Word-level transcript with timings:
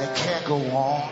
and 0.00 0.08
it 0.08 0.16
can't 0.16 0.44
go 0.44 0.56
on. 0.76 1.10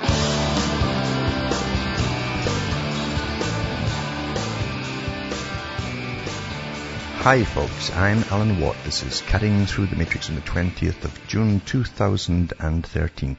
Hi 7.18 7.42
folks, 7.42 7.90
I'm 7.92 8.22
Alan 8.30 8.60
Watt. 8.60 8.76
This 8.84 9.02
is 9.02 9.20
Cutting 9.20 9.66
Through 9.66 9.86
the 9.86 9.96
Matrix 9.96 10.28
on 10.28 10.36
the 10.36 10.42
20th 10.42 11.02
of 11.04 11.26
June 11.26 11.58
2013. 11.58 13.36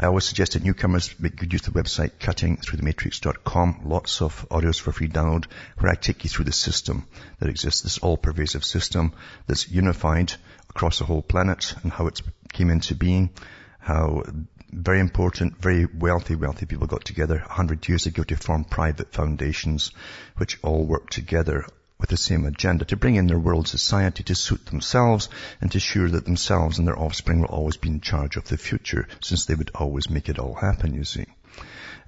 I 0.00 0.06
always 0.06 0.24
suggest 0.24 0.54
that 0.54 0.64
newcomers 0.64 1.14
make 1.20 1.36
good 1.36 1.52
use 1.52 1.64
of 1.68 1.74
the 1.74 1.80
website 1.80 2.12
cuttingthroughthematrix.com. 2.18 3.82
Lots 3.84 4.22
of 4.22 4.48
audios 4.48 4.80
for 4.80 4.90
free 4.90 5.08
download 5.08 5.44
where 5.78 5.92
I 5.92 5.94
take 5.94 6.24
you 6.24 6.30
through 6.30 6.46
the 6.46 6.52
system 6.52 7.06
that 7.38 7.48
exists, 7.48 7.82
this 7.82 7.98
all-pervasive 7.98 8.64
system 8.64 9.12
that's 9.46 9.70
unified 9.70 10.32
across 10.68 10.98
the 10.98 11.04
whole 11.04 11.22
planet 11.22 11.76
and 11.84 11.92
how 11.92 12.08
it 12.08 12.20
came 12.52 12.70
into 12.70 12.96
being, 12.96 13.30
how 13.78 14.24
very 14.72 15.00
important, 15.00 15.60
very 15.60 15.86
wealthy, 15.86 16.34
wealthy 16.36 16.66
people 16.66 16.86
got 16.86 17.04
together 17.04 17.38
100 17.38 17.88
years 17.88 18.06
ago 18.06 18.22
to 18.22 18.36
form 18.36 18.64
private 18.64 19.12
foundations 19.12 19.90
which 20.36 20.58
all 20.62 20.84
work 20.84 21.10
together 21.10 21.66
with 21.98 22.10
the 22.10 22.16
same 22.16 22.46
agenda 22.46 22.84
to 22.86 22.96
bring 22.96 23.16
in 23.16 23.26
their 23.26 23.38
world 23.38 23.68
society 23.68 24.22
to 24.22 24.34
suit 24.34 24.64
themselves 24.66 25.28
and 25.60 25.70
to 25.70 25.78
assure 25.78 26.08
that 26.08 26.24
themselves 26.24 26.78
and 26.78 26.88
their 26.88 26.98
offspring 26.98 27.40
will 27.40 27.48
always 27.48 27.76
be 27.76 27.88
in 27.88 28.00
charge 28.00 28.36
of 28.36 28.44
the 28.44 28.56
future 28.56 29.06
since 29.20 29.44
they 29.44 29.54
would 29.54 29.70
always 29.74 30.08
make 30.08 30.28
it 30.28 30.38
all 30.38 30.54
happen, 30.54 30.94
you 30.94 31.04
see. 31.04 31.26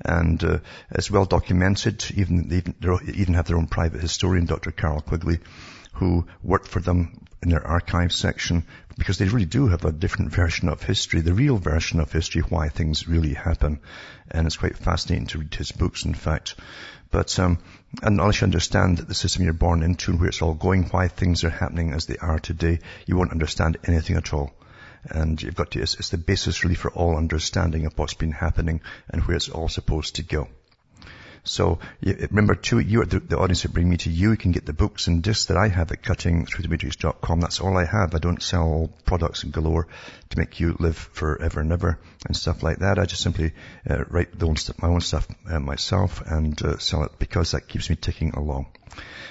And 0.04 0.42
uh, 0.42 0.58
it's 0.90 1.10
well 1.10 1.26
documented, 1.26 2.04
even, 2.14 2.48
they 2.48 2.62
even, 3.12 3.34
have 3.34 3.46
their 3.46 3.58
own 3.58 3.66
private 3.66 4.00
historian, 4.00 4.46
Dr. 4.46 4.72
Carroll 4.72 5.00
Quigley, 5.00 5.38
who 5.94 6.26
worked 6.42 6.68
for 6.68 6.80
them 6.80 7.26
in 7.42 7.50
their 7.50 7.66
archive 7.66 8.12
section 8.12 8.64
because 8.96 9.18
they 9.18 9.26
really 9.26 9.46
do 9.46 9.68
have 9.68 9.84
a 9.84 9.92
different 9.92 10.30
version 10.32 10.68
of 10.68 10.82
history, 10.82 11.20
the 11.20 11.34
real 11.34 11.56
version 11.56 12.00
of 12.00 12.12
history, 12.12 12.42
why 12.42 12.68
things 12.68 13.08
really 13.08 13.34
happen. 13.34 13.80
And 14.30 14.46
it's 14.46 14.56
quite 14.56 14.76
fascinating 14.76 15.26
to 15.28 15.38
read 15.38 15.54
his 15.54 15.72
books, 15.72 16.04
in 16.04 16.14
fact. 16.14 16.54
But 17.10 17.38
um, 17.38 17.58
unless 18.02 18.40
you 18.40 18.46
understand 18.46 18.98
the 18.98 19.14
system 19.14 19.44
you're 19.44 19.52
born 19.52 19.82
into 19.82 20.12
and 20.12 20.20
where 20.20 20.28
it's 20.28 20.42
all 20.42 20.54
going, 20.54 20.84
why 20.84 21.08
things 21.08 21.44
are 21.44 21.50
happening 21.50 21.92
as 21.92 22.06
they 22.06 22.16
are 22.16 22.38
today, 22.38 22.78
you 23.06 23.16
won't 23.16 23.32
understand 23.32 23.78
anything 23.84 24.16
at 24.16 24.32
all. 24.32 24.52
And 25.04 25.42
you've 25.42 25.56
got 25.56 25.72
to, 25.72 25.82
it's, 25.82 25.94
it's 25.96 26.10
the 26.10 26.18
basis 26.18 26.62
really 26.64 26.76
for 26.76 26.90
all 26.92 27.16
understanding 27.16 27.86
of 27.86 27.98
what's 27.98 28.14
been 28.14 28.32
happening 28.32 28.80
and 29.08 29.22
where 29.22 29.36
it's 29.36 29.48
all 29.48 29.68
supposed 29.68 30.16
to 30.16 30.22
go. 30.22 30.48
So 31.44 31.80
remember 32.02 32.54
too, 32.54 32.78
you 32.78 33.04
the, 33.04 33.18
the 33.18 33.38
audience 33.38 33.62
that 33.62 33.72
bring 33.72 33.88
me 33.88 33.96
to 33.98 34.10
you. 34.10 34.30
You 34.30 34.36
can 34.36 34.52
get 34.52 34.64
the 34.64 34.72
books 34.72 35.08
and 35.08 35.22
discs 35.22 35.46
that 35.46 35.56
I 35.56 35.68
have 35.68 35.90
at 35.90 36.02
cuttingthroughthematrix.com. 36.02 37.40
That's 37.40 37.60
all 37.60 37.76
I 37.76 37.84
have. 37.84 38.14
I 38.14 38.18
don't 38.18 38.42
sell 38.42 38.90
products 39.04 39.42
galore 39.42 39.88
to 40.30 40.38
make 40.38 40.60
you 40.60 40.76
live 40.78 40.96
forever 40.96 41.60
and 41.60 41.72
ever 41.72 41.98
and 42.26 42.36
stuff 42.36 42.62
like 42.62 42.78
that. 42.78 42.98
I 42.98 43.06
just 43.06 43.22
simply 43.22 43.52
uh, 43.88 44.04
write 44.08 44.40
own 44.40 44.56
st- 44.56 44.80
my 44.80 44.88
own 44.88 45.00
stuff 45.00 45.26
uh, 45.50 45.58
myself 45.58 46.22
and 46.24 46.60
uh, 46.62 46.78
sell 46.78 47.02
it 47.04 47.18
because 47.18 47.50
that 47.52 47.66
keeps 47.66 47.90
me 47.90 47.96
ticking 47.96 48.30
along. 48.34 48.66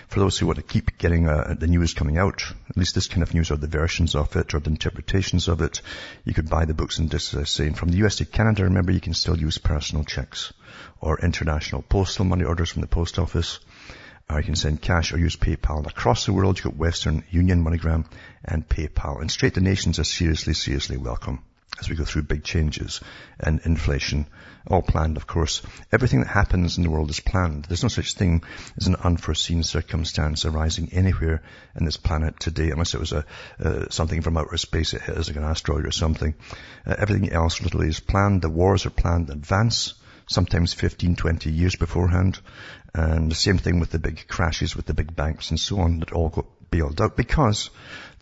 For 0.07 0.19
those 0.19 0.37
who 0.37 0.45
want 0.45 0.57
to 0.57 0.63
keep 0.63 0.97
getting 0.97 1.27
uh, 1.27 1.55
the 1.57 1.67
news 1.67 1.93
coming 1.93 2.17
out, 2.17 2.43
at 2.69 2.75
least 2.75 2.95
this 2.95 3.07
kind 3.07 3.23
of 3.23 3.33
news 3.33 3.51
or 3.51 3.55
the 3.55 3.67
versions 3.67 4.13
of 4.15 4.35
it 4.35 4.53
or 4.53 4.59
the 4.59 4.69
interpretations 4.69 5.47
of 5.47 5.61
it, 5.61 5.81
you 6.25 6.33
could 6.33 6.49
buy 6.49 6.65
the 6.65 6.73
books 6.73 6.99
and 6.99 7.09
discs, 7.09 7.33
as 7.33 7.41
I 7.41 7.43
say. 7.45 7.67
And 7.67 7.77
from 7.77 7.89
the 7.89 8.05
US 8.05 8.17
to 8.17 8.25
Canada, 8.25 8.63
remember 8.63 8.91
you 8.91 8.99
can 8.99 9.13
still 9.13 9.37
use 9.37 9.57
personal 9.57 10.03
checks 10.03 10.51
or 10.99 11.19
international 11.19 11.81
postal 11.81 12.25
money 12.25 12.43
orders 12.43 12.69
from 12.69 12.81
the 12.81 12.87
post 12.87 13.19
office. 13.19 13.59
Or 14.29 14.39
you 14.39 14.45
can 14.45 14.55
send 14.55 14.81
cash 14.81 15.13
or 15.13 15.17
use 15.17 15.35
PayPal. 15.35 15.85
Across 15.87 16.25
the 16.25 16.33
world, 16.33 16.57
you've 16.57 16.65
got 16.65 16.75
Western 16.75 17.23
Union, 17.29 17.63
MoneyGram, 17.63 18.05
and 18.43 18.67
PayPal. 18.67 19.21
And 19.21 19.29
straight 19.29 19.53
donations 19.53 19.99
are 19.99 20.05
seriously, 20.05 20.53
seriously 20.53 20.97
welcome 20.97 21.43
as 21.79 21.89
we 21.89 21.95
go 21.95 22.03
through 22.03 22.23
big 22.23 22.43
changes 22.43 23.01
and 23.39 23.61
inflation, 23.65 24.27
all 24.67 24.81
planned, 24.81 25.17
of 25.17 25.25
course. 25.25 25.61
Everything 25.91 26.19
that 26.19 26.27
happens 26.27 26.77
in 26.77 26.83
the 26.83 26.89
world 26.89 27.09
is 27.09 27.19
planned. 27.19 27.65
There's 27.65 27.83
no 27.83 27.89
such 27.89 28.13
thing 28.13 28.43
as 28.77 28.87
an 28.87 28.95
unforeseen 28.97 29.63
circumstance 29.63 30.45
arising 30.45 30.89
anywhere 30.91 31.41
in 31.75 31.85
this 31.85 31.97
planet 31.97 32.39
today, 32.39 32.69
unless 32.69 32.93
it 32.93 32.99
was 32.99 33.13
a 33.13 33.25
uh, 33.59 33.89
something 33.89 34.21
from 34.21 34.37
outer 34.37 34.57
space, 34.57 34.93
it 34.93 35.01
hit 35.01 35.17
us 35.17 35.27
like 35.27 35.37
an 35.37 35.43
asteroid 35.43 35.85
or 35.85 35.91
something. 35.91 36.35
Uh, 36.85 36.95
everything 36.97 37.31
else 37.31 37.61
literally 37.61 37.87
is 37.87 37.99
planned. 37.99 38.41
The 38.41 38.49
wars 38.49 38.85
are 38.85 38.91
planned 38.91 39.29
in 39.29 39.37
advance 39.37 39.95
sometimes 40.27 40.73
15, 40.73 41.15
20 41.15 41.51
years 41.51 41.75
beforehand. 41.75 42.39
And 42.93 43.31
the 43.31 43.35
same 43.35 43.57
thing 43.57 43.79
with 43.79 43.91
the 43.91 43.99
big 43.99 44.27
crashes 44.27 44.75
with 44.75 44.85
the 44.85 44.93
big 44.93 45.15
banks 45.15 45.49
and 45.49 45.59
so 45.59 45.79
on 45.79 45.99
that 45.99 46.11
all 46.11 46.29
got 46.29 46.45
bailed 46.71 47.01
out 47.01 47.17
because 47.17 47.69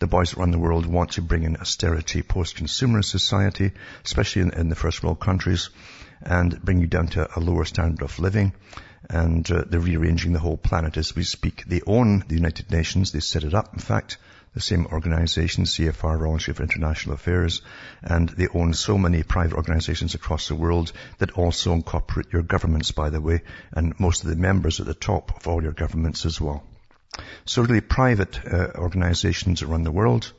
the 0.00 0.08
boys 0.08 0.36
run 0.36 0.50
the 0.50 0.58
world 0.58 0.84
want 0.84 1.12
to 1.12 1.22
bring 1.22 1.44
in 1.44 1.56
austerity, 1.56 2.20
post-consumer 2.20 3.00
society, 3.00 3.70
especially 4.04 4.42
in, 4.42 4.50
in, 4.54 4.68
the 4.68 4.74
first 4.74 5.02
world 5.04 5.20
countries, 5.20 5.70
and 6.20 6.60
bring 6.60 6.80
you 6.80 6.88
down 6.88 7.06
to 7.06 7.28
a 7.36 7.40
lower 7.40 7.64
standard 7.64 8.02
of 8.02 8.18
living. 8.18 8.52
And 9.08 9.48
uh, 9.50 9.64
they're 9.66 9.78
rearranging 9.78 10.32
the 10.32 10.40
whole 10.40 10.56
planet 10.56 10.96
as 10.96 11.14
we 11.14 11.22
speak. 11.22 11.64
They 11.64 11.80
own 11.86 12.24
the 12.26 12.34
United 12.34 12.70
Nations. 12.70 13.12
They 13.12 13.20
set 13.20 13.44
it 13.44 13.54
up, 13.54 13.72
in 13.72 13.78
fact 13.78 14.18
the 14.52 14.60
same 14.60 14.86
organization, 14.86 15.62
CFR, 15.62 16.28
Institute 16.32 16.56
for 16.56 16.64
International 16.64 17.14
Affairs, 17.14 17.62
and 18.02 18.28
they 18.30 18.48
own 18.48 18.74
so 18.74 18.98
many 18.98 19.22
private 19.22 19.54
organizations 19.54 20.16
across 20.16 20.48
the 20.48 20.56
world 20.56 20.90
that 21.18 21.30
also 21.32 21.72
incorporate 21.72 22.32
your 22.32 22.42
governments, 22.42 22.90
by 22.90 23.10
the 23.10 23.20
way, 23.20 23.42
and 23.70 23.98
most 24.00 24.24
of 24.24 24.30
the 24.30 24.34
members 24.34 24.80
at 24.80 24.86
the 24.86 24.94
top 24.94 25.36
of 25.36 25.46
all 25.46 25.62
your 25.62 25.72
governments 25.72 26.26
as 26.26 26.40
well. 26.40 26.64
So 27.44 27.62
really 27.62 27.80
private 27.80 28.38
uh, 28.46 28.68
organizations 28.76 29.62
around 29.62 29.84
the 29.84 29.92
world, 29.92 30.32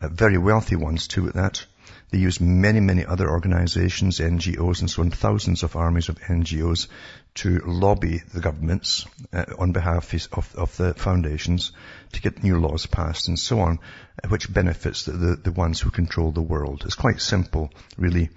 uh, 0.00 0.08
very 0.08 0.38
wealthy 0.38 0.76
ones 0.76 1.08
too 1.08 1.28
at 1.28 1.34
that, 1.34 1.66
they 2.10 2.18
use 2.18 2.40
many, 2.40 2.78
many 2.80 3.04
other 3.04 3.28
organizations, 3.28 4.20
NGOs 4.20 4.80
and 4.80 4.90
so 4.90 5.02
on, 5.02 5.10
thousands 5.10 5.64
of 5.64 5.74
armies 5.74 6.08
of 6.08 6.20
NGOs 6.20 6.86
to 7.34 7.58
lobby 7.66 8.22
the 8.32 8.40
governments 8.40 9.06
uh, 9.32 9.44
on 9.58 9.72
behalf 9.72 10.14
of, 10.32 10.54
of, 10.54 10.76
the 10.76 10.94
foundations 10.94 11.72
to 12.12 12.22
get 12.22 12.44
new 12.44 12.60
laws 12.60 12.86
passed 12.86 13.28
and 13.28 13.38
so 13.38 13.60
on, 13.60 13.80
uh, 14.22 14.28
which 14.28 14.52
benefits 14.52 15.04
the, 15.04 15.12
the, 15.12 15.36
the 15.36 15.52
ones 15.52 15.80
who 15.80 15.90
control 15.90 16.30
the 16.30 16.40
world. 16.40 16.82
It's 16.84 16.94
quite 16.94 17.20
simple, 17.20 17.72
really, 17.98 18.30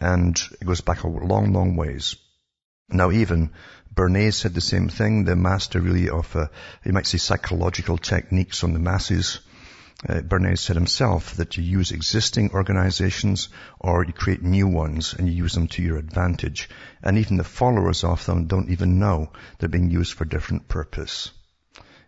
and 0.00 0.40
it 0.60 0.64
goes 0.64 0.80
back 0.80 1.02
a 1.02 1.08
long, 1.08 1.52
long 1.52 1.74
ways. 1.74 2.14
Now 2.88 3.10
even 3.10 3.50
Bernays 3.98 4.34
said 4.34 4.54
the 4.54 4.60
same 4.60 4.88
thing, 4.88 5.24
the 5.24 5.34
master 5.34 5.80
really 5.80 6.08
of, 6.08 6.36
uh, 6.36 6.46
you 6.84 6.92
might 6.92 7.08
say 7.08 7.18
psychological 7.18 7.98
techniques 7.98 8.62
on 8.62 8.72
the 8.72 8.78
masses, 8.78 9.40
uh, 10.08 10.20
Bernays 10.20 10.60
said 10.60 10.76
himself 10.76 11.34
that 11.34 11.56
you 11.56 11.64
use 11.64 11.90
existing 11.90 12.52
organizations 12.52 13.48
or 13.80 14.04
you 14.04 14.12
create 14.12 14.40
new 14.40 14.68
ones 14.68 15.14
and 15.14 15.26
you 15.26 15.34
use 15.34 15.52
them 15.52 15.66
to 15.66 15.82
your 15.82 15.98
advantage. 15.98 16.68
And 17.02 17.18
even 17.18 17.38
the 17.38 17.42
followers 17.42 18.04
of 18.04 18.24
them 18.24 18.46
don't 18.46 18.70
even 18.70 19.00
know 19.00 19.32
they're 19.58 19.68
being 19.68 19.90
used 19.90 20.12
for 20.12 20.24
different 20.24 20.68
purpose. 20.68 21.32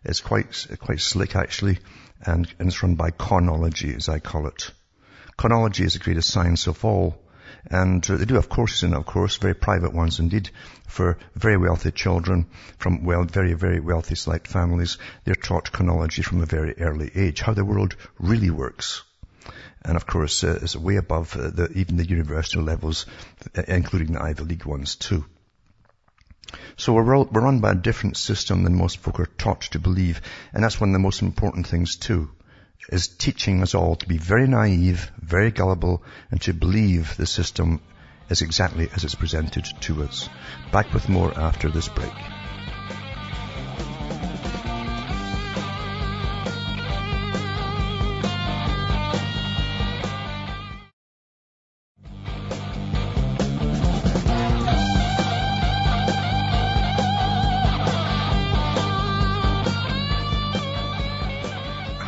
It's 0.05 0.21
quite, 0.21 0.69
quite 0.79 1.01
slick 1.01 1.35
actually 1.35 1.81
and, 2.25 2.49
and 2.61 2.69
it's 2.69 2.85
run 2.85 2.95
by 2.95 3.11
conology 3.11 3.97
as 3.97 4.09
I 4.09 4.21
call 4.21 4.47
it. 4.47 4.71
Conology 5.37 5.85
is 5.85 5.95
the 5.95 5.99
greatest 5.99 6.31
science 6.31 6.69
of 6.69 6.85
all 6.85 7.21
and 7.67 8.09
uh, 8.09 8.17
they 8.17 8.25
do 8.25 8.35
have 8.35 8.49
courses 8.49 8.83
in 8.83 8.93
it, 8.93 8.97
of 8.97 9.07
course, 9.07 9.37
very 9.37 9.55
private 9.55 9.93
ones 9.93 10.19
indeed, 10.19 10.51
for 10.87 11.19
very 11.35 11.57
wealthy 11.57 11.91
children 11.91 12.47
from 12.79 13.05
well, 13.05 13.25
very, 13.25 13.55
very 13.55 13.81
wealthy 13.81 14.15
select 14.15 14.47
families. 14.47 14.99
They're 15.25 15.35
taught 15.35 15.73
conology 15.73 16.23
from 16.23 16.41
a 16.41 16.47
very 16.47 16.79
early 16.79 17.11
age, 17.15 17.41
how 17.41 17.53
the 17.53 17.65
world 17.65 17.97
really 18.19 18.51
works. 18.51 19.03
And 19.83 19.97
of 19.97 20.07
course, 20.07 20.45
uh, 20.45 20.59
is 20.63 20.77
way 20.77 20.97
above 20.97 21.37
uh, 21.37 21.51
the, 21.51 21.71
even 21.75 21.97
the 21.97 22.09
university 22.09 22.61
levels, 22.61 23.07
uh, 23.57 23.63
including 23.69 24.13
the 24.13 24.23
Ivy 24.23 24.45
League 24.45 24.67
ones 24.67 24.97
too. 24.97 25.25
So 26.77 26.93
we're, 26.93 27.05
we're 27.05 27.41
run 27.41 27.61
by 27.61 27.73
a 27.73 27.77
different 27.77 28.17
system 28.17 28.65
than 28.65 28.75
most 28.75 28.99
folk 28.99 29.21
are 29.21 29.27
taught 29.27 29.63
to 29.73 29.79
believe, 29.79 30.21
and 30.53 30.65
that's 30.65 30.81
one 30.81 30.91
of 30.91 30.95
the 30.95 30.99
most 30.99 31.23
important 31.23 31.67
things 31.67 31.97
too 31.97 32.31
is 32.89 33.09
teaching 33.09 33.63
us 33.63 33.75
all 33.75 33.97
to 33.97 34.09
be 34.09 34.19
very 34.19 34.47
naive, 34.47 35.11
very 35.21 35.51
gullible, 35.51 36.03
and 36.31 36.41
to 36.43 36.53
believe 36.53 37.17
the 37.17 37.27
system 37.27 37.81
is 38.29 38.43
exactly 38.43 38.89
as 38.95 39.05
it's 39.05 39.15
presented 39.15 39.65
to 39.81 40.03
us. 40.03 40.29
Back 40.73 40.93
with 40.95 41.09
more 41.09 41.37
after 41.39 41.69
this 41.69 41.89
break. 41.89 42.13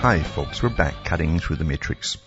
Hi 0.02 0.20
folks, 0.20 0.60
we're 0.64 0.68
back 0.68 1.04
cutting 1.04 1.38
through 1.38 1.54
the 1.54 1.64
matrix. 1.64 2.18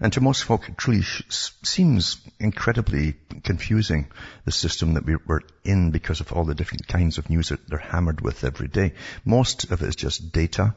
And 0.00 0.12
to 0.12 0.20
most 0.20 0.42
folk, 0.42 0.68
it 0.68 0.76
truly 0.76 1.02
seems 1.28 2.16
incredibly 2.40 3.14
confusing, 3.44 4.08
the 4.44 4.50
system 4.50 4.94
that 4.94 5.06
we're 5.06 5.42
in 5.62 5.92
because 5.92 6.18
of 6.18 6.32
all 6.32 6.44
the 6.44 6.56
different 6.56 6.88
kinds 6.88 7.18
of 7.18 7.30
news 7.30 7.50
that 7.50 7.68
they're 7.68 7.78
hammered 7.78 8.20
with 8.22 8.42
every 8.42 8.66
day. 8.66 8.94
Most 9.24 9.70
of 9.70 9.82
it 9.82 9.88
is 9.90 9.94
just 9.94 10.32
data. 10.32 10.74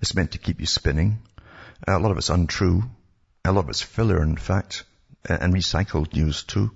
It's 0.00 0.16
meant 0.16 0.32
to 0.32 0.38
keep 0.38 0.58
you 0.58 0.66
spinning. 0.66 1.22
A 1.86 2.00
lot 2.00 2.10
of 2.10 2.18
it's 2.18 2.28
untrue. 2.28 2.82
A 3.44 3.52
lot 3.52 3.62
of 3.62 3.70
it's 3.70 3.80
filler, 3.80 4.20
in 4.20 4.36
fact, 4.36 4.82
and 5.24 5.54
recycled 5.54 6.12
news 6.12 6.42
too. 6.42 6.72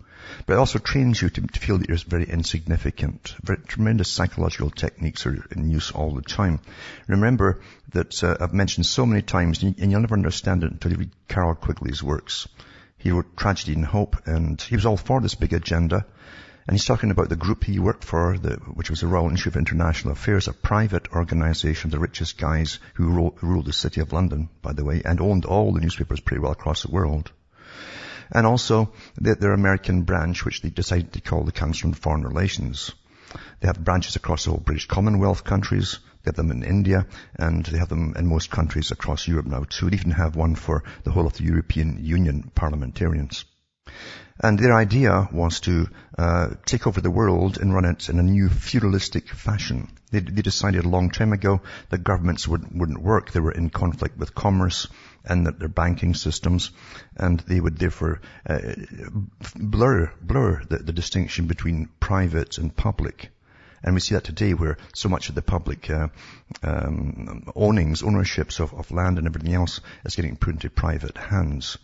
But 0.47 0.55
it 0.55 0.59
also 0.59 0.79
trains 0.79 1.21
you 1.21 1.31
to, 1.31 1.41
to 1.41 1.61
feel 1.61 1.79
that 1.79 1.89
you're 1.89 1.99
very 1.99 2.29
insignificant. 2.29 3.35
Very, 3.43 3.59
tremendous 3.59 4.11
psychological 4.11 4.71
techniques 4.71 5.27
are 5.27 5.47
in 5.51 5.71
use 5.71 5.91
all 5.91 6.15
the 6.15 6.23
time. 6.23 6.61
Remember 7.07 7.61
that 7.93 8.23
uh, 8.23 8.37
I've 8.41 8.53
mentioned 8.53 8.87
so 8.87 9.07
many 9.07 9.23
times, 9.23 9.63
and 9.63 9.91
you'll 9.91 10.01
never 10.01 10.15
understand 10.15 10.65
it 10.65 10.73
until 10.73 10.93
you 10.93 10.99
read 10.99 11.11
Carroll 11.29 11.55
Quigley's 11.55 12.03
works. 12.03 12.49
He 12.99 13.11
wrote 13.11 13.37
Tragedy 13.37 13.75
and 13.75 13.87
Hope, 13.87 14.17
and 14.27 14.61
he 14.61 14.77
was 14.77 14.87
all 14.87 14.97
for 14.97 15.21
this 15.21 15.35
big 15.35 15.53
agenda. 15.53 16.05
And 16.67 16.75
he's 16.75 16.85
talking 16.85 17.11
about 17.11 17.31
the 17.31 17.37
group 17.37 17.65
he 17.65 17.79
worked 17.79 18.05
for, 18.05 18.37
the, 18.37 18.57
which 18.75 18.91
was 18.91 19.01
the 19.01 19.07
Royal 19.07 19.31
Institute 19.31 19.55
of 19.55 19.61
International 19.61 20.13
Affairs, 20.13 20.49
a 20.49 20.53
private 20.53 21.13
organization, 21.13 21.91
the 21.91 21.99
richest 21.99 22.37
guys 22.37 22.79
who 22.95 23.09
ruled, 23.09 23.39
ruled 23.43 23.65
the 23.65 23.73
city 23.73 24.03
of 24.03 24.13
London, 24.13 24.51
by 24.61 24.75
the 24.75 24.85
way, 24.85 25.01
and 25.05 25.21
owned 25.21 25.47
all 25.47 25.73
the 25.73 25.81
newspapers 25.81 26.21
pretty 26.21 26.41
well 26.41 26.53
across 26.53 26.83
the 26.83 26.91
world 26.91 27.33
and 28.31 28.47
also 28.47 28.93
their 29.17 29.53
American 29.53 30.03
branch, 30.03 30.45
which 30.45 30.63
they 30.63 30.71
decided 30.71 31.13
to 31.13 31.21
call 31.21 31.45
the 31.45 31.53
Council 31.53 31.89
on 31.89 31.95
Foreign 31.95 32.25
Relations. 32.25 32.93
They 33.61 33.67
have 33.67 33.85
branches 33.85 34.17
across 34.17 34.45
whole 34.45 34.57
British 34.57 34.87
Commonwealth 34.87 35.45
countries. 35.45 35.99
They 36.23 36.29
have 36.29 36.37
them 36.37 36.51
in 36.51 36.63
India, 36.63 37.07
and 37.37 37.65
they 37.65 37.79
have 37.79 37.89
them 37.89 38.15
in 38.17 38.27
most 38.27 38.51
countries 38.51 38.91
across 38.91 39.29
Europe 39.29 39.47
now 39.47 39.65
too. 39.69 39.91
They 39.91 39.97
even 39.97 40.13
have 40.13 40.37
one 40.37 40.55
for 40.55 40.85
the 41.05 41.11
whole 41.11 41.27
of 41.27 41.35
the 41.35 41.45
European 41.45 42.05
Union 42.05 42.51
parliamentarians. 42.55 43.45
And 44.41 44.59
their 44.59 44.75
idea 44.75 45.29
was 45.33 45.61
to 45.61 45.89
uh, 46.17 46.51
take 46.65 46.87
over 46.87 47.01
the 47.01 47.11
world 47.11 47.59
and 47.59 47.75
run 47.75 47.85
it 47.85 48.09
in 48.09 48.19
a 48.19 48.23
new 48.23 48.49
feudalistic 48.49 49.29
fashion. 49.29 49.89
They, 50.13 50.21
they 50.21 50.43
decided 50.43 50.85
a 50.85 50.89
long 50.89 51.11
time 51.11 51.33
ago 51.33 51.61
that 51.91 52.05
governments 52.05 52.47
would, 52.47 52.67
wouldn't 52.73 53.03
work. 53.03 53.33
They 53.33 53.41
were 53.41 53.53
in 53.53 53.71
conflict 53.71 54.17
with 54.17 54.35
commerce 54.35 54.87
and 55.25 55.47
that 55.47 55.59
their 55.59 55.69
banking 55.69 56.15
systems, 56.15 56.71
and 57.17 57.41
they 57.41 57.61
would 57.61 57.79
therefore 57.79 58.21
uh, 58.49 58.59
blur 59.57 60.13
blur 60.21 60.63
the, 60.69 60.79
the, 60.79 60.93
distinction 60.93 61.47
between 61.47 61.89
private 62.01 62.59
and 62.59 62.75
public. 62.75 63.31
And 63.83 63.95
we 63.95 64.01
see 64.01 64.15
that 64.15 64.25
today 64.25 64.55
where 64.55 64.77
so 64.95 65.09
much 65.09 65.29
of 65.29 65.35
the 65.35 65.43
public 65.43 65.89
uh, 65.89 66.09
um, 66.63 67.45
ownings, 67.55 68.03
ownerships 68.03 68.59
of, 68.59 68.75
of 68.75 68.91
land 68.91 69.19
and 69.19 69.27
everything 69.27 69.55
else 69.55 69.81
is 70.05 70.17
getting 70.17 70.37
put 70.37 70.55
into 70.55 70.71
private 70.71 71.17
hands. 71.17 71.79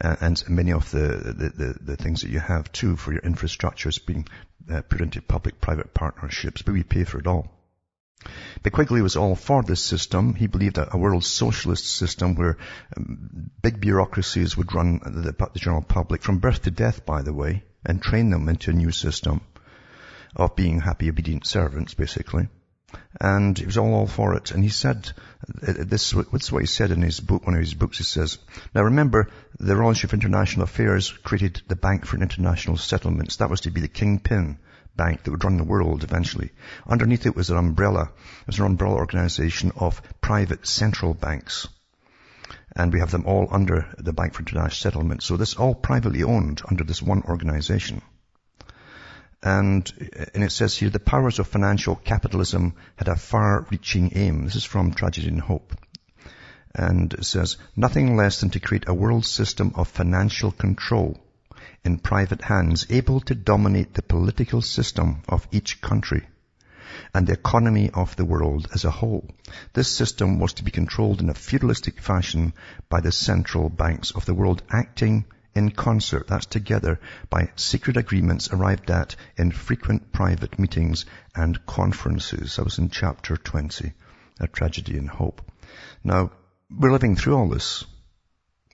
Uh, 0.00 0.16
and 0.20 0.42
many 0.48 0.72
of 0.72 0.90
the, 0.90 0.98
the, 0.98 1.48
the, 1.48 1.78
the, 1.80 1.96
things 1.96 2.22
that 2.22 2.30
you 2.30 2.40
have 2.40 2.70
too 2.72 2.96
for 2.96 3.12
your 3.12 3.22
infrastructure 3.22 3.88
is 3.88 3.98
being 3.98 4.26
uh, 4.70 4.82
put 4.82 5.00
into 5.00 5.22
public-private 5.22 5.94
partnerships, 5.94 6.62
but 6.62 6.72
we 6.72 6.82
pay 6.82 7.04
for 7.04 7.18
it 7.18 7.26
all. 7.26 7.48
But 8.62 8.72
Quigley 8.72 9.02
was 9.02 9.16
all 9.16 9.34
for 9.34 9.62
this 9.62 9.82
system. 9.82 10.34
He 10.34 10.46
believed 10.46 10.78
a, 10.78 10.94
a 10.94 10.98
world 10.98 11.24
socialist 11.24 11.84
system 11.86 12.34
where 12.34 12.58
um, 12.96 13.50
big 13.60 13.80
bureaucracies 13.80 14.56
would 14.56 14.74
run 14.74 15.00
the, 15.04 15.32
the, 15.32 15.58
general 15.58 15.82
public 15.82 16.22
from 16.22 16.38
birth 16.38 16.62
to 16.62 16.70
death, 16.70 17.04
by 17.04 17.22
the 17.22 17.32
way, 17.32 17.64
and 17.84 18.00
train 18.00 18.30
them 18.30 18.48
into 18.48 18.70
a 18.70 18.74
new 18.74 18.92
system 18.92 19.40
of 20.36 20.56
being 20.56 20.80
happy, 20.80 21.08
obedient 21.08 21.46
servants, 21.46 21.94
basically. 21.94 22.48
And 23.20 23.58
he 23.58 23.66
was 23.66 23.78
all, 23.78 23.94
all 23.94 24.06
for 24.06 24.34
it. 24.36 24.52
And 24.52 24.62
he 24.62 24.70
said, 24.70 25.10
uh, 25.66 25.72
this, 25.78 26.12
is 26.12 26.52
what 26.52 26.62
he 26.62 26.66
said 26.66 26.90
in 26.90 27.02
his 27.02 27.20
book, 27.20 27.44
one 27.46 27.54
of 27.54 27.60
his 27.60 27.74
books, 27.74 27.98
he 27.98 28.04
says, 28.04 28.38
now 28.74 28.82
remember, 28.82 29.28
the 29.58 29.74
Royal 29.74 29.90
Institute 29.90 30.12
of 30.12 30.20
International 30.20 30.64
Affairs 30.64 31.10
created 31.10 31.62
the 31.68 31.76
Bank 31.76 32.06
for 32.06 32.16
International 32.16 32.76
Settlements. 32.76 33.36
That 33.36 33.50
was 33.50 33.62
to 33.62 33.70
be 33.70 33.80
the 33.80 33.88
kingpin 33.88 34.58
bank 34.96 35.22
that 35.22 35.30
would 35.30 35.44
run 35.44 35.56
the 35.56 35.64
world 35.64 36.04
eventually. 36.04 36.50
Underneath 36.86 37.26
it 37.26 37.36
was 37.36 37.50
an 37.50 37.56
umbrella. 37.56 38.10
It 38.42 38.46
was 38.46 38.58
an 38.58 38.66
umbrella 38.66 38.96
organization 38.96 39.72
of 39.76 40.02
private 40.20 40.66
central 40.66 41.14
banks. 41.14 41.68
And 42.74 42.92
we 42.92 43.00
have 43.00 43.10
them 43.10 43.26
all 43.26 43.48
under 43.50 43.94
the 43.98 44.12
Bank 44.12 44.34
for 44.34 44.40
International 44.40 44.70
Settlement. 44.70 45.22
So 45.22 45.36
this 45.36 45.54
all 45.54 45.74
privately 45.74 46.22
owned 46.22 46.62
under 46.68 46.84
this 46.84 47.02
one 47.02 47.22
organization. 47.22 48.02
And, 49.42 49.90
uh, 50.00 50.24
and 50.34 50.44
it 50.44 50.52
says 50.52 50.76
here, 50.76 50.88
the 50.88 51.00
powers 51.00 51.38
of 51.38 51.48
financial 51.48 51.96
capitalism 51.96 52.74
had 52.96 53.08
a 53.08 53.16
far-reaching 53.16 54.12
aim. 54.14 54.44
This 54.44 54.56
is 54.56 54.64
from 54.64 54.94
Tragedy 54.94 55.28
and 55.28 55.40
Hope. 55.40 55.74
And 56.74 57.12
it 57.12 57.24
says, 57.24 57.58
nothing 57.76 58.16
less 58.16 58.40
than 58.40 58.50
to 58.50 58.60
create 58.60 58.88
a 58.88 58.94
world 58.94 59.26
system 59.26 59.72
of 59.74 59.88
financial 59.88 60.52
control 60.52 61.18
in 61.84 61.98
private 61.98 62.42
hands, 62.42 62.86
able 62.90 63.20
to 63.20 63.34
dominate 63.34 63.94
the 63.94 64.02
political 64.02 64.62
system 64.62 65.22
of 65.28 65.48
each 65.50 65.80
country 65.80 66.26
and 67.14 67.26
the 67.26 67.32
economy 67.32 67.90
of 67.90 68.14
the 68.16 68.24
world 68.24 68.68
as 68.74 68.84
a 68.84 68.90
whole. 68.90 69.28
This 69.72 69.88
system 69.88 70.38
was 70.38 70.54
to 70.54 70.64
be 70.64 70.70
controlled 70.70 71.20
in 71.20 71.30
a 71.30 71.34
feudalistic 71.34 72.00
fashion 72.00 72.52
by 72.88 73.00
the 73.00 73.12
central 73.12 73.68
banks 73.68 74.10
of 74.10 74.24
the 74.24 74.34
world 74.34 74.62
acting 74.70 75.24
in 75.54 75.70
concert, 75.70 76.28
that's 76.28 76.46
together, 76.46 76.98
by 77.28 77.50
secret 77.56 77.96
agreements 77.96 78.50
arrived 78.52 78.90
at 78.90 79.16
in 79.36 79.50
frequent 79.50 80.12
private 80.12 80.58
meetings 80.58 81.04
and 81.34 81.66
conferences. 81.66 82.56
That 82.56 82.64
was 82.64 82.78
in 82.78 82.88
chapter 82.88 83.36
20, 83.36 83.92
A 84.40 84.46
Tragedy 84.48 84.96
and 84.96 85.10
Hope. 85.10 85.42
Now, 86.02 86.32
we're 86.70 86.92
living 86.92 87.16
through 87.16 87.36
all 87.36 87.48
this. 87.50 87.84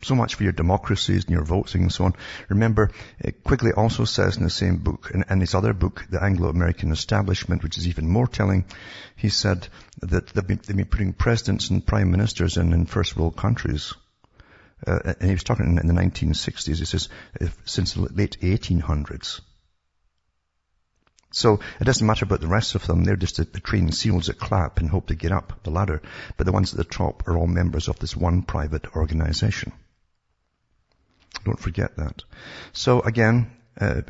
So 0.03 0.15
much 0.15 0.37
for 0.37 0.45
your 0.45 0.53
democracies 0.53 1.25
and 1.25 1.33
your 1.33 1.45
voting 1.45 1.83
and 1.83 1.93
so 1.93 2.05
on. 2.05 2.15
Remember, 2.49 2.91
Quigley 3.43 3.73
also 3.73 4.05
says 4.05 4.37
in 4.37 4.45
the 4.45 4.51
same 4.51 4.77
book, 4.77 5.11
in, 5.13 5.25
in 5.29 5.41
his 5.41 5.55
other 5.55 5.73
book, 5.73 6.07
The 6.09 6.23
Anglo-American 6.23 6.93
Establishment, 6.93 7.65
which 7.65 7.79
is 7.79 7.89
even 7.89 8.09
more 8.09 8.29
telling, 8.29 8.65
he 9.17 9.29
said 9.29 9.67
that 10.03 10.29
they've 10.29 10.47
been, 10.47 10.61
they've 10.67 10.77
been 10.77 10.87
putting 10.87 11.13
presidents 11.13 11.71
and 11.71 11.85
prime 11.85 12.13
ministers 12.13 12.57
in, 12.57 12.73
in 12.73 12.87
first 12.87 13.17
world 13.17 13.37
countries. 13.37 13.93
Uh, 14.87 15.15
and 15.19 15.29
he 15.29 15.33
was 15.33 15.43
talking 15.43 15.67
in, 15.67 15.79
in 15.79 15.89
the 15.89 16.01
1960s, 16.01 16.79
he 16.79 16.85
says, 16.85 17.09
since 17.65 17.95
the 17.95 18.03
late 18.03 18.39
1800s. 18.41 19.41
So 21.31 21.61
it 21.81 21.85
doesn't 21.85 22.07
matter 22.07 22.25
about 22.25 22.41
the 22.41 22.47
rest 22.47 22.75
of 22.75 22.87
them. 22.87 23.05
They're 23.05 23.17
just 23.17 23.37
the, 23.37 23.45
the 23.45 23.61
trained 23.61 23.95
seals 23.95 24.27
that 24.27 24.39
clap 24.39 24.79
and 24.79 24.89
hope 24.89 25.09
to 25.09 25.15
get 25.15 25.33
up 25.33 25.63
the 25.63 25.71
ladder. 25.71 26.01
But 26.37 26.47
the 26.47 26.53
ones 26.53 26.73
at 26.73 26.79
the 26.79 26.85
top 26.85 27.27
are 27.29 27.37
all 27.37 27.47
members 27.47 27.89
of 27.89 27.99
this 27.99 28.17
one 28.17 28.43
private 28.43 28.97
organization. 28.97 29.73
Don't 31.49 31.59
forget 31.59 31.97
that. 31.97 32.25
So 32.75 33.01
again, 33.01 33.51
uh, 33.81 34.03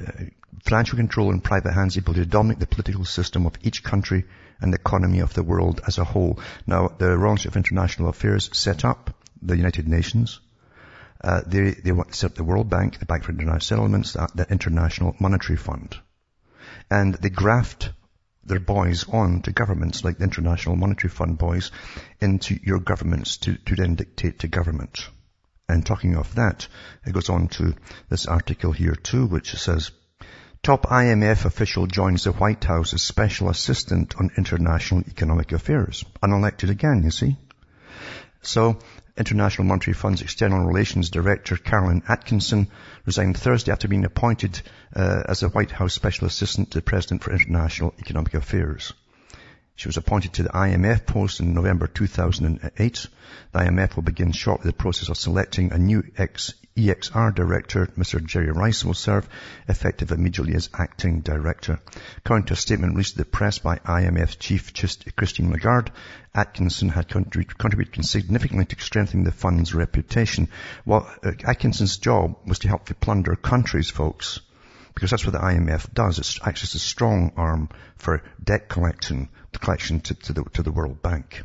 financial 0.65 0.97
control 0.97 1.31
in 1.31 1.41
private 1.41 1.73
hands 1.73 1.97
able 1.97 2.15
to 2.15 2.27
dominate 2.27 2.59
the 2.59 2.67
political 2.67 3.05
system 3.05 3.47
of 3.47 3.55
each 3.63 3.85
country 3.85 4.25
and 4.61 4.73
the 4.73 4.79
economy 4.79 5.21
of 5.21 5.35
the 5.35 5.45
world 5.45 5.81
as 5.87 5.99
a 5.99 6.05
whole. 6.05 6.41
Now, 6.67 6.89
the 6.89 7.13
Institute 7.13 7.53
of 7.53 7.57
International 7.57 8.09
Affairs 8.09 8.51
set 8.53 8.85
up 8.85 9.15
the 9.41 9.57
United 9.57 9.87
Nations. 9.87 10.41
Uh, 11.23 11.43
they, 11.47 11.71
they 11.71 11.93
set 12.11 12.33
up 12.33 12.37
the 12.37 12.43
World 12.43 12.69
Bank, 12.69 12.99
the 12.99 13.07
Bank 13.07 13.23
for 13.23 13.31
International 13.31 13.61
Settlements, 13.61 14.15
the, 14.15 14.29
the 14.35 14.51
International 14.51 15.15
Monetary 15.21 15.59
Fund. 15.59 15.97
And 16.91 17.15
they 17.15 17.31
graft 17.31 17.93
their 18.43 18.59
boys 18.59 19.09
on 19.09 19.43
to 19.43 19.53
governments 19.53 20.03
like 20.03 20.19
the 20.19 20.25
International 20.25 20.75
Monetary 20.75 21.11
Fund 21.11 21.39
boys 21.39 21.71
into 22.21 22.59
your 22.65 22.81
governments 22.81 23.37
to, 23.37 23.55
to 23.59 23.77
then 23.77 23.95
dictate 23.95 24.41
to 24.41 24.49
government. 24.49 25.09
And 25.69 25.85
talking 25.85 26.17
of 26.17 26.35
that, 26.37 26.67
it 27.05 27.13
goes 27.13 27.29
on 27.29 27.49
to 27.49 27.75
this 28.09 28.27
article 28.27 28.73
here 28.73 28.95
too, 28.95 29.27
which 29.27 29.55
says, 29.55 29.91
Top 30.63 30.87
IMF 30.87 31.45
official 31.45 31.87
joins 31.87 32.25
the 32.25 32.33
White 32.33 32.65
House 32.65 32.95
as 32.95 33.03
special 33.03 33.49
assistant 33.49 34.17
on 34.17 34.31
international 34.37 35.03
economic 35.09 35.53
affairs. 35.53 36.05
Unelected 36.23 36.71
again, 36.71 37.03
you 37.03 37.11
see. 37.11 37.37
So, 38.43 38.79
International 39.17 39.67
Monetary 39.67 39.95
Fund's 39.95 40.23
External 40.23 40.65
Relations 40.65 41.11
Director 41.11 41.57
Caroline 41.57 42.03
Atkinson 42.09 42.69
resigned 43.05 43.37
Thursday 43.37 43.73
after 43.73 43.89
being 43.89 44.05
appointed 44.05 44.61
uh, 44.95 45.23
as 45.29 45.43
a 45.43 45.49
White 45.49 45.71
House 45.71 45.93
Special 45.93 46.27
Assistant 46.27 46.71
to 46.71 46.79
the 46.79 46.83
President 46.83 47.23
for 47.23 47.33
International 47.33 47.95
Economic 47.99 48.35
Affairs. 48.35 48.93
She 49.79 49.87
was 49.87 49.97
appointed 49.97 50.33
to 50.33 50.43
the 50.43 50.49
IMF 50.49 51.07
post 51.07 51.39
in 51.39 51.55
November 51.55 51.87
2008. 51.87 53.07
The 53.53 53.59
IMF 53.61 53.95
will 53.95 54.03
begin 54.03 54.33
shortly 54.33 54.71
the 54.71 54.77
process 54.77 55.09
of 55.09 55.17
selecting 55.17 55.71
a 55.71 55.79
new 55.79 56.03
ex 56.17 56.55
EXR 56.77 57.33
director. 57.33 57.87
Mr. 57.97 58.21
Gerry 58.21 58.51
Rice 58.51 58.85
will 58.85 58.95
serve 58.95 59.29
effective 59.69 60.11
immediately 60.11 60.57
as 60.57 60.69
acting 60.77 61.21
director. 61.21 61.79
According 62.17 62.47
to 62.47 62.55
a 62.55 62.57
statement 62.57 62.95
released 62.95 63.13
to 63.13 63.19
the 63.19 63.25
press 63.25 63.61
by 63.61 63.77
IMF 63.77 64.41
chief 64.41 64.73
Christine 65.15 65.53
Lagarde, 65.53 65.93
Atkinson 66.35 66.89
had 66.89 67.07
contributed 67.07 68.05
significantly 68.05 68.65
to 68.65 68.81
strengthening 68.81 69.23
the 69.23 69.31
fund's 69.31 69.77
reputation. 69.77 70.49
Well, 70.87 71.09
uh, 71.23 71.31
Atkinson's 71.47 71.99
job 71.99 72.37
was 72.45 72.59
to 72.61 72.69
help 72.69 72.87
to 72.87 72.97
plunder 72.97 73.37
countries, 73.37 73.91
folks 73.91 74.41
because 74.99 75.13
that's 75.13 75.25
what 75.25 75.33
the 75.33 75.39
IMF 75.39 75.95
does. 75.95 76.19
It 76.19 76.45
acts 76.45 76.65
as 76.65 76.75
a 76.75 76.81
strong 76.81 77.31
arm 77.37 77.69
for 77.99 78.21
debt 78.43 78.69
collection, 78.69 79.29
collection 79.61 80.01
to, 80.01 80.15
to, 80.15 80.33
the, 80.33 80.45
to 80.55 80.63
the 80.63 80.73
World 80.73 81.03
Bank. 81.03 81.43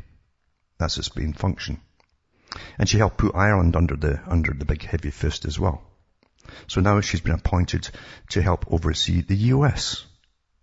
That's 0.78 0.98
its 0.98 1.14
main 1.16 1.32
function. 1.32 1.80
And 2.78 2.88
she 2.88 2.98
helped 2.98 3.18
put 3.18 3.34
Ireland 3.34 3.76
under 3.76 3.96
the, 3.96 4.20
under 4.26 4.52
the 4.52 4.64
big 4.64 4.82
heavy 4.82 5.10
fist 5.10 5.44
as 5.44 5.58
well. 5.58 5.82
So 6.66 6.80
now 6.80 7.00
she's 7.00 7.20
been 7.20 7.34
appointed 7.34 7.88
to 8.30 8.42
help 8.42 8.70
oversee 8.70 9.22
the 9.22 9.36
US 9.36 10.04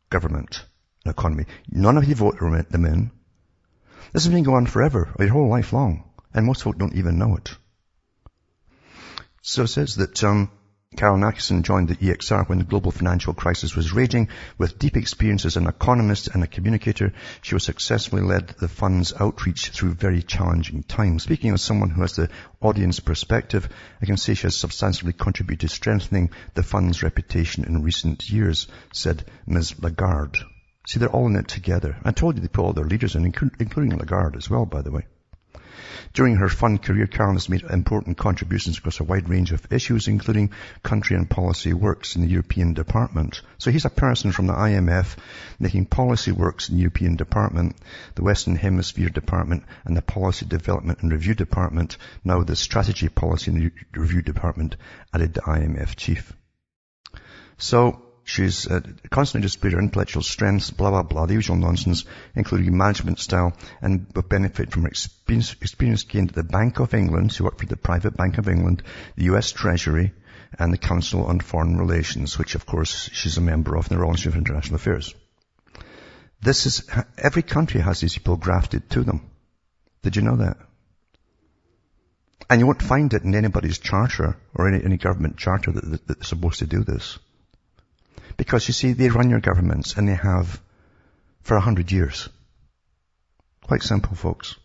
government 0.10 0.64
and 1.04 1.12
economy. 1.12 1.46
None 1.70 1.98
of 1.98 2.06
you 2.06 2.16
voted 2.16 2.70
them 2.70 2.86
in. 2.86 3.12
This 4.14 4.26
has 4.26 4.34
been 4.34 4.44
going 4.44 4.58
on 4.58 4.66
forever, 4.66 5.14
your 5.20 5.30
whole 5.30 5.50
life 5.50 5.74
long. 5.74 6.04
And 6.34 6.46
most 6.46 6.64
folk 6.64 6.78
don't 6.78 6.96
even 6.96 7.18
know 7.18 7.36
it. 7.36 7.56
So 9.42 9.64
it 9.64 9.68
says 9.68 9.96
that, 9.96 10.24
um, 10.24 10.52
Caroline 10.98 11.24
Atkinson 11.24 11.64
joined 11.64 11.88
the 11.88 11.96
EXR 11.96 12.50
when 12.50 12.58
the 12.58 12.66
global 12.66 12.92
financial 12.92 13.34
crisis 13.34 13.78
was 13.78 13.94
raging. 13.94 14.28
With 14.58 14.78
deep 14.78 14.98
experience 14.98 15.46
as 15.46 15.56
an 15.56 15.66
economist 15.66 16.28
and 16.28 16.44
a 16.44 16.48
communicator, 16.48 17.14
she 17.42 17.56
was 17.56 17.64
successfully 17.64 18.22
led 18.22 18.50
the 18.60 18.68
fund's 18.68 19.14
outreach 19.18 19.70
through 19.70 19.94
very 19.94 20.22
challenging 20.22 20.84
times. 20.84 21.24
Speaking 21.24 21.54
as 21.54 21.62
someone 21.62 21.90
who 21.92 22.02
has 22.02 22.18
the 22.18 22.30
audience 22.60 23.00
perspective, 23.00 23.70
I 24.02 24.06
can 24.06 24.18
say 24.18 24.34
she 24.34 24.44
has 24.44 24.58
substantially 24.58 25.14
contributed 25.14 25.70
to 25.70 25.74
strengthening 25.74 26.32
the 26.56 26.64
fund's 26.64 27.02
reputation 27.02 27.64
in 27.64 27.84
recent 27.84 28.30
years, 28.30 28.68
said 28.94 29.24
Ms. 29.48 29.82
Lagarde. 29.82 30.40
See, 30.88 31.00
they're 31.00 31.10
all 31.10 31.28
in 31.28 31.38
it 31.38 31.48
together. 31.48 31.96
I 32.04 32.12
told 32.12 32.36
you 32.36 32.42
they 32.42 32.50
put 32.50 32.64
all 32.64 32.74
their 32.74 32.84
leaders 32.84 33.16
in, 33.16 33.24
including 33.24 33.98
Lagarde 33.98 34.38
as 34.38 34.50
well, 34.50 34.66
by 34.66 34.82
the 34.82 34.92
way. 34.92 35.06
During 36.14 36.36
her 36.36 36.50
fun 36.50 36.78
career, 36.78 37.08
Carol 37.08 37.34
has 37.34 37.50
made 37.50 37.64
important 37.64 38.18
contributions 38.18 38.78
across 38.78 39.00
a 39.00 39.04
wide 39.04 39.30
range 39.30 39.52
of 39.52 39.72
issues, 39.72 40.08
including 40.08 40.52
country 40.84 41.16
and 41.16 41.30
policy 41.30 41.74
works 41.74 42.16
in 42.16 42.22
the 42.22 42.28
European 42.28 42.74
Department. 42.74 43.42
So 43.58 43.72
he's 43.72 43.86
a 43.86 43.90
person 43.90 44.32
from 44.32 44.48
the 44.48 44.54
IMF 44.54 45.18
making 45.60 45.86
policy 45.86 46.32
works 46.32 46.70
in 46.70 46.76
the 46.76 46.82
European 46.82 47.16
Department, 47.16 47.76
the 48.16 48.24
Western 48.24 48.56
Hemisphere 48.56 49.10
Department, 49.10 49.64
and 49.86 49.96
the 49.96 50.02
Policy 50.02 50.46
Development 50.46 51.00
and 51.02 51.12
Review 51.12 51.36
Department. 51.36 51.98
Now 52.24 52.44
the 52.44 52.56
Strategy 52.56 53.10
Policy 53.10 53.52
and 53.52 53.72
Review 53.94 54.22
Department 54.22 54.76
added 55.14 55.34
the 55.34 55.42
IMF 55.42 55.96
chief. 55.96 56.34
So 57.58 58.11
She's 58.24 58.68
uh, 58.68 58.82
constantly 59.10 59.46
displayed 59.46 59.74
her 59.74 59.80
intellectual 59.80 60.22
strengths, 60.22 60.70
blah, 60.70 60.92
blah, 60.92 61.04
blah, 61.04 61.26
the 61.26 61.34
usual 61.34 61.56
nonsense, 61.56 62.06
including 62.36 62.78
management 62.78 63.20
style, 63.20 63.54
and 63.82 64.06
will 64.16 64.22
benefit 64.22 64.72
from 64.72 64.84
her 64.84 64.90
experience, 64.90 65.56
experience 65.62 66.04
gained 66.04 66.30
at 66.30 66.36
the 66.36 66.44
Bank 66.44 66.80
of 66.80 66.94
England. 66.94 67.34
She 67.34 67.44
worked 67.44 67.60
for 67.60 67.66
the 67.66 67.78
Private 67.78 68.16
Bank 68.16 68.38
of 68.38 68.48
England, 68.48 68.84
the 69.16 69.26
US 69.26 69.52
Treasury, 69.52 70.14
and 70.60 70.72
the 70.72 70.78
Council 70.78 71.26
on 71.26 71.40
Foreign 71.40 71.78
Relations, 71.78 72.38
which 72.38 72.56
of 72.56 72.66
course 72.66 73.10
she's 73.14 73.38
a 73.38 73.42
member 73.42 73.76
of, 73.76 73.90
the 73.90 73.98
Royal 73.98 74.12
Institute 74.12 74.34
of 74.34 74.38
International 74.38 74.76
Affairs. 74.76 75.16
This 76.42 76.66
is, 76.66 76.90
every 77.18 77.44
country 77.44 77.82
has 77.82 78.00
these 78.00 78.18
people 78.18 78.36
grafted 78.36 78.90
to 78.92 79.04
them. 79.04 79.30
Did 80.04 80.16
you 80.16 80.22
know 80.22 80.38
that? 80.38 80.58
And 82.50 82.60
you 82.60 82.66
won't 82.66 82.82
find 82.82 83.14
it 83.14 83.24
in 83.24 83.36
anybody's 83.36 83.78
charter 83.78 84.36
or 84.54 84.68
any, 84.68 84.84
any 84.84 84.98
government 84.98 85.38
charter 85.38 85.72
that, 85.72 85.90
that, 85.90 86.08
that's 86.08 86.28
supposed 86.28 86.60
to 86.60 86.68
do 86.68 86.84
this. 86.84 87.18
Because 88.38 88.68
you 88.68 88.74
see, 88.74 88.94
they 88.94 89.10
run 89.10 89.30
your 89.30 89.40
governments 89.40 89.96
and 89.96 90.08
they 90.08 90.16
have 90.16 90.62
for 91.42 91.58
a 91.58 91.62
hundred 91.62 91.92
years. 91.92 92.30
Quite 93.64 93.84
simple, 93.84 94.16
folks. 94.16 94.56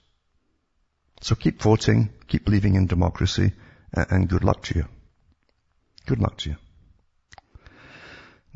So 1.21 1.35
keep 1.35 1.61
voting, 1.63 2.11
keep 2.29 2.45
believing 2.45 2.75
in 2.75 2.87
democracy, 2.87 3.53
and 3.93 4.29
good 4.29 4.45
luck 4.45 4.63
to 4.65 4.75
you. 4.77 4.85
Good 6.07 6.21
luck 6.21 6.39
to 6.39 6.51
you. 6.51 6.57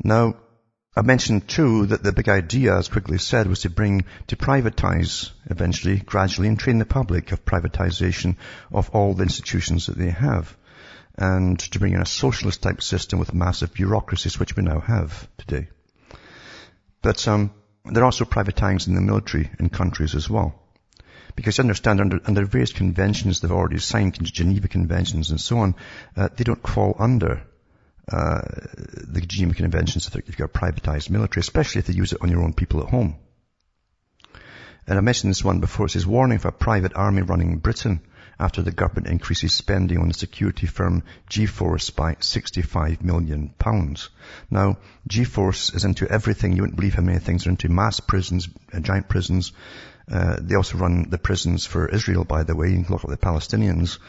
Now, 0.03 0.35
I 0.95 1.01
mentioned 1.03 1.47
too 1.47 1.85
that 1.87 2.03
the 2.03 2.11
big 2.11 2.27
idea, 2.27 2.77
as 2.77 2.89
Quigley 2.89 3.17
said, 3.17 3.47
was 3.47 3.61
to 3.61 3.69
bring, 3.69 4.05
to 4.27 4.35
privatize 4.35 5.31
eventually, 5.49 5.97
gradually, 5.97 6.47
and 6.47 6.59
train 6.59 6.79
the 6.79 6.85
public 6.85 7.31
of 7.31 7.45
privatization 7.45 8.35
of 8.71 8.89
all 8.89 9.13
the 9.13 9.23
institutions 9.23 9.85
that 9.85 9.97
they 9.97 10.09
have 10.09 10.55
and 11.17 11.59
to 11.59 11.79
bring 11.79 11.93
in 11.93 12.01
a 12.01 12.05
socialist 12.05 12.61
type 12.61 12.81
system 12.81 13.19
with 13.19 13.33
massive 13.33 13.73
bureaucracies, 13.73 14.39
which 14.39 14.55
we 14.55 14.63
now 14.63 14.79
have 14.79 15.27
today. 15.37 15.67
But 17.01 17.27
um, 17.27 17.51
they're 17.85 18.05
also 18.05 18.25
privatizing 18.25 18.95
the 18.95 19.01
military 19.01 19.49
in 19.59 19.69
countries 19.69 20.15
as 20.15 20.29
well. 20.29 20.55
Because 21.35 21.57
you 21.57 21.63
understand, 21.63 22.01
under, 22.01 22.19
under 22.25 22.45
various 22.45 22.73
conventions 22.73 23.39
they've 23.39 23.51
already 23.51 23.79
signed, 23.79 24.21
Geneva 24.21 24.67
Conventions 24.67 25.31
and 25.31 25.39
so 25.39 25.59
on, 25.59 25.75
uh, 26.15 26.29
they 26.35 26.43
don't 26.43 26.67
fall 26.67 26.95
under 26.99 27.43
uh, 28.11 28.41
the 29.07 29.21
Geneva 29.21 29.55
Conventions 29.55 30.07
if 30.07 30.15
you've 30.27 30.37
got 30.37 30.45
a 30.45 30.47
privatized 30.47 31.09
military, 31.09 31.41
especially 31.41 31.79
if 31.79 31.87
they 31.87 31.93
use 31.93 32.13
it 32.13 32.21
on 32.21 32.29
your 32.29 32.43
own 32.43 32.53
people 32.53 32.81
at 32.81 32.89
home. 32.89 33.15
And 34.87 34.97
I 34.97 35.01
mentioned 35.01 35.31
this 35.31 35.43
one 35.43 35.59
before. 35.59 35.85
It 35.85 35.91
says, 35.91 36.05
warning 36.05 36.37
of 36.37 36.45
a 36.45 36.51
private 36.51 36.93
army 36.95 37.21
running 37.21 37.59
Britain 37.59 38.01
after 38.41 38.61
the 38.61 38.71
government 38.71 39.07
increases 39.07 39.53
spending 39.53 39.99
on 39.99 40.07
the 40.07 40.13
security 40.13 40.67
firm 40.67 41.03
G4S 41.29 41.95
by 41.95 42.17
65 42.19 43.03
million 43.03 43.53
pounds. 43.57 44.09
Now, 44.49 44.77
G4S 45.07 45.75
is 45.75 45.85
into 45.85 46.07
everything. 46.09 46.53
You 46.53 46.63
wouldn't 46.63 46.77
believe 46.77 46.95
how 46.95 47.03
many 47.03 47.19
things 47.19 47.45
are 47.45 47.51
into 47.51 47.69
mass 47.69 47.99
prisons, 47.99 48.49
uh, 48.73 48.79
giant 48.79 49.07
prisons. 49.07 49.53
Uh, 50.11 50.37
they 50.41 50.55
also 50.55 50.77
run 50.77 51.09
the 51.09 51.17
prisons 51.17 51.65
for 51.65 51.87
Israel, 51.87 52.23
by 52.23 52.43
the 52.43 52.55
way. 52.55 52.69
You 52.71 52.83
can 52.83 52.93
look 52.93 53.03
at 53.03 53.09
the 53.09 53.17
Palestinians 53.17 53.99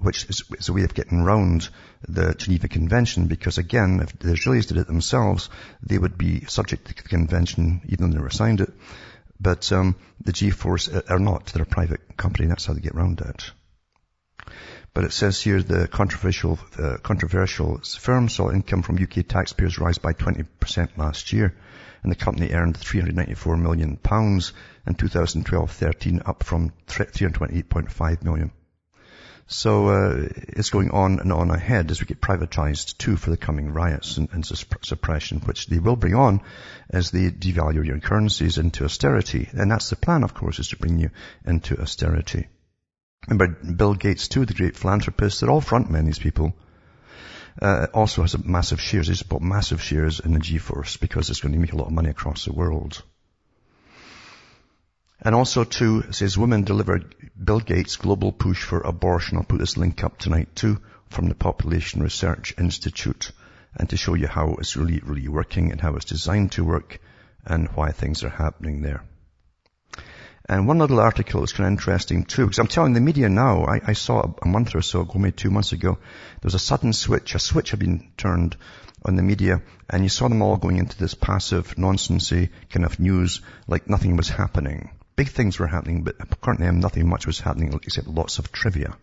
which 0.00 0.24
is, 0.30 0.42
is, 0.58 0.68
a 0.68 0.72
way 0.72 0.84
of 0.84 0.94
getting 0.94 1.20
around 1.20 1.68
the 2.08 2.34
Geneva 2.34 2.68
Convention, 2.68 3.26
because 3.26 3.58
again, 3.58 4.00
if 4.00 4.18
the 4.18 4.28
Israelis 4.28 4.66
did 4.66 4.78
it 4.78 4.86
themselves, 4.86 5.50
they 5.82 5.98
would 5.98 6.16
be 6.16 6.44
subject 6.46 6.86
to 6.86 6.94
the 6.94 7.02
convention, 7.02 7.82
even 7.86 8.06
though 8.06 8.12
they 8.12 8.18
never 8.18 8.30
signed 8.30 8.62
it. 8.62 8.72
But 9.38 9.70
um, 9.72 9.96
the 10.24 10.32
G4S 10.32 11.10
are 11.10 11.18
not. 11.18 11.46
They're 11.46 11.62
a 11.62 11.66
private 11.66 12.16
company. 12.16 12.46
That's 12.46 12.66
how 12.66 12.74
they 12.74 12.80
get 12.80 12.94
around 12.94 13.20
it. 13.20 13.50
But 14.92 15.04
it 15.04 15.12
says 15.12 15.40
here 15.40 15.62
the 15.62 15.86
controversial, 15.86 16.58
uh, 16.76 16.96
controversial 17.02 17.78
firm 17.78 18.28
saw 18.28 18.50
income 18.50 18.82
from 18.82 19.00
UK 19.00 19.26
taxpayers 19.26 19.78
rise 19.78 19.98
by 19.98 20.12
20% 20.12 20.96
last 20.96 21.32
year. 21.32 21.54
And 22.02 22.10
the 22.10 22.16
company 22.16 22.52
earned 22.52 22.76
394 22.76 23.56
million 23.56 23.96
pounds 23.96 24.52
in 24.86 24.94
2012-13 24.94 26.26
up 26.26 26.42
from 26.42 26.72
£328.5 26.88 28.24
million. 28.24 28.50
So 29.46 29.88
uh, 29.88 30.28
it's 30.30 30.70
going 30.70 30.90
on 30.90 31.18
and 31.18 31.32
on 31.32 31.50
ahead 31.50 31.90
as 31.90 32.00
we 32.00 32.06
get 32.06 32.20
privatized 32.20 32.98
too 32.98 33.16
for 33.16 33.30
the 33.30 33.36
coming 33.36 33.72
riots 33.72 34.16
and, 34.16 34.28
and 34.32 34.46
suppression, 34.46 35.40
which 35.40 35.66
they 35.66 35.78
will 35.78 35.96
bring 35.96 36.14
on 36.14 36.40
as 36.88 37.10
they 37.10 37.30
devalue 37.30 37.84
your 37.84 37.98
currencies 37.98 38.58
into 38.58 38.84
austerity. 38.84 39.48
And 39.52 39.70
that's 39.70 39.90
the 39.90 39.96
plan, 39.96 40.22
of 40.22 40.34
course, 40.34 40.58
is 40.60 40.68
to 40.68 40.76
bring 40.76 40.98
you 40.98 41.10
into 41.44 41.80
austerity. 41.80 42.46
Remember 43.28 43.48
Bill 43.48 43.94
Gates 43.94 44.28
too, 44.28 44.46
the 44.46 44.54
great 44.54 44.76
philanthropist, 44.76 45.40
they're 45.40 45.50
all 45.50 45.60
frontmen, 45.60 46.06
these 46.06 46.18
people. 46.18 46.54
Uh, 47.60 47.86
also 47.92 48.22
has 48.22 48.34
a 48.34 48.38
massive 48.38 48.80
shares. 48.80 49.08
He's 49.08 49.22
bought 49.22 49.42
massive 49.42 49.82
shares 49.82 50.20
in 50.20 50.32
the 50.32 50.38
G4S 50.38 50.98
because 51.00 51.28
it's 51.28 51.40
going 51.40 51.52
to 51.52 51.58
make 51.58 51.72
a 51.72 51.76
lot 51.76 51.88
of 51.88 51.92
money 51.92 52.08
across 52.08 52.44
the 52.44 52.52
world. 52.52 53.02
And 55.20 55.34
also 55.34 55.64
too, 55.64 56.12
says 56.12 56.38
women 56.38 56.64
deliver 56.64 57.02
Bill 57.42 57.60
Gates 57.60 57.96
global 57.96 58.32
push 58.32 58.62
for 58.62 58.80
abortion. 58.80 59.36
I'll 59.36 59.44
put 59.44 59.58
this 59.58 59.76
link 59.76 60.02
up 60.02 60.16
tonight 60.16 60.56
too 60.56 60.80
from 61.10 61.28
the 61.28 61.34
Population 61.34 62.02
Research 62.02 62.54
Institute 62.56 63.32
and 63.76 63.90
to 63.90 63.96
show 63.96 64.14
you 64.14 64.28
how 64.28 64.54
it's 64.54 64.76
really, 64.76 65.00
really 65.04 65.28
working 65.28 65.72
and 65.72 65.80
how 65.80 65.96
it's 65.96 66.06
designed 66.06 66.52
to 66.52 66.64
work 66.64 67.00
and 67.44 67.68
why 67.68 67.90
things 67.92 68.24
are 68.24 68.30
happening 68.30 68.80
there. 68.80 69.04
And 70.50 70.66
one 70.66 70.78
little 70.78 70.98
article 70.98 71.44
is 71.44 71.52
kind 71.52 71.68
of 71.68 71.70
interesting 71.70 72.24
too, 72.24 72.44
because 72.44 72.58
I'm 72.58 72.66
telling 72.66 72.92
the 72.92 73.00
media 73.00 73.28
now, 73.28 73.66
I, 73.66 73.80
I 73.86 73.92
saw 73.92 74.32
a 74.42 74.48
month 74.48 74.74
or 74.74 74.82
so 74.82 75.02
ago, 75.02 75.16
maybe 75.16 75.30
two 75.30 75.50
months 75.52 75.70
ago, 75.70 75.92
there 75.92 76.40
was 76.42 76.54
a 76.54 76.58
sudden 76.58 76.92
switch, 76.92 77.36
a 77.36 77.38
switch 77.38 77.70
had 77.70 77.78
been 77.78 78.10
turned 78.16 78.56
on 79.04 79.14
the 79.14 79.22
media, 79.22 79.62
and 79.88 80.02
you 80.02 80.08
saw 80.08 80.28
them 80.28 80.42
all 80.42 80.56
going 80.56 80.78
into 80.78 80.98
this 80.98 81.14
passive, 81.14 81.76
nonsensy 81.76 82.48
kind 82.68 82.84
of 82.84 82.98
news, 82.98 83.42
like 83.68 83.88
nothing 83.88 84.16
was 84.16 84.28
happening. 84.28 84.90
Big 85.14 85.28
things 85.28 85.56
were 85.60 85.68
happening, 85.68 86.02
but 86.02 86.40
currently 86.40 86.68
nothing 86.72 87.08
much 87.08 87.28
was 87.28 87.38
happening 87.38 87.72
except 87.84 88.08
lots 88.08 88.40
of 88.40 88.50
trivia. 88.50 88.96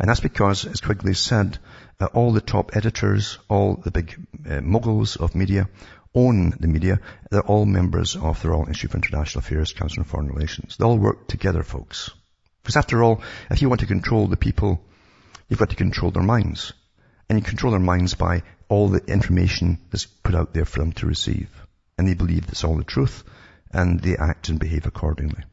And 0.00 0.08
that's 0.08 0.18
because, 0.18 0.64
as 0.64 0.80
Quigley 0.80 1.14
said, 1.14 1.60
all 2.06 2.32
the 2.32 2.40
top 2.40 2.76
editors, 2.76 3.38
all 3.48 3.76
the 3.76 3.90
big 3.90 4.14
uh, 4.48 4.60
moguls 4.60 5.16
of 5.16 5.34
media 5.34 5.68
own 6.14 6.50
the 6.60 6.68
media. 6.68 7.00
They're 7.30 7.42
all 7.42 7.66
members 7.66 8.16
of 8.16 8.42
the 8.42 8.50
Royal 8.50 8.66
Institute 8.66 8.90
for 8.90 8.96
International 8.98 9.40
Affairs, 9.40 9.72
Council 9.72 10.00
on 10.00 10.04
Foreign 10.04 10.28
Relations. 10.28 10.76
They 10.76 10.84
all 10.84 10.98
work 10.98 11.26
together, 11.26 11.62
folks. 11.62 12.10
Because 12.62 12.76
after 12.76 13.02
all, 13.02 13.22
if 13.50 13.62
you 13.62 13.68
want 13.68 13.80
to 13.80 13.86
control 13.86 14.26
the 14.26 14.36
people, 14.36 14.80
you've 15.48 15.58
got 15.58 15.70
to 15.70 15.76
control 15.76 16.10
their 16.10 16.22
minds. 16.22 16.72
And 17.28 17.38
you 17.38 17.44
control 17.44 17.72
their 17.72 17.80
minds 17.80 18.14
by 18.14 18.42
all 18.68 18.88
the 18.88 19.04
information 19.06 19.78
that's 19.90 20.06
put 20.06 20.34
out 20.34 20.52
there 20.52 20.64
for 20.64 20.80
them 20.80 20.92
to 20.92 21.06
receive. 21.06 21.48
And 21.96 22.06
they 22.06 22.14
believe 22.14 22.46
that's 22.46 22.64
all 22.64 22.76
the 22.76 22.84
truth, 22.84 23.24
and 23.70 24.00
they 24.00 24.16
act 24.16 24.48
and 24.48 24.58
behave 24.58 24.86
accordingly. 24.86 25.44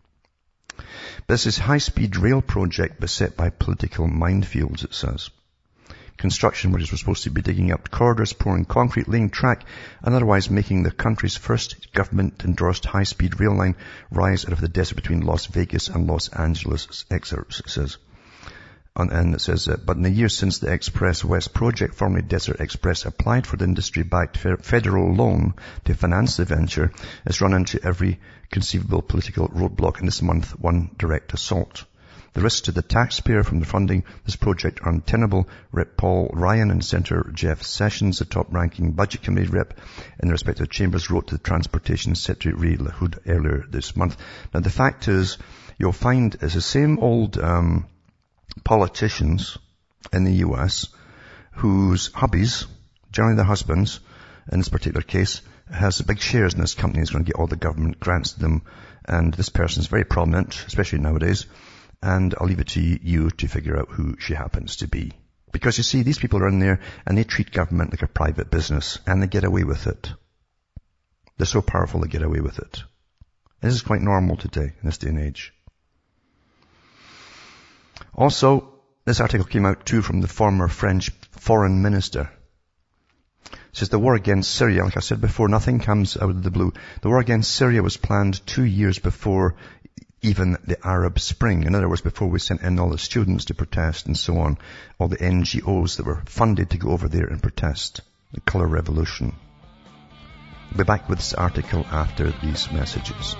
This 1.28 1.46
is 1.46 1.58
high-speed 1.58 2.18
rail 2.18 2.42
project 2.42 3.00
beset 3.00 3.36
by 3.36 3.50
political 3.50 4.08
minefields, 4.08 4.84
it 4.84 4.94
says 4.94 5.30
construction 6.20 6.74
workers 6.74 6.92
were 6.92 6.98
supposed 6.98 7.24
to 7.24 7.32
be 7.32 7.42
digging 7.42 7.72
up 7.72 7.90
corridors, 7.90 8.34
pouring 8.34 8.66
concrete, 8.66 9.08
laying 9.08 9.30
track, 9.30 9.64
and 10.04 10.14
otherwise 10.14 10.50
making 10.50 10.84
the 10.84 10.92
country's 10.92 11.38
first 11.38 11.94
government-endorsed 11.94 12.86
high-speed 12.86 13.40
rail 13.40 13.56
line 13.56 13.76
rise 14.12 14.46
out 14.46 14.52
of 14.52 14.60
the 14.60 14.68
desert 14.68 14.96
between 14.96 15.22
Las 15.22 15.46
Vegas 15.46 15.88
and 15.88 16.08
Los 16.08 16.28
Angeles, 16.28 17.06
excerpt 17.10 17.70
says. 17.70 17.98
and 18.98 19.34
it 19.34 19.40
says, 19.40 19.70
uh, 19.70 19.78
but 19.78 19.96
in 19.96 20.04
the 20.04 20.10
years 20.10 20.38
since 20.38 20.60
the 20.60 20.68
XpressWest 20.68 21.54
project, 21.54 21.96
formerly 21.96 22.24
DesertXpress, 22.24 23.06
applied 23.06 23.48
for 23.48 23.56
the 23.56 23.64
industry-backed 23.64 24.38
federal 24.38 25.14
loan 25.14 25.54
to 25.86 25.94
finance 25.94 26.36
the 26.36 26.44
venture, 26.44 26.92
it's 27.26 27.40
run 27.40 27.54
into 27.54 27.82
every 27.82 28.20
conceivable 28.52 29.02
political 29.02 29.48
roadblock 29.48 30.02
in 30.02 30.06
this 30.06 30.22
month, 30.22 30.52
one 30.60 30.90
direct 30.98 31.34
assault. 31.34 31.86
The 32.34 32.42
risks 32.42 32.62
to 32.62 32.72
the 32.72 32.82
taxpayer 32.82 33.44
from 33.44 33.60
the 33.60 33.66
funding 33.66 34.04
this 34.26 34.36
project 34.36 34.82
are 34.82 34.90
untenable. 34.90 35.50
Rep 35.72 35.98
Paul 35.98 36.30
Ryan 36.34 36.72
and 36.72 36.84
Senator 36.86 37.32
Jeff 37.34 37.64
Sessions, 37.64 38.20
the 38.20 38.26
top-ranking 38.26 38.92
budget 38.92 39.24
committee 39.24 39.50
rep 39.50 39.80
in 40.20 40.28
the 40.28 40.34
respective 40.34 40.70
chambers, 40.70 41.10
wrote 41.10 41.28
to 41.28 41.38
the 41.38 41.44
Transportation 41.44 42.16
Secretary 42.16 42.54
Ray 42.54 42.78
LaHood 42.78 43.20
earlier 43.28 43.66
this 43.70 43.96
month. 43.96 44.18
Now 44.54 44.60
the 44.60 44.70
fact 44.70 45.08
is, 45.08 45.38
you'll 45.78 45.92
find 45.92 46.36
it's 46.42 46.54
the 46.54 46.62
same 46.62 47.00
old 47.00 47.38
um, 47.38 47.88
politicians 48.64 49.58
in 50.14 50.24
the 50.24 50.46
US 50.46 50.88
whose 51.54 52.10
hubbies, 52.10 52.66
generally 53.12 53.36
their 53.36 53.46
husbands, 53.46 54.00
in 54.52 54.60
this 54.60 54.70
particular 54.70 55.02
case, 55.02 55.42
has 55.72 56.02
big 56.02 56.20
shares 56.20 56.54
in 56.54 56.62
this 56.62 56.74
company, 56.74 57.04
is 57.04 57.12
going 57.12 57.24
to 57.24 57.32
get 57.32 57.40
all 57.40 57.48
the 57.48 57.56
government 57.56 58.00
grants 58.00 58.34
to 58.34 58.40
them, 58.40 58.62
and 59.06 59.34
this 59.34 59.50
person 59.50 59.82
is 59.82 59.88
very 59.88 60.04
prominent, 60.04 60.64
especially 60.68 61.00
nowadays, 61.00 61.46
and 62.02 62.34
I'll 62.40 62.48
leave 62.48 62.60
it 62.60 62.70
to 62.70 62.82
you 62.82 63.30
to 63.30 63.48
figure 63.48 63.78
out 63.78 63.90
who 63.90 64.18
she 64.20 64.34
happens 64.34 64.78
to 64.78 64.88
be. 64.88 65.12
Because 65.52 65.78
you 65.78 65.84
see, 65.84 66.04
these 66.04 66.20
people 66.20 66.44
are 66.44 66.48
in 66.48 66.60
there 66.60 66.80
and 67.06 67.18
they 67.18 67.24
treat 67.24 67.52
government 67.52 67.92
like 67.92 68.04
a 68.04 68.08
private 68.08 68.52
business 68.52 69.00
and 69.08 69.22
they 69.22 69.28
get 69.28 69.44
away 69.44 69.64
with 69.64 69.88
it. 69.88 70.14
They're 71.38 71.46
so 71.46 71.62
powerful 71.62 72.02
they 72.02 72.08
get 72.08 72.22
away 72.22 72.40
with 72.40 72.60
it. 72.60 72.84
This 73.62 73.74
is 73.74 73.82
quite 73.82 74.02
normal 74.02 74.38
today, 74.38 74.74
in 74.82 74.84
this 74.84 74.98
day 74.98 75.10
and 75.10 75.20
age. 75.20 75.54
Also, 78.14 78.74
this 79.06 79.20
article 79.20 79.46
came 79.46 79.66
out 79.66 79.86
too 79.86 80.02
from 80.02 80.22
the 80.22 80.28
former 80.28 80.68
French 80.68 81.12
foreign 81.32 81.82
minister. 81.82 82.30
It 83.46 83.78
says 83.78 83.90
the 83.90 84.00
war 84.00 84.16
against 84.16 84.54
Syria, 84.54 84.84
like 84.84 84.98
I 84.98 85.00
said 85.00 85.22
before, 85.22 85.48
nothing 85.48 85.80
comes 85.80 86.18
out 86.18 86.30
of 86.30 86.44
the 86.44 86.52
blue. 86.52 86.74
The 87.02 87.10
war 87.10 87.20
against 87.20 87.56
Syria 87.56 87.82
was 87.82 87.98
planned 87.98 88.46
two 88.46 88.64
years 88.64 89.00
before 89.00 89.56
even 90.22 90.58
the 90.66 90.78
Arab 90.86 91.20
Spring. 91.20 91.64
In 91.64 91.76
other 91.76 91.88
words, 91.88 92.02
before 92.02 92.28
we 92.28 92.40
sent 92.40 92.62
in 92.62 92.80
all 92.80 92.90
the 92.90 92.98
students 92.98 93.46
to 93.46 93.54
protest 93.54 94.06
and 94.06 94.18
so 94.18 94.38
on, 94.40 94.58
all 94.98 95.08
the 95.08 95.18
NGOs 95.18 95.98
that 95.98 96.06
were 96.06 96.24
funded 96.26 96.72
to 96.72 96.78
go 96.78 96.90
over 96.90 97.08
there 97.08 97.28
and 97.28 97.42
protest. 97.42 98.02
The 98.34 98.42
colour 98.42 98.68
revolution. 98.68 99.36
I'll 100.72 100.78
be 100.78 100.84
back 100.84 101.10
with 101.10 101.20
this 101.20 101.34
article 101.34 101.86
after 101.90 102.32
these 102.44 102.72
messages. 102.72 103.36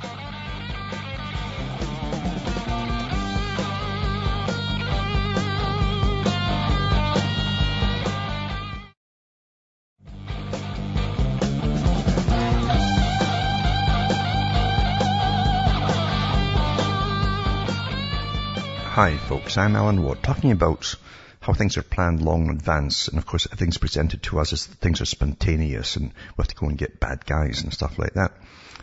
Hi 19.00 19.16
folks, 19.16 19.58
I'm 19.58 19.78
Alan 19.78 20.04
Watt, 20.04 20.22
talking 20.22 20.52
about 20.52 20.94
how 21.40 21.54
things 21.54 21.78
are 21.78 21.82
planned 21.82 22.22
long 22.22 22.48
in 22.48 22.52
advance, 22.52 23.08
and 23.08 23.18
of 23.18 23.26
course 23.26 23.46
everything's 23.46 23.78
presented 23.78 24.24
to 24.24 24.40
us 24.40 24.52
as 24.52 24.66
things 24.66 25.00
are 25.00 25.06
spontaneous, 25.06 25.96
and 25.96 26.08
we 26.10 26.42
have 26.42 26.50
to 26.50 26.56
go 26.56 26.68
and 26.68 26.78
get 26.78 27.00
bad 27.00 27.26
guys 27.26 27.64
and 27.64 27.74
stuff 27.74 27.98
like 27.98 28.16
that. 28.16 28.34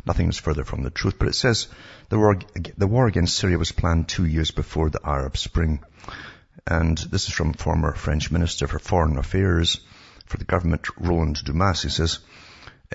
Nothing's 0.07 0.39
further 0.39 0.65
from 0.65 0.83
the 0.83 0.89
truth, 0.89 1.19
but 1.19 1.29
it 1.29 1.35
says 1.35 1.69
the 2.09 2.17
war, 2.17 2.39
the 2.79 2.87
war 2.87 3.07
against 3.07 3.37
Syria 3.37 3.59
was 3.59 3.73
planned 3.73 4.09
two 4.09 4.25
years 4.25 4.51
before 4.53 4.89
the 4.89 5.01
Arab 5.05 5.37
Spring. 5.37 5.81
And 6.67 6.97
this 6.97 7.29
is 7.29 7.35
from 7.35 7.53
former 7.53 7.93
French 7.95 8.31
Minister 8.31 8.67
for 8.67 8.79
Foreign 8.79 9.19
Affairs 9.19 9.81
for 10.25 10.39
the 10.39 10.47
government, 10.47 10.89
Roland 10.99 11.45
Dumas. 11.45 11.83
He 11.83 11.91
says, 11.91 12.21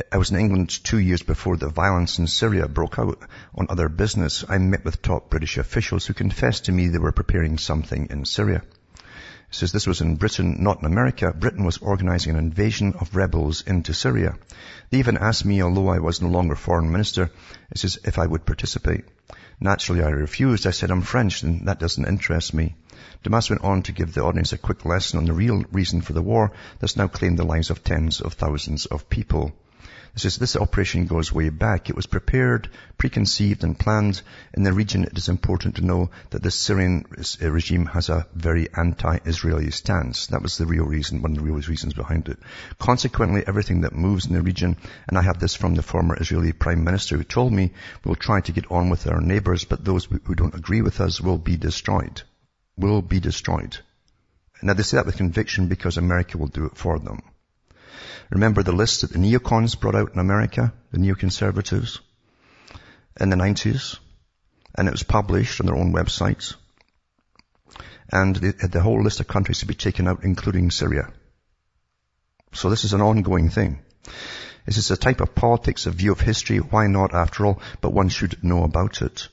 I 0.10 0.18
was 0.18 0.32
in 0.32 0.40
England 0.40 0.70
two 0.70 1.00
years 1.00 1.22
before 1.22 1.58
the 1.58 1.68
violence 1.68 2.18
in 2.18 2.26
Syria 2.26 2.70
broke 2.70 2.98
out 2.98 3.20
on 3.54 3.68
other 3.70 3.90
business. 3.90 4.46
I 4.48 4.58
met 4.58 4.86
with 4.86 5.02
top 5.02 5.30
British 5.30 5.58
officials 5.58 6.06
who 6.06 6.14
confessed 6.14 6.66
to 6.66 6.72
me 6.72 6.88
they 6.88 6.98
were 6.98 7.12
preparing 7.12 7.58
something 7.58 8.08
in 8.10 8.24
Syria. 8.24 8.62
He 8.96 9.02
says 9.52 9.74
this 9.74 9.88
was 9.88 10.00
in 10.00 10.16
Britain, 10.16 10.64
not 10.64 10.80
in 10.80 10.86
America. 10.86 11.34
Britain 11.38 11.66
was 11.66 11.80
organizing 11.80 12.32
an 12.32 12.40
invasion 12.40 12.94
of 13.02 13.18
rebels 13.18 13.64
into 13.68 13.94
Syria. 13.94 14.38
They 14.92 15.00
even 15.00 15.18
asked 15.18 15.44
me, 15.44 15.62
although 15.62 15.90
I 15.90 16.00
was 16.00 16.22
no 16.22 16.30
longer 16.30 16.56
foreign 16.56 16.90
minister, 16.90 17.30
he 17.74 17.78
says 17.78 18.00
if 18.06 18.18
I 18.18 18.28
would 18.28 18.46
participate. 18.46 19.04
Naturally, 19.60 20.04
I 20.04 20.10
refused. 20.10 20.68
I 20.68 20.72
said, 20.72 20.90
I'm 20.90 21.02
French 21.02 21.44
and 21.44 21.68
that 21.68 21.82
doesn't 21.82 22.08
interest 22.08 22.54
me. 22.54 22.76
Dumas 23.24 23.50
went 23.50 23.66
on 23.66 23.84
to 23.84 23.92
give 23.92 24.14
the 24.14 24.24
audience 24.24 24.54
a 24.54 24.58
quick 24.58 24.86
lesson 24.86 25.20
on 25.20 25.26
the 25.26 25.34
real 25.34 25.66
reason 25.74 26.00
for 26.00 26.14
the 26.14 26.22
war 26.22 26.54
that's 26.80 26.96
now 26.96 27.10
claimed 27.10 27.38
the 27.38 27.44
lives 27.44 27.70
of 27.70 27.84
tens 27.84 28.22
of 28.22 28.34
thousands 28.34 28.86
of 28.86 29.10
people. 29.10 29.52
It 30.14 30.20
says 30.20 30.36
this 30.36 30.58
operation 30.58 31.06
goes 31.06 31.32
way 31.32 31.50
back. 31.50 31.90
It 31.90 31.96
was 31.96 32.06
prepared, 32.06 32.70
preconceived 32.98 33.64
and 33.64 33.80
planned. 33.80 34.22
In 34.54 34.64
the 34.64 34.74
region, 34.74 35.06
it 35.06 35.18
is 35.18 35.30
important 35.30 35.78
to 35.78 35.86
know 35.86 36.12
that 36.32 36.44
the 36.44 36.52
Syrian 36.52 37.06
uh, 37.18 37.50
regime 37.50 37.86
has 37.86 38.10
a 38.10 38.28
very 38.36 38.68
anti-Israeli 38.76 39.72
stance. 39.72 40.28
That 40.28 40.42
was 40.42 40.58
the 40.58 40.66
real 40.66 40.84
reason, 40.84 41.22
one 41.22 41.32
of 41.32 41.38
the 41.38 41.44
real 41.44 41.62
reasons 41.62 41.94
behind 41.94 42.28
it. 42.28 42.40
Consequently, 42.78 43.44
everything 43.48 43.82
that 43.82 43.96
moves 43.96 44.26
in 44.26 44.34
the 44.34 44.42
region, 44.42 44.76
and 45.08 45.18
I 45.18 45.22
have 45.22 45.40
this 45.40 45.56
from 45.56 45.76
the 45.76 45.82
former 45.82 46.18
Israeli 46.20 46.52
Prime 46.52 46.84
Minister 46.84 47.16
who 47.16 47.24
told 47.24 47.54
me, 47.54 47.72
we'll 48.04 48.16
try 48.16 48.42
to 48.42 48.52
get 48.52 48.70
on 48.70 48.90
with 48.90 49.08
our 49.08 49.22
neighbors, 49.22 49.64
but 49.64 49.86
those 49.86 50.06
who 50.06 50.36
don't 50.36 50.56
agree 50.56 50.82
with 50.82 51.00
us 51.00 51.22
will 51.22 51.38
be 51.38 51.56
destroyed. 51.56 52.22
Will 52.76 53.02
be 53.02 53.22
destroyed. 53.22 53.78
Now 54.62 54.74
they 54.74 54.84
say 54.84 54.98
that 54.98 55.06
with 55.06 55.16
conviction 55.16 55.68
because 55.68 55.98
America 55.98 56.38
will 56.38 56.48
do 56.48 56.66
it 56.66 56.76
for 56.76 57.00
them. 57.00 57.22
Remember 58.30 58.64
the 58.64 58.72
list 58.72 59.02
that 59.02 59.12
the 59.12 59.20
neocons 59.20 59.80
brought 59.80 59.96
out 59.96 60.14
in 60.14 60.20
America, 60.20 60.74
the 60.92 60.98
neoconservatives, 60.98 62.00
in 63.20 63.30
the 63.30 63.36
90s? 63.36 64.00
And 64.76 64.88
it 64.88 64.92
was 64.92 65.04
published 65.04 65.60
on 65.60 65.66
their 65.66 65.76
own 65.76 65.94
websites. 65.94 66.56
And 68.10 68.36
they 68.36 68.54
had 68.60 68.72
the 68.72 68.82
whole 68.82 69.04
list 69.04 69.20
of 69.20 69.28
countries 69.28 69.60
to 69.60 69.66
be 69.66 69.74
taken 69.74 70.08
out, 70.08 70.24
including 70.24 70.72
Syria. 70.72 71.12
So 72.54 72.70
this 72.70 72.84
is 72.84 72.94
an 72.94 73.02
ongoing 73.02 73.50
thing. 73.50 73.80
This 74.66 74.78
is 74.78 74.92
a 74.92 74.98
type 74.98 75.22
of 75.22 75.36
politics, 75.36 75.86
a 75.86 75.92
view 75.92 76.12
of 76.12 76.22
history. 76.22 76.58
Why 76.58 76.88
not, 76.88 77.14
after 77.14 77.46
all? 77.46 77.62
But 77.82 77.94
one 77.94 78.10
should 78.10 78.44
know 78.44 78.64
about 78.64 79.02
it. 79.02 79.28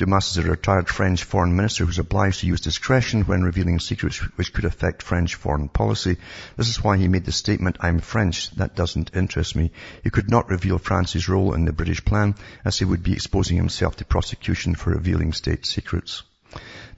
Dumas 0.00 0.30
is 0.30 0.38
a 0.38 0.50
retired 0.50 0.88
French 0.88 1.24
foreign 1.24 1.54
minister 1.54 1.84
who's 1.84 1.98
obliged 1.98 2.40
to 2.40 2.46
use 2.46 2.62
discretion 2.62 3.24
when 3.24 3.42
revealing 3.42 3.78
secrets 3.78 4.16
which 4.38 4.50
could 4.54 4.64
affect 4.64 5.02
French 5.02 5.34
foreign 5.34 5.68
policy. 5.68 6.16
This 6.56 6.70
is 6.70 6.82
why 6.82 6.96
he 6.96 7.06
made 7.06 7.26
the 7.26 7.32
statement, 7.32 7.76
I'm 7.80 7.98
French, 7.98 8.50
that 8.52 8.74
doesn't 8.74 9.10
interest 9.14 9.56
me. 9.56 9.72
He 10.02 10.08
could 10.08 10.30
not 10.30 10.48
reveal 10.48 10.78
France's 10.78 11.28
role 11.28 11.52
in 11.52 11.66
the 11.66 11.74
British 11.74 12.02
plan 12.02 12.34
as 12.64 12.78
he 12.78 12.86
would 12.86 13.02
be 13.02 13.12
exposing 13.12 13.58
himself 13.58 13.96
to 13.96 14.06
prosecution 14.06 14.74
for 14.74 14.88
revealing 14.88 15.34
state 15.34 15.66
secrets. 15.66 16.22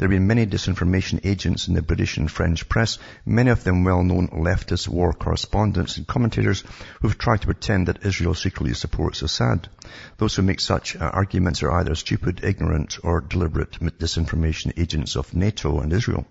There 0.02 0.08
have 0.08 0.18
been 0.18 0.26
many 0.26 0.46
disinformation 0.46 1.20
agents 1.22 1.68
in 1.68 1.74
the 1.74 1.80
British 1.80 2.16
and 2.16 2.28
French 2.28 2.68
press, 2.68 2.98
many 3.24 3.52
of 3.52 3.62
them 3.62 3.84
well-known 3.84 4.30
leftist 4.30 4.88
war 4.88 5.12
correspondents 5.12 5.96
and 5.96 6.08
commentators 6.08 6.64
who've 7.00 7.16
tried 7.16 7.42
to 7.42 7.46
pretend 7.46 7.86
that 7.86 8.04
Israel 8.04 8.34
secretly 8.34 8.74
supports 8.74 9.22
Assad. 9.22 9.68
Those 10.16 10.34
who 10.34 10.42
make 10.42 10.58
such 10.58 10.96
uh, 10.96 11.04
arguments 11.04 11.62
are 11.62 11.70
either 11.70 11.94
stupid, 11.94 12.40
ignorant, 12.42 12.98
or 13.04 13.20
deliberate 13.20 13.78
disinformation 14.00 14.72
agents 14.76 15.14
of 15.14 15.36
NATO 15.36 15.78
and 15.78 15.92
Israel. 15.92 16.26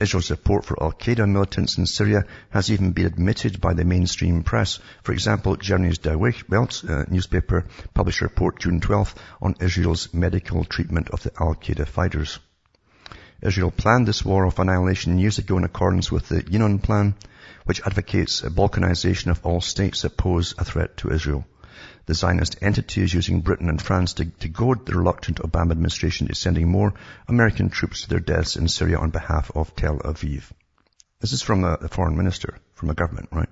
Israel's 0.00 0.26
support 0.26 0.64
for 0.64 0.82
Al-Qaeda 0.82 1.30
militants 1.30 1.78
in 1.78 1.86
Syria 1.86 2.24
has 2.50 2.68
even 2.68 2.90
been 2.90 3.06
admitted 3.06 3.60
by 3.60 3.74
the 3.74 3.84
mainstream 3.84 4.42
press. 4.42 4.80
For 5.04 5.12
example, 5.12 5.54
Germany's 5.54 5.98
Der 5.98 6.18
Welt 6.18 6.82
uh, 6.88 7.04
newspaper 7.08 7.64
published 7.94 8.22
a 8.22 8.24
report 8.24 8.58
June 8.58 8.80
12th 8.80 9.14
on 9.40 9.54
Israel's 9.60 10.12
medical 10.12 10.64
treatment 10.64 11.10
of 11.10 11.22
the 11.22 11.30
Al-Qaeda 11.38 11.86
fighters. 11.86 12.40
Israel 13.42 13.72
planned 13.72 14.06
this 14.06 14.24
war 14.24 14.44
of 14.44 14.58
annihilation 14.60 15.18
years 15.18 15.38
ago 15.38 15.58
in 15.58 15.64
accordance 15.64 16.12
with 16.12 16.28
the 16.28 16.42
Yinon 16.42 16.80
Plan, 16.80 17.14
which 17.64 17.80
advocates 17.84 18.44
a 18.44 18.50
balkanization 18.50 19.32
of 19.32 19.44
all 19.44 19.60
states 19.60 20.02
that 20.02 20.16
pose 20.16 20.54
a 20.58 20.64
threat 20.64 20.96
to 20.98 21.10
Israel. 21.10 21.44
The 22.06 22.14
Zionist 22.14 22.56
entity 22.62 23.02
is 23.02 23.14
using 23.14 23.40
Britain 23.40 23.68
and 23.68 23.82
France 23.82 24.14
to, 24.14 24.24
to 24.24 24.48
goad 24.48 24.86
the 24.86 24.94
reluctant 24.94 25.38
Obama 25.38 25.72
administration 25.72 26.28
to 26.28 26.34
sending 26.34 26.68
more 26.68 26.94
American 27.26 27.68
troops 27.68 28.02
to 28.02 28.08
their 28.08 28.20
deaths 28.20 28.56
in 28.56 28.68
Syria 28.68 28.98
on 28.98 29.10
behalf 29.10 29.50
of 29.54 29.74
Tel 29.74 29.98
Aviv. 29.98 30.44
This 31.20 31.32
is 31.32 31.42
from 31.42 31.64
a, 31.64 31.74
a 31.74 31.88
foreign 31.88 32.16
minister, 32.16 32.58
from 32.74 32.90
a 32.90 32.94
government, 32.94 33.28
right? 33.32 33.48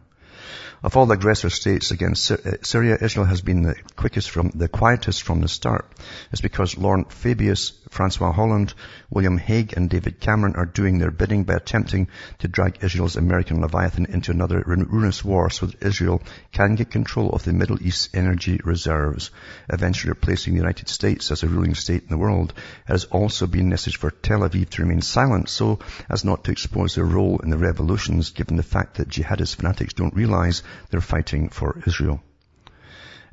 Of 0.82 0.96
all 0.96 1.04
the 1.04 1.12
aggressor 1.12 1.50
states 1.50 1.90
against 1.90 2.30
uh, 2.30 2.38
Syria, 2.62 2.96
Israel 2.98 3.26
has 3.26 3.42
been 3.42 3.60
the 3.62 3.74
quickest 3.96 4.30
from, 4.30 4.50
the 4.54 4.66
quietest 4.66 5.22
from 5.22 5.42
the 5.42 5.48
start. 5.48 5.86
It's 6.32 6.40
because 6.40 6.78
Laurent 6.78 7.12
Fabius, 7.12 7.72
Francois 7.90 8.32
Hollande, 8.32 8.72
William 9.10 9.36
Hague 9.36 9.74
and 9.76 9.90
David 9.90 10.20
Cameron 10.20 10.56
are 10.56 10.64
doing 10.64 10.98
their 10.98 11.10
bidding 11.10 11.44
by 11.44 11.54
attempting 11.54 12.08
to 12.38 12.48
drag 12.48 12.82
Israel's 12.82 13.16
American 13.16 13.60
Leviathan 13.60 14.06
into 14.06 14.30
another 14.30 14.62
ruinous 14.66 15.22
war 15.22 15.50
so 15.50 15.66
that 15.66 15.82
Israel 15.82 16.22
can 16.50 16.76
get 16.76 16.90
control 16.90 17.28
of 17.28 17.44
the 17.44 17.52
Middle 17.52 17.82
East's 17.82 18.08
energy 18.14 18.58
reserves, 18.64 19.32
eventually 19.68 20.12
replacing 20.12 20.54
the 20.54 20.60
United 20.60 20.88
States 20.88 21.30
as 21.30 21.42
a 21.42 21.48
ruling 21.48 21.74
state 21.74 22.04
in 22.04 22.08
the 22.08 22.16
world. 22.16 22.54
It 22.88 22.92
has 22.92 23.04
also 23.04 23.46
been 23.46 23.68
necessary 23.68 24.00
for 24.00 24.10
Tel 24.10 24.40
Aviv 24.40 24.70
to 24.70 24.82
remain 24.82 25.02
silent 25.02 25.50
so 25.50 25.80
as 26.08 26.24
not 26.24 26.44
to 26.44 26.52
expose 26.52 26.94
their 26.94 27.04
role 27.04 27.40
in 27.40 27.50
the 27.50 27.58
revolutions 27.58 28.30
given 28.30 28.56
the 28.56 28.62
fact 28.62 28.96
that 28.96 29.08
jihadist 29.08 29.56
fanatics 29.56 29.92
don't 29.92 30.14
realize 30.14 30.62
they're 30.90 31.00
fighting 31.00 31.48
for 31.48 31.82
Israel. 31.86 32.22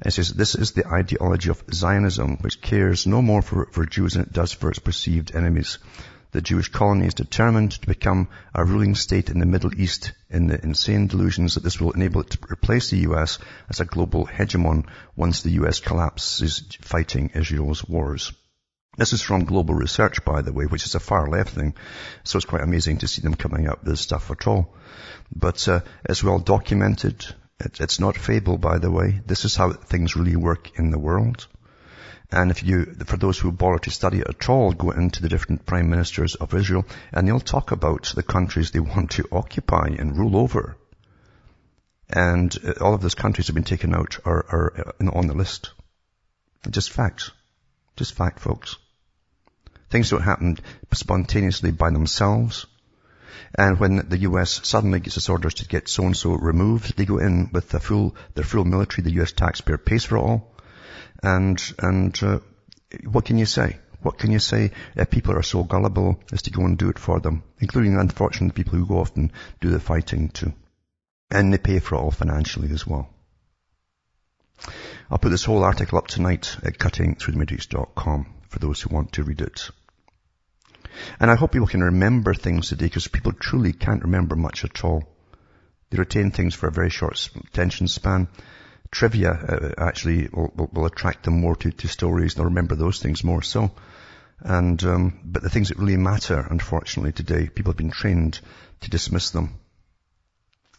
It 0.06 0.12
says, 0.12 0.34
this 0.34 0.54
is 0.54 0.72
the 0.72 0.88
ideology 0.88 1.50
of 1.50 1.64
Zionism, 1.74 2.38
which 2.38 2.62
cares 2.62 3.08
no 3.08 3.22
more 3.22 3.42
for, 3.42 3.68
for 3.72 3.86
Jews 3.86 4.14
than 4.14 4.24
it 4.24 4.34
does 4.34 4.54
for 4.54 4.70
its 4.70 4.80
perceived 4.80 5.36
enemies. 5.36 5.80
The 6.32 6.42
Jewish 6.42 6.70
colony 6.70 7.08
is 7.08 7.14
determined 7.14 7.72
to 7.72 7.88
become 7.88 8.28
a 8.54 8.64
ruling 8.64 8.96
state 8.96 9.30
in 9.30 9.40
the 9.40 9.46
Middle 9.46 9.74
East 9.80 10.12
in 10.30 10.48
the 10.48 10.62
insane 10.62 11.08
delusions 11.08 11.56
that 11.56 11.64
this 11.64 11.80
will 11.80 11.94
enable 11.94 12.22
it 12.22 12.30
to 12.32 12.40
replace 12.52 12.90
the 12.90 13.08
US 13.10 13.40
as 13.70 13.80
a 13.80 13.86
global 13.86 14.28
hegemon 14.28 14.86
once 15.16 15.42
the 15.42 15.52
US 15.62 15.80
collapses 15.80 16.78
fighting 16.82 17.32
Israel's 17.34 17.84
wars. 17.88 18.34
This 18.98 19.14
is 19.14 19.22
from 19.22 19.46
Global 19.46 19.76
Research, 19.76 20.26
by 20.26 20.42
the 20.42 20.52
way, 20.52 20.66
which 20.66 20.84
is 20.84 20.96
a 20.96 21.00
far 21.00 21.30
left 21.30 21.52
thing. 21.52 21.76
So 22.24 22.38
it's 22.38 22.46
quite 22.46 22.64
amazing 22.64 22.98
to 23.00 23.08
see 23.08 23.22
them 23.22 23.36
coming 23.36 23.68
up 23.70 23.82
with 23.82 23.90
this 23.92 24.02
stuff 24.02 24.32
at 24.32 24.48
all. 24.48 24.74
But 25.34 25.68
uh, 25.68 25.82
it's 26.04 26.24
well 26.24 26.40
documented. 26.40 27.24
It, 27.60 27.80
it's 27.80 28.00
not 28.00 28.18
fable, 28.18 28.58
by 28.58 28.80
the 28.80 28.90
way. 28.90 29.22
This 29.24 29.46
is 29.46 29.56
how 29.56 29.72
things 29.74 30.16
really 30.16 30.36
work 30.36 30.80
in 30.80 30.90
the 30.90 30.98
world. 30.98 31.46
And 32.32 32.50
if 32.50 32.64
you, 32.64 32.86
for 33.06 33.18
those 33.18 33.38
who 33.38 33.52
bother 33.52 33.78
to 33.80 33.92
study 33.92 34.20
it 34.20 34.30
at 34.30 34.50
all, 34.50 34.72
go 34.74 34.90
into 34.90 35.22
the 35.22 35.30
different 35.30 35.68
prime 35.68 35.92
ministers 35.92 36.34
of 36.34 36.56
Israel 36.56 36.86
and 37.14 37.28
they'll 37.28 37.40
talk 37.40 37.72
about 37.72 38.12
the 38.16 38.24
countries 38.24 38.72
they 38.72 38.80
want 38.80 39.12
to 39.12 39.28
occupy 39.32 39.90
and 40.00 40.18
rule 40.18 40.36
over. 40.38 40.76
And 42.10 42.58
uh, 42.66 42.84
all 42.84 42.96
of 42.96 43.02
those 43.02 43.16
countries 43.16 43.46
have 43.46 43.54
been 43.54 43.64
taken 43.64 43.94
out 43.94 44.18
are, 44.26 44.44
are 44.50 44.96
uh, 45.00 45.12
on 45.12 45.28
the 45.28 45.36
list. 45.36 45.72
Just 46.68 46.92
facts. 46.92 47.30
Just 47.96 48.14
fact, 48.14 48.40
folks. 48.40 48.78
Things 49.90 50.10
don't 50.10 50.22
happen 50.22 50.58
spontaneously 50.92 51.72
by 51.72 51.92
themselves. 51.92 52.66
And 53.56 53.80
when 53.80 54.10
the 54.10 54.20
US 54.20 54.68
suddenly 54.68 55.00
gets 55.00 55.18
its 55.18 55.30
orders 55.30 55.56
to 55.56 55.68
get 55.68 55.88
so-and-so 55.88 56.34
removed, 56.34 56.98
they 56.98 57.06
go 57.06 57.20
in 57.20 57.50
with 57.54 57.70
the 57.70 57.80
full, 57.80 58.16
their 58.34 58.44
full 58.44 58.66
military, 58.66 59.04
the 59.04 59.22
US 59.22 59.32
taxpayer 59.32 59.78
pays 59.78 60.04
for 60.04 60.18
it 60.18 60.22
all. 60.22 60.56
And, 61.24 61.62
and, 61.80 62.24
uh, 62.24 62.40
what 63.06 63.26
can 63.26 63.38
you 63.38 63.46
say? 63.46 63.78
What 64.02 64.18
can 64.18 64.32
you 64.32 64.40
say 64.40 64.72
if 64.96 65.10
people 65.10 65.34
are 65.36 65.44
so 65.44 65.64
gullible 65.64 66.20
as 66.32 66.44
to 66.44 66.52
go 66.52 66.64
and 66.64 66.78
do 66.78 66.90
it 66.90 67.00
for 67.00 67.20
them, 67.20 67.44
including 67.60 67.94
the 67.94 68.02
unfortunate 68.02 68.54
people 68.54 68.78
who 68.78 68.86
go 68.86 69.00
off 69.00 69.16
and 69.16 69.32
do 69.62 69.70
the 69.70 69.80
fighting 69.80 70.30
too. 70.30 70.54
And 71.32 71.52
they 71.52 71.58
pay 71.58 71.80
for 71.80 71.96
it 71.96 72.00
all 72.00 72.12
financially 72.12 72.72
as 72.72 72.86
well. 72.86 73.10
I'll 75.10 75.18
put 75.18 75.30
this 75.30 75.46
whole 75.46 75.64
article 75.64 75.98
up 75.98 76.08
tonight 76.08 76.58
at 76.64 76.78
cuttingthroughthematrix.com 76.78 78.37
for 78.50 78.60
those 78.60 78.82
who 78.82 78.94
want 78.94 79.14
to 79.14 79.24
read 79.24 79.42
it. 79.42 79.70
And 81.20 81.30
I 81.30 81.36
hope 81.36 81.52
people 81.52 81.68
can 81.68 81.84
remember 81.84 82.34
things 82.34 82.70
today 82.70 82.86
because 82.86 83.08
people 83.08 83.32
truly 83.32 83.74
can't 83.74 84.04
remember 84.04 84.36
much 84.36 84.64
at 84.66 84.84
all. 84.84 85.04
They 85.90 85.98
retain 85.98 86.32
things 86.32 86.54
for 86.56 86.68
a 86.68 86.72
very 86.72 86.90
short 86.90 87.30
attention 87.48 87.88
span. 87.88 88.28
Trivia 88.92 89.32
uh, 89.32 89.74
actually 89.78 90.30
will, 90.32 90.52
will, 90.56 90.70
will, 90.72 90.86
attract 90.86 91.24
them 91.24 91.42
more 91.42 91.56
to, 91.58 91.72
to, 91.72 91.88
stories. 91.88 92.34
They'll 92.34 92.46
remember 92.46 92.76
those 92.76 93.02
things 93.02 93.24
more 93.24 93.42
so. 93.42 93.72
And 94.40 94.82
um, 94.84 95.20
but 95.26 95.44
the 95.44 95.50
things 95.50 95.70
that 95.70 95.78
really 95.78 95.98
matter, 95.98 96.40
unfortunately, 96.40 97.12
today, 97.12 97.50
people 97.50 97.72
have 97.72 97.78
been 97.78 97.92
trained 97.92 98.40
to 98.82 98.90
dismiss 98.90 99.32
them, 99.32 99.56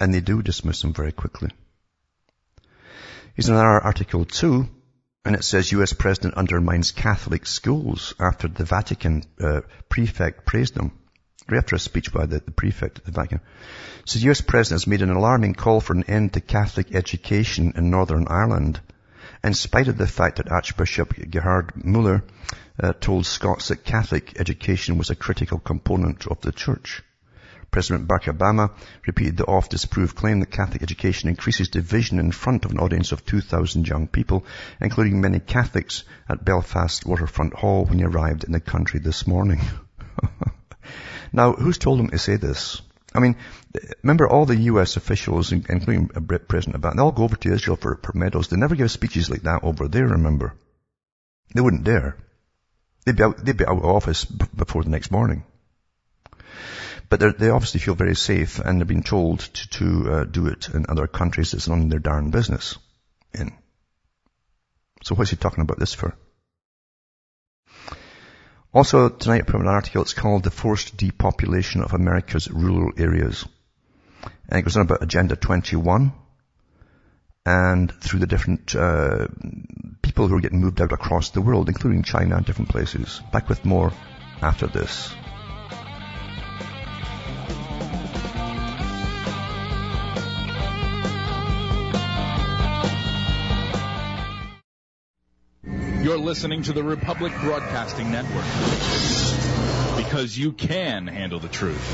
and 0.00 0.14
they 0.14 0.20
do 0.20 0.42
dismiss 0.42 0.81
them 0.81 0.94
very 0.94 1.12
quickly. 1.12 1.50
Here's 3.35 3.48
another 3.48 3.81
article 3.81 4.24
too 4.24 4.68
and 5.24 5.35
it 5.35 5.44
says 5.44 5.72
U.S. 5.72 5.92
President 5.92 6.35
undermines 6.35 6.92
Catholic 6.92 7.46
schools 7.46 8.14
after 8.18 8.48
the 8.48 8.64
Vatican 8.64 9.24
uh, 9.40 9.61
prefect 9.88 10.46
praised 10.46 10.74
them. 10.74 10.92
Right 11.48 11.59
After 11.59 11.76
a 11.76 11.78
speech 11.78 12.12
by 12.12 12.26
the, 12.26 12.40
the 12.40 12.50
prefect 12.50 12.98
at 12.98 13.04
the 13.07 13.12
Vatican. 13.12 13.40
It 14.00 14.09
says 14.09 14.24
U.S. 14.24 14.42
President 14.42 14.83
has 14.83 14.87
made 14.87 15.02
an 15.02 15.11
alarming 15.11 15.54
call 15.54 15.81
for 15.81 15.94
an 15.94 16.04
end 16.04 16.35
to 16.35 16.40
Catholic 16.40 16.94
education 16.94 17.72
in 17.74 17.90
Northern 17.90 18.26
Ireland 18.28 18.81
in 19.42 19.54
spite 19.54 19.88
of 19.88 19.96
the 19.96 20.07
fact 20.07 20.37
that 20.37 20.50
Archbishop 20.50 21.14
Gerhard 21.31 21.85
Muller 21.85 22.24
uh, 22.81 22.92
told 22.92 23.26
Scots 23.26 23.68
that 23.68 23.85
Catholic 23.85 24.38
education 24.38 24.98
was 24.98 25.11
a 25.11 25.16
critical 25.16 25.59
component 25.59 26.26
of 26.26 26.40
the 26.40 26.52
church. 26.52 27.02
President 27.70 28.09
Barack 28.09 28.24
Obama 28.35 28.70
repeated 29.07 29.37
the 29.37 29.44
oft-disproved 29.44 30.16
claim 30.16 30.40
that 30.40 30.50
Catholic 30.50 30.83
education 30.83 31.28
increases 31.28 31.68
division 31.68 32.18
in 32.18 32.33
front 32.33 32.64
of 32.64 32.70
an 32.70 32.78
audience 32.78 33.12
of 33.12 33.26
2,000 33.26 33.87
young 33.87 34.09
people, 34.09 34.46
including 34.81 35.20
many 35.20 35.38
Catholics 35.38 36.04
at 36.28 36.44
Belfast 36.44 37.04
Waterfront 37.04 37.54
Hall 37.54 37.85
when 37.85 37.98
he 37.98 38.04
arrived 38.04 38.44
in 38.44 38.52
the 38.52 38.61
country 38.61 39.00
this 39.00 39.26
morning. 39.26 39.61
now, 41.33 41.52
who's 41.52 41.78
told 41.78 42.00
him 42.00 42.09
to 42.09 42.18
say 42.18 42.37
this? 42.37 42.81
I 43.14 43.20
mean, 43.20 43.37
remember 44.02 44.28
all 44.28 44.46
the 44.46 44.57
US 44.57 44.96
officials, 44.96 45.52
including 45.52 46.09
President 46.09 46.81
Obama, 46.81 46.96
they 46.96 47.02
all 47.02 47.12
go 47.12 47.24
over 47.24 47.37
to 47.37 47.52
Israel 47.52 47.76
for, 47.76 47.96
for 48.02 48.16
medals. 48.16 48.48
They 48.48 48.57
never 48.57 48.76
give 48.76 48.90
speeches 48.90 49.31
like 49.31 49.42
that 49.42 49.62
over 49.62 49.88
there, 49.88 50.07
remember. 50.07 50.54
They 51.54 51.61
wouldn't 51.61 51.85
dare. 51.85 52.16
They'd 53.04 53.16
be 53.16 53.22
out, 53.22 53.44
they'd 53.44 53.57
be 53.57 53.66
out 53.66 53.78
of 53.78 53.85
office 53.85 54.24
b- 54.24 54.44
before 54.54 54.85
the 54.85 54.90
next 54.90 55.11
morning. 55.11 55.44
But 57.08 57.38
they 57.38 57.48
obviously 57.48 57.80
feel 57.80 57.94
very 57.94 58.14
safe 58.14 58.58
and 58.58 58.80
they've 58.80 58.86
been 58.86 59.02
told 59.02 59.40
to, 59.40 59.68
to 59.70 60.12
uh, 60.12 60.24
do 60.24 60.46
it 60.48 60.68
in 60.68 60.86
other 60.88 61.06
countries. 61.06 61.54
It's 61.54 61.68
none 61.68 61.82
of 61.82 61.90
their 61.90 61.98
darn 61.98 62.30
business. 62.30 62.76
In. 63.32 63.52
So 65.02 65.14
what's 65.14 65.30
he 65.30 65.36
talking 65.36 65.62
about 65.62 65.78
this 65.78 65.94
for? 65.94 66.14
Also 68.74 69.08
tonight 69.08 69.46
from 69.46 69.62
an 69.62 69.68
article, 69.68 70.02
it's 70.02 70.12
called 70.12 70.44
The 70.44 70.50
Forced 70.50 70.96
Depopulation 70.96 71.82
of 71.82 71.94
America's 71.94 72.50
Rural 72.50 72.92
Areas. 72.98 73.46
And 74.48 74.58
it 74.58 74.62
goes 74.62 74.76
on 74.76 74.82
about 74.82 75.02
Agenda 75.02 75.36
21 75.36 76.12
and 77.46 77.90
through 77.90 78.20
the 78.20 78.26
different 78.26 78.76
uh, 78.76 79.28
people 80.02 80.28
who 80.28 80.36
are 80.36 80.40
getting 80.40 80.60
moved 80.60 80.82
out 80.82 80.92
across 80.92 81.30
the 81.30 81.40
world, 81.40 81.68
including 81.68 82.02
China 82.02 82.36
and 82.36 82.44
different 82.44 82.68
places. 82.68 83.22
Back 83.32 83.48
with 83.48 83.64
more 83.64 83.92
after 84.42 84.66
this. 84.66 85.14
You're 96.00 96.16
listening 96.16 96.62
to 96.62 96.72
the 96.72 96.84
Republic 96.84 97.32
Broadcasting 97.40 98.12
Network. 98.12 98.44
Because 99.96 100.38
you 100.38 100.52
can 100.52 101.08
handle 101.08 101.40
the 101.40 101.48
truth. 101.48 101.84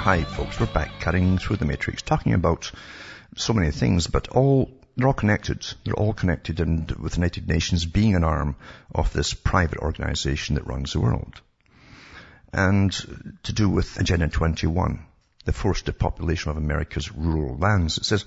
Hi 0.00 0.24
folks, 0.24 0.58
we're 0.58 0.66
back 0.66 0.98
cutting 0.98 1.38
through 1.38 1.58
the 1.58 1.66
matrix, 1.66 2.02
talking 2.02 2.34
about 2.34 2.72
so 3.36 3.52
many 3.52 3.70
things, 3.70 4.08
but 4.08 4.26
all 4.26 4.72
they're 4.96 5.08
all 5.08 5.14
connected. 5.14 5.66
They're 5.84 5.94
all 5.94 6.14
connected 6.14 6.60
and 6.60 6.90
with 6.92 7.12
the 7.12 7.18
United 7.18 7.48
Nations 7.48 7.84
being 7.84 8.14
an 8.14 8.24
arm 8.24 8.56
of 8.94 9.12
this 9.12 9.34
private 9.34 9.78
organization 9.78 10.54
that 10.54 10.66
runs 10.66 10.92
the 10.92 11.00
world 11.00 11.40
and 12.54 12.92
to 13.42 13.52
do 13.52 13.68
with 13.68 13.98
Agenda 13.98 14.28
21, 14.28 15.04
the 15.44 15.52
forced 15.52 15.86
depopulation 15.86 16.52
of 16.52 16.56
America's 16.56 17.12
rural 17.12 17.56
lands. 17.58 17.98
It 17.98 18.04
says, 18.04 18.24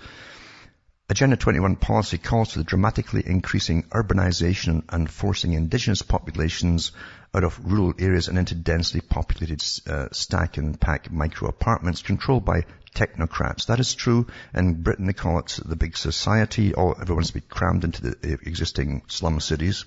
Agenda 1.09 1.37
21 1.37 1.77
policy 1.77 2.17
calls 2.17 2.51
for 2.51 2.59
the 2.59 2.65
dramatically 2.65 3.23
increasing 3.25 3.83
urbanization 3.83 4.83
and 4.89 5.09
forcing 5.09 5.53
indigenous 5.53 6.01
populations 6.01 6.91
out 7.33 7.43
of 7.43 7.59
rural 7.63 7.93
areas 7.99 8.27
and 8.27 8.37
into 8.37 8.55
densely 8.55 9.01
populated 9.01 9.63
uh, 9.87 10.07
stack 10.11 10.57
and 10.57 10.79
pack 10.79 11.11
micro 11.11 11.49
apartments 11.49 12.01
controlled 12.01 12.45
by 12.45 12.65
technocrats. 12.95 13.67
That 13.67 13.79
is 13.79 13.93
true. 13.93 14.27
In 14.53 14.81
Britain, 14.81 15.05
they 15.05 15.13
call 15.13 15.39
it 15.39 15.59
the 15.63 15.75
big 15.75 15.97
society. 15.97 16.73
All, 16.73 16.95
everyone's 16.99 17.27
to 17.27 17.33
be 17.35 17.41
crammed 17.41 17.83
into 17.83 18.01
the 18.01 18.39
existing 18.43 19.03
slum 19.07 19.39
cities 19.39 19.85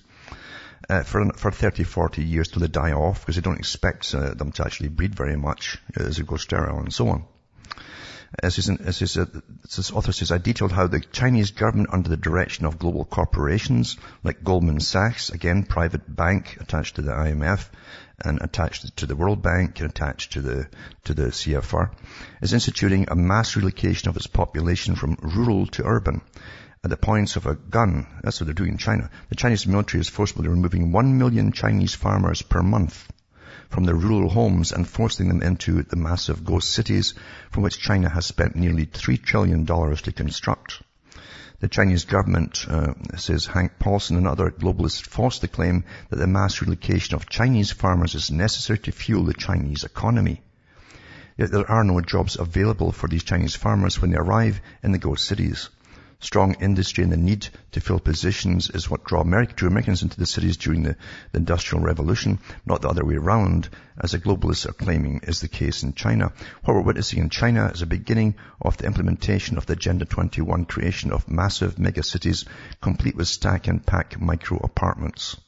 uh, 0.89 1.03
for, 1.03 1.33
for 1.33 1.51
30, 1.51 1.85
40 1.85 2.25
years 2.25 2.49
till 2.49 2.61
they 2.61 2.69
die 2.69 2.93
off 2.93 3.21
because 3.21 3.37
they 3.37 3.43
don't 3.43 3.59
expect 3.59 4.15
uh, 4.15 4.35
them 4.35 4.53
to 4.53 4.65
actually 4.65 4.89
breed 4.89 5.15
very 5.15 5.37
much 5.37 5.79
as 5.97 6.19
it 6.19 6.27
goes 6.27 6.43
sterile 6.43 6.79
and 6.79 6.93
so 6.93 7.09
on. 7.09 7.25
As 8.39 8.55
his, 8.55 8.71
as 8.71 9.01
his, 9.01 9.15
this 9.15 9.91
author 9.91 10.13
says, 10.13 10.31
I 10.31 10.39
detailed 10.39 10.71
how 10.71 10.87
the 10.87 11.01
Chinese 11.01 11.51
government 11.51 11.91
under 11.93 12.09
the 12.09 12.17
direction 12.17 12.65
of 12.65 12.79
global 12.79 13.05
corporations 13.05 13.97
like 14.23 14.45
Goldman 14.45 14.79
Sachs, 14.79 15.31
again, 15.31 15.65
private 15.65 16.15
bank 16.15 16.57
attached 16.61 16.97
to 16.97 17.03
the 17.03 17.11
IMF 17.11 17.69
and 18.25 18.41
attached 18.41 18.97
to 18.99 19.07
the 19.07 19.17
World 19.17 19.43
Bank 19.43 19.81
and 19.81 19.91
attached 19.91 20.35
to 20.35 20.43
the, 20.43 20.69
to 21.05 21.15
the 21.15 21.25
CFR, 21.25 21.91
is 22.41 22.53
instituting 22.53 23.07
a 23.09 23.17
mass 23.17 23.57
relocation 23.57 24.09
of 24.09 24.17
its 24.17 24.29
population 24.29 24.95
from 24.95 25.17
rural 25.21 25.67
to 25.67 25.85
urban 25.85 26.21
at 26.85 26.91
the 26.91 26.97
points 26.97 27.35
of 27.35 27.47
a 27.47 27.57
gun. 27.57 28.07
That's 28.23 28.41
what 28.41 28.47
they're 28.47 28.55
doing 28.55 28.73
in 28.73 28.79
China. 28.79 29.11
The 29.29 29.37
Chinese 29.37 29.67
military 29.67 30.03
is 30.03 30.09
forcibly 30.09 30.49
removing 30.49 30.93
one 30.93 31.19
million 31.19 31.51
Chinese 31.51 31.95
farmers 31.97 32.43
per 32.43 32.63
month 32.63 33.11
from 33.71 33.85
their 33.85 33.95
rural 33.95 34.29
homes 34.29 34.73
and 34.73 34.87
forcing 34.87 35.29
them 35.29 35.43
into 35.43 35.83
the 35.85 35.97
massive 35.97 36.45
ghost 36.45 36.71
cities 36.71 37.15
from 37.51 37.63
which 37.63 37.79
China 37.79 38.09
has 38.09 38.27
spent 38.27 38.57
nearly 38.57 38.85
$3 38.85 39.23
trillion 39.23 39.65
to 39.65 40.13
construct. 40.13 40.83
The 41.61 41.69
Chinese 41.69 42.05
government, 42.05 42.67
uh, 42.69 42.95
says 43.17 43.47
Hank 43.47 43.79
Paulson 43.79 44.17
and 44.17 44.27
other 44.27 44.51
globalists, 44.51 45.03
falsely 45.03 45.49
claim 45.49 45.85
that 46.09 46.17
the 46.17 46.27
mass 46.27 46.61
relocation 46.61 47.15
of 47.15 47.29
Chinese 47.29 47.71
farmers 47.71 48.15
is 48.15 48.31
necessary 48.31 48.79
to 48.81 48.93
fuel 48.93 49.25
the 49.25 49.35
Chinese 49.35 49.85
economy. 49.85 50.43
Yet 51.37 51.53
there 51.53 51.71
are 51.71 51.85
no 51.85 52.01
jobs 52.01 52.39
available 52.39 52.93
for 52.93 53.09
these 53.09 53.25
Chinese 53.25 53.55
farmers 53.55 54.01
when 54.01 54.11
they 54.11 54.17
arrive 54.17 54.61
in 54.83 54.93
the 54.93 54.99
ghost 54.99 55.27
cities. 55.27 55.69
Strong 56.23 56.57
industry 56.61 57.03
and 57.03 57.11
the 57.11 57.17
need 57.17 57.49
to 57.73 57.81
fill 57.81 57.99
positions 57.99 58.69
is 58.69 58.91
what 58.91 59.05
drew, 59.05 59.21
America, 59.21 59.55
drew 59.55 59.69
Americans 59.69 60.03
into 60.03 60.19
the 60.19 60.27
cities 60.27 60.59
during 60.59 60.83
the, 60.83 60.95
the, 61.33 61.39
Industrial 61.39 61.83
Revolution, 61.83 62.39
not 62.67 62.83
the 62.83 62.91
other 62.91 63.07
way 63.07 63.15
around, 63.15 63.71
as 63.99 64.13
the 64.13 64.19
globalists 64.19 64.69
are 64.69 64.75
claiming 64.75 65.21
is 65.23 65.41
the 65.41 65.49
case 65.49 65.83
in 65.83 65.95
China. 65.95 66.31
What 66.63 66.75
we're 66.75 66.83
witnessing 66.83 67.21
in 67.21 67.31
China 67.31 67.71
is 67.73 67.81
a 67.81 67.87
beginning 67.87 68.35
of 68.61 68.77
the 68.77 68.85
implementation 68.85 69.57
of 69.57 69.65
the 69.65 69.73
Agenda 69.73 70.05
21 70.05 70.67
creation 70.67 71.11
of 71.11 71.31
massive 71.31 71.77
megacities 71.77 72.45
complete 72.83 73.17
with 73.17 73.27
stack 73.27 73.67
and 73.67 73.85
pack 73.85 74.21
micro 74.21 74.59
apartments. 74.59 75.39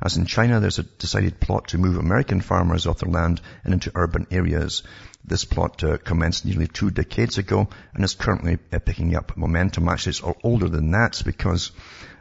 As 0.00 0.18
in 0.18 0.26
China, 0.26 0.60
there's 0.60 0.78
a 0.78 0.82
decided 0.82 1.40
plot 1.40 1.68
to 1.68 1.78
move 1.78 1.96
American 1.96 2.42
farmers 2.42 2.86
off 2.86 2.98
their 2.98 3.10
land 3.10 3.40
and 3.64 3.72
into 3.72 3.90
urban 3.94 4.26
areas. 4.30 4.82
This 5.28 5.44
plot 5.44 5.82
uh, 5.82 5.98
commenced 5.98 6.44
nearly 6.44 6.68
two 6.68 6.90
decades 6.90 7.36
ago 7.36 7.68
and 7.92 8.04
is 8.04 8.14
currently 8.14 8.58
uh, 8.72 8.78
picking 8.78 9.16
up 9.16 9.36
momentum. 9.36 9.88
Actually, 9.88 10.10
it's 10.10 10.22
older 10.44 10.68
than 10.68 10.92
that 10.92 11.20
because, 11.24 11.72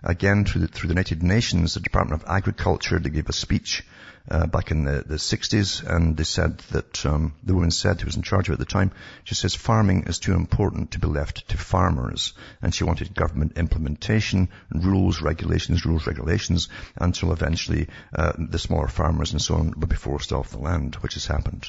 again, 0.04 0.44
through 0.44 0.62
the, 0.62 0.68
through 0.68 0.88
the 0.88 0.96
United 0.96 1.22
Nations, 1.22 1.76
the 1.76 1.82
Department 1.82 2.24
of 2.24 2.28
Agriculture, 2.28 2.98
they 2.98 3.12
gave 3.12 3.30
a 3.30 3.34
speech 3.34 3.84
uh, 4.30 4.48
back 4.48 4.72
in 4.72 4.86
the, 4.86 5.04
the 5.06 5.16
60s, 5.16 5.88
and 5.88 6.18
they 6.18 6.24
said 6.24 6.58
that 6.72 7.06
um, 7.06 7.36
the 7.44 7.54
woman 7.54 7.70
said 7.70 8.02
who 8.02 8.08
was 8.08 8.16
in 8.16 8.24
charge 8.24 8.50
of 8.50 8.54
it 8.54 8.60
at 8.60 8.60
the 8.60 8.66
time, 8.66 8.92
she 9.24 9.36
says 9.36 9.54
farming 9.54 10.06
is 10.08 10.18
too 10.18 10.34
important 10.34 10.92
to 10.92 11.00
be 11.00 11.08
left 11.08 11.48
to 11.50 11.58
farmers, 11.58 12.34
and 12.62 12.74
she 12.74 12.84
wanted 12.84 13.14
government 13.14 13.58
implementation, 13.58 14.50
rules, 14.72 15.22
regulations, 15.22 15.86
rules, 15.86 16.08
regulations, 16.08 16.70
until 16.96 17.32
eventually 17.32 17.88
uh, 18.16 18.34
the 18.38 18.60
smaller 18.60 18.88
farmers 18.88 19.32
and 19.32 19.42
so 19.42 19.56
on 19.56 19.74
would 19.78 19.90
be 19.90 19.96
forced 19.96 20.34
off 20.34 20.50
the 20.50 20.58
land, 20.58 20.96
which 20.96 21.14
has 21.14 21.28
happened. 21.28 21.68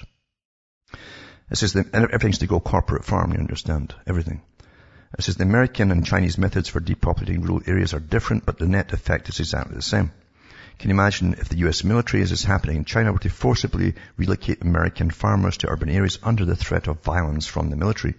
It 1.50 1.58
says 1.58 1.74
that 1.74 1.94
everything's 1.94 2.38
to 2.38 2.46
go 2.46 2.58
corporate 2.60 3.04
farm, 3.04 3.32
you 3.32 3.38
understand, 3.38 3.94
everything. 4.06 4.42
It 5.18 5.24
says 5.24 5.36
the 5.36 5.44
American 5.44 5.90
and 5.90 6.04
Chinese 6.04 6.38
methods 6.38 6.68
for 6.68 6.80
depopulating 6.80 7.42
rural 7.42 7.62
areas 7.66 7.94
are 7.94 8.00
different, 8.00 8.44
but 8.44 8.58
the 8.58 8.66
net 8.66 8.92
effect 8.92 9.28
is 9.28 9.38
exactly 9.40 9.76
the 9.76 9.82
same. 9.82 10.10
Can 10.78 10.90
you 10.90 10.94
imagine 10.94 11.32
if 11.32 11.48
the 11.48 11.56
US 11.68 11.84
military, 11.84 12.22
as 12.22 12.32
is 12.32 12.44
happening 12.44 12.76
in 12.76 12.84
China, 12.84 13.10
were 13.10 13.18
to 13.20 13.30
forcibly 13.30 13.94
relocate 14.18 14.60
American 14.60 15.08
farmers 15.08 15.56
to 15.58 15.70
urban 15.70 15.88
areas 15.88 16.18
under 16.22 16.44
the 16.44 16.54
threat 16.54 16.86
of 16.86 17.02
violence 17.02 17.46
from 17.46 17.70
the 17.70 17.76
military? 17.76 18.14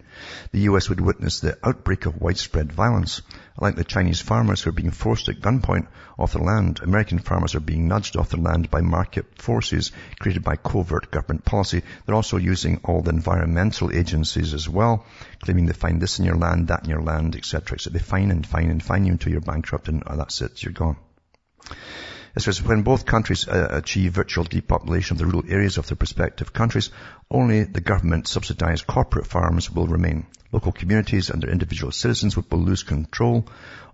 The 0.52 0.62
US 0.62 0.89
would 0.89 1.00
witness 1.00 1.39
the 1.39 1.56
outbreak 1.63 2.08
of 2.08 2.20
widespread 2.20 2.72
violence. 2.72 3.22
Like 3.60 3.76
the 3.76 3.84
Chinese 3.84 4.22
farmers 4.22 4.63
who 4.63 4.72
are 4.72 4.74
being 4.74 4.89
forced 4.89 5.30
at 5.30 5.39
gunpoint 5.39 5.86
off 6.17 6.34
their 6.34 6.41
land, 6.41 6.80
American 6.82 7.20
farmers 7.20 7.54
are 7.54 7.60
being 7.60 7.88
nudged 7.88 8.17
off 8.17 8.30
their 8.30 8.41
land 8.41 8.72
by 8.72 8.82
market 8.82 9.39
forces 9.39 9.91
created 10.20 10.43
by 10.43 10.56
covert 10.56 11.12
government 11.12 11.46
policy. 11.46 11.84
They're 12.06 12.15
also 12.15 12.38
using 12.38 12.82
all 12.84 13.04
the 13.04 13.12
environmental 13.12 13.91
agencies 13.96 14.56
as 14.56 14.67
well, 14.67 15.06
claiming 15.43 15.67
they 15.67 15.74
find 15.74 16.02
this 16.02 16.17
in 16.17 16.26
your 16.26 16.38
land, 16.38 16.70
that 16.70 16.86
in 16.86 16.89
your 16.89 17.04
land, 17.04 17.36
etc. 17.36 17.78
So 17.78 17.91
they 17.91 18.00
fine 18.00 18.32
and 18.32 18.48
fine 18.48 18.72
and 18.72 18.82
fine 18.82 19.06
you 19.06 19.12
until 19.12 19.32
you're 19.32 19.41
bankrupt 19.41 19.89
and 19.89 20.02
oh, 20.08 20.17
that's 20.17 20.41
it, 20.41 20.63
you're 20.63 20.74
gone. 20.74 20.98
It 22.38 22.43
says 22.43 22.62
when 22.62 22.84
both 22.84 23.08
countries 23.08 23.47
uh, 23.47 23.67
achieve 23.71 24.13
virtual 24.13 24.43
depopulation 24.43 25.15
of 25.15 25.17
the 25.17 25.26
rural 25.26 25.52
areas 25.52 25.80
of 25.80 25.88
their 25.88 25.97
respective 26.00 26.54
countries, 26.54 26.91
only 27.32 27.63
the 27.63 27.82
government 27.82 28.28
subsidized 28.28 28.86
corporate 28.86 29.26
farms 29.26 29.71
will 29.71 29.88
remain. 29.88 30.28
Local 30.52 30.71
communities 30.71 31.32
and 31.32 31.41
their 31.41 31.50
individual 31.50 31.91
citizens 31.91 32.38
will 32.38 32.60
lose 32.60 32.84
control 32.84 33.47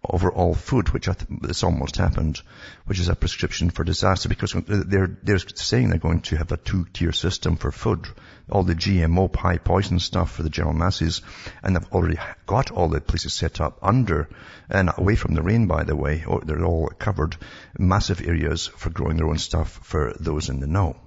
over 0.10 0.32
all 0.32 0.54
food, 0.54 0.90
which 0.90 1.08
I 1.08 1.14
th- 1.14 1.40
this 1.42 1.64
almost 1.64 1.96
happened, 1.96 2.42
which 2.86 3.00
is 3.00 3.08
a 3.08 3.16
prescription 3.16 3.70
for 3.70 3.84
disaster 3.84 4.28
because 4.28 4.54
they're, 4.68 5.18
they're 5.24 5.40
saying 5.40 5.90
they're 5.90 6.00
going 6.00 6.22
to 6.22 6.36
have 6.38 6.52
a 6.52 6.58
two-tier 6.58 7.14
system 7.14 7.56
for 7.56 7.72
food. 7.72 8.08
All 8.52 8.64
the 8.64 8.76
GMO 8.76 9.34
high 9.34 9.58
poison 9.58 10.00
stuff 10.00 10.32
for 10.32 10.44
the 10.44 10.50
general 10.50 10.74
masses, 10.74 11.22
and 11.64 11.76
they've 11.76 11.92
already 11.94 12.18
got 12.46 12.72
all 12.72 12.90
the 12.90 13.00
places 13.00 13.34
set 13.34 13.62
up 13.62 13.80
under 13.82 14.28
and 14.70 14.90
away 14.98 15.16
from 15.16 15.36
the 15.36 15.42
rain, 15.42 15.68
by 15.68 15.84
the 15.84 15.96
way. 15.96 16.26
or 16.26 16.42
They're 16.42 16.66
all 16.66 16.88
covered 16.88 17.38
massive 17.78 18.22
areas 18.22 18.68
for 18.68 18.90
growing 18.90 19.16
their 19.16 19.30
own 19.30 19.38
stuff 19.38 19.80
for 19.84 20.14
those 20.20 20.50
in 20.50 20.60
the 20.60 20.68
know. 20.68 20.98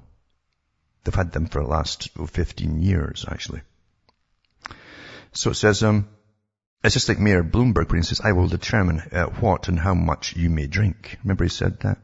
They've 1.04 1.14
had 1.14 1.32
them 1.32 1.46
for 1.46 1.62
the 1.62 1.68
last 1.68 2.08
15 2.16 2.80
years, 2.82 3.26
actually. 3.28 3.60
So 5.32 5.50
it 5.50 5.54
says, 5.54 5.82
um, 5.82 6.08
it's 6.84 6.94
just 6.94 7.08
like 7.08 7.18
Mayor 7.18 7.42
Bloomberg 7.42 7.88
when 7.88 7.98
he 7.98 8.02
says, 8.02 8.20
I 8.20 8.32
will 8.32 8.48
determine 8.48 9.00
uh, 9.12 9.26
what 9.26 9.68
and 9.68 9.78
how 9.78 9.94
much 9.94 10.36
you 10.36 10.50
may 10.50 10.66
drink. 10.66 11.18
Remember 11.24 11.44
he 11.44 11.50
said 11.50 11.80
that? 11.80 11.98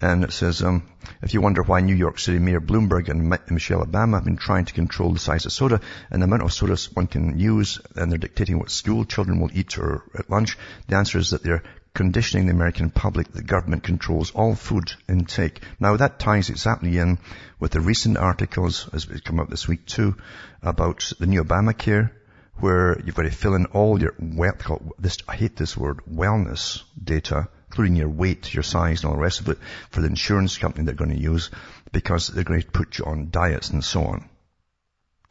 And 0.00 0.24
it 0.24 0.32
says, 0.32 0.62
um, 0.62 0.88
if 1.20 1.34
you 1.34 1.40
wonder 1.40 1.62
why 1.62 1.80
New 1.80 1.94
York 1.94 2.18
City 2.18 2.38
Mayor 2.38 2.60
Bloomberg 2.60 3.08
and 3.08 3.28
Michelle 3.50 3.84
Obama 3.84 4.14
have 4.14 4.24
been 4.24 4.36
trying 4.36 4.64
to 4.64 4.72
control 4.72 5.12
the 5.12 5.18
size 5.18 5.44
of 5.44 5.52
soda 5.52 5.80
and 6.10 6.22
the 6.22 6.24
amount 6.24 6.42
of 6.42 6.52
soda 6.52 6.78
one 6.94 7.08
can 7.08 7.38
use, 7.38 7.80
and 7.94 8.10
they're 8.10 8.18
dictating 8.18 8.58
what 8.58 8.70
school 8.70 9.04
children 9.04 9.40
will 9.40 9.50
eat 9.52 9.76
or 9.78 10.04
at 10.18 10.30
lunch, 10.30 10.56
the 10.88 10.96
answer 10.96 11.18
is 11.18 11.30
that 11.30 11.42
they're 11.42 11.62
conditioning 11.94 12.46
the 12.46 12.54
American 12.54 12.88
public 12.88 13.32
that 13.32 13.46
government 13.46 13.82
controls 13.82 14.30
all 14.30 14.54
food 14.54 14.92
intake. 15.08 15.60
Now 15.78 15.96
that 15.96 16.18
ties 16.18 16.48
exactly 16.48 16.96
in 16.96 17.18
with 17.60 17.72
the 17.72 17.80
recent 17.80 18.16
articles, 18.16 18.88
as 18.94 19.06
we 19.06 19.20
come 19.20 19.40
out 19.40 19.50
this 19.50 19.68
week 19.68 19.84
too, 19.84 20.16
about 20.62 21.12
the 21.18 21.26
new 21.26 21.44
Obamacare 21.44 22.12
where 22.60 23.00
you've 23.04 23.14
got 23.14 23.22
to 23.22 23.30
fill 23.30 23.54
in 23.54 23.66
all 23.66 24.00
your 24.00 24.14
well, 24.20 24.94
this, 24.98 25.18
I 25.26 25.36
hate 25.36 25.56
this 25.56 25.76
word, 25.76 26.00
wellness 26.10 26.82
data, 27.02 27.48
including 27.68 27.96
your 27.96 28.08
weight, 28.08 28.52
your 28.54 28.62
size, 28.62 29.02
and 29.02 29.10
all 29.10 29.16
the 29.16 29.22
rest 29.22 29.40
of 29.40 29.48
it, 29.48 29.58
for 29.90 30.00
the 30.00 30.08
insurance 30.08 30.58
company 30.58 30.84
they're 30.84 30.94
going 30.94 31.10
to 31.10 31.20
use, 31.20 31.50
because 31.92 32.28
they're 32.28 32.44
going 32.44 32.62
to 32.62 32.70
put 32.70 32.98
you 32.98 33.04
on 33.06 33.30
diets 33.30 33.70
and 33.70 33.84
so 33.84 34.04
on. 34.04 34.28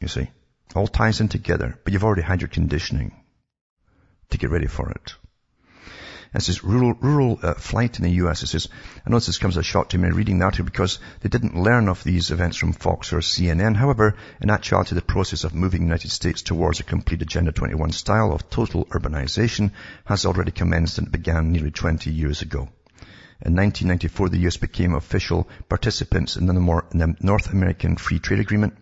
You 0.00 0.08
see? 0.08 0.30
All 0.74 0.86
ties 0.86 1.20
in 1.20 1.28
together, 1.28 1.78
but 1.84 1.92
you've 1.92 2.04
already 2.04 2.22
had 2.22 2.40
your 2.40 2.48
conditioning 2.48 3.14
to 4.30 4.38
get 4.38 4.50
ready 4.50 4.66
for 4.66 4.90
it. 4.90 5.14
It 6.34 6.40
says 6.40 6.64
rural, 6.64 6.94
rural 6.94 7.38
uh, 7.42 7.54
flight 7.54 7.98
in 7.98 8.04
the 8.04 8.22
US. 8.22 8.42
It 8.42 8.46
says, 8.46 8.68
I 9.06 9.10
know 9.10 9.18
this 9.18 9.36
comes 9.36 9.58
as 9.58 9.60
a 9.60 9.62
shock 9.62 9.90
to 9.90 9.98
me 9.98 10.08
reading 10.08 10.38
the 10.38 10.46
article 10.46 10.64
because 10.64 10.98
they 11.20 11.28
didn't 11.28 11.62
learn 11.62 11.88
of 11.88 12.02
these 12.04 12.30
events 12.30 12.56
from 12.56 12.72
Fox 12.72 13.12
or 13.12 13.18
CNN. 13.18 13.76
However, 13.76 14.16
in 14.40 14.48
actuality, 14.48 14.94
the 14.94 15.02
process 15.02 15.44
of 15.44 15.54
moving 15.54 15.80
the 15.82 15.88
United 15.88 16.10
States 16.10 16.40
towards 16.40 16.80
a 16.80 16.84
complete 16.84 17.20
Agenda 17.20 17.52
21 17.52 17.92
style 17.92 18.32
of 18.32 18.48
total 18.48 18.86
urbanization 18.86 19.72
has 20.06 20.24
already 20.24 20.52
commenced 20.52 20.96
and 20.96 21.12
began 21.12 21.52
nearly 21.52 21.70
20 21.70 22.10
years 22.10 22.40
ago. 22.40 22.68
In 23.44 23.54
1994, 23.54 24.30
the 24.30 24.46
US 24.46 24.56
became 24.56 24.94
official 24.94 25.48
participants 25.68 26.36
in 26.36 26.46
the, 26.46 27.16
North 27.20 27.50
American 27.52 27.96
Free 27.96 28.20
Trade 28.20 28.40
Agreement, 28.40 28.74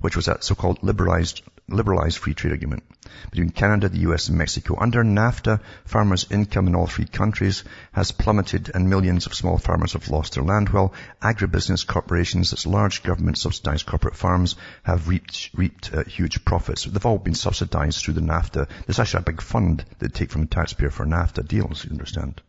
which 0.00 0.16
was 0.16 0.26
a 0.26 0.38
so-called 0.40 0.82
liberalized 0.82 1.42
liberalized 1.68 2.16
free 2.16 2.32
trade 2.32 2.54
agreement 2.54 2.82
between 3.30 3.50
Canada, 3.50 3.88
the 3.88 4.00
US, 4.10 4.28
and 4.28 4.38
Mexico. 4.38 4.76
Under 4.80 5.02
NAFTA, 5.04 5.60
farmers' 5.84 6.26
income 6.30 6.66
in 6.66 6.74
all 6.74 6.86
three 6.86 7.06
countries 7.06 7.64
has 7.92 8.12
plummeted 8.12 8.70
and 8.74 8.88
millions 8.88 9.26
of 9.26 9.34
small 9.34 9.58
farmers 9.58 9.92
have 9.92 10.08
lost 10.08 10.34
their 10.34 10.44
land 10.44 10.68
while 10.68 10.92
agribusiness 11.22 11.86
corporations, 11.86 12.50
that's 12.50 12.66
large 12.66 13.02
government 13.02 13.38
subsidized 13.38 13.86
corporate 13.86 14.16
farms, 14.16 14.56
have 14.82 15.08
reaped, 15.08 15.50
reaped 15.54 15.92
uh, 15.94 16.04
huge 16.04 16.44
profits. 16.44 16.84
They've 16.84 17.06
all 17.06 17.18
been 17.18 17.34
subsidized 17.34 18.04
through 18.04 18.14
the 18.14 18.20
NAFTA. 18.20 18.68
There's 18.86 18.98
actually 18.98 19.20
a 19.20 19.32
big 19.32 19.42
fund 19.42 19.84
they 19.98 20.08
take 20.08 20.30
from 20.30 20.42
the 20.42 20.48
taxpayer 20.48 20.90
for 20.90 21.06
NAFTA 21.06 21.46
deals, 21.46 21.84
you 21.84 21.90
understand. 21.90 22.40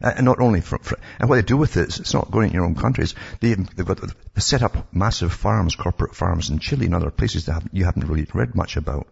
And 0.00 0.26
not 0.26 0.40
only 0.40 0.60
for, 0.60 0.78
for, 0.78 0.98
and 1.18 1.28
what 1.28 1.36
they 1.36 1.42
do 1.42 1.56
with 1.56 1.76
it, 1.76 1.98
it's 1.98 2.12
not 2.12 2.30
going 2.30 2.48
in 2.48 2.54
your 2.54 2.64
own 2.64 2.74
countries. 2.74 3.14
They, 3.40 3.54
they've 3.54 3.86
got, 3.86 4.00
they 4.00 4.40
set 4.40 4.62
up 4.62 4.92
massive 4.92 5.32
farms, 5.32 5.76
corporate 5.76 6.14
farms 6.14 6.50
in 6.50 6.58
Chile 6.58 6.86
and 6.86 6.94
other 6.94 7.10
places 7.10 7.46
that 7.46 7.62
you 7.72 7.84
haven't 7.84 8.06
really 8.06 8.26
read 8.34 8.54
much 8.54 8.76
about. 8.76 9.06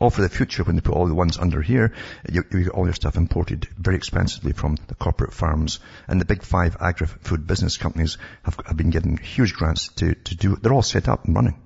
All 0.00 0.10
for 0.10 0.22
the 0.22 0.28
future, 0.28 0.62
when 0.62 0.76
they 0.76 0.80
put 0.80 0.94
all 0.94 1.08
the 1.08 1.14
ones 1.14 1.38
under 1.38 1.60
here, 1.60 1.92
you, 2.30 2.44
you 2.52 2.64
get 2.64 2.72
all 2.72 2.84
your 2.84 2.94
stuff 2.94 3.16
imported 3.16 3.66
very 3.76 3.96
expensively 3.96 4.52
from 4.52 4.76
the 4.86 4.94
corporate 4.94 5.32
farms. 5.32 5.80
And 6.06 6.20
the 6.20 6.24
big 6.24 6.42
five 6.42 6.76
agri-food 6.80 7.48
business 7.48 7.76
companies 7.76 8.16
have, 8.44 8.56
have 8.64 8.76
been 8.76 8.90
given 8.90 9.16
huge 9.16 9.54
grants 9.54 9.88
to, 9.96 10.14
to 10.14 10.36
do, 10.36 10.56
they're 10.56 10.72
all 10.72 10.82
set 10.82 11.08
up 11.08 11.24
and 11.24 11.34
running. 11.34 11.60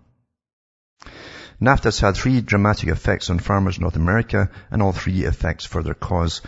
NAFTA's 1.61 2.01
had 2.01 2.17
three 2.17 2.41
dramatic 2.41 2.89
effects 2.89 3.29
on 3.29 3.39
farmers 3.39 3.77
in 3.77 3.83
North 3.83 3.97
America, 3.97 4.51
and 4.71 4.83
all 4.83 4.93
three 4.93 5.25
effects 5.25 5.67
further 5.67 5.95
cause 5.95 6.41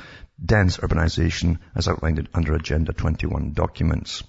dense 0.43 0.79
urbanization 0.79 1.59
as 1.75 1.87
outlined 1.87 2.29
under 2.35 2.55
Agenda 2.55 2.93
21 2.93 3.53
documents. 3.53 4.25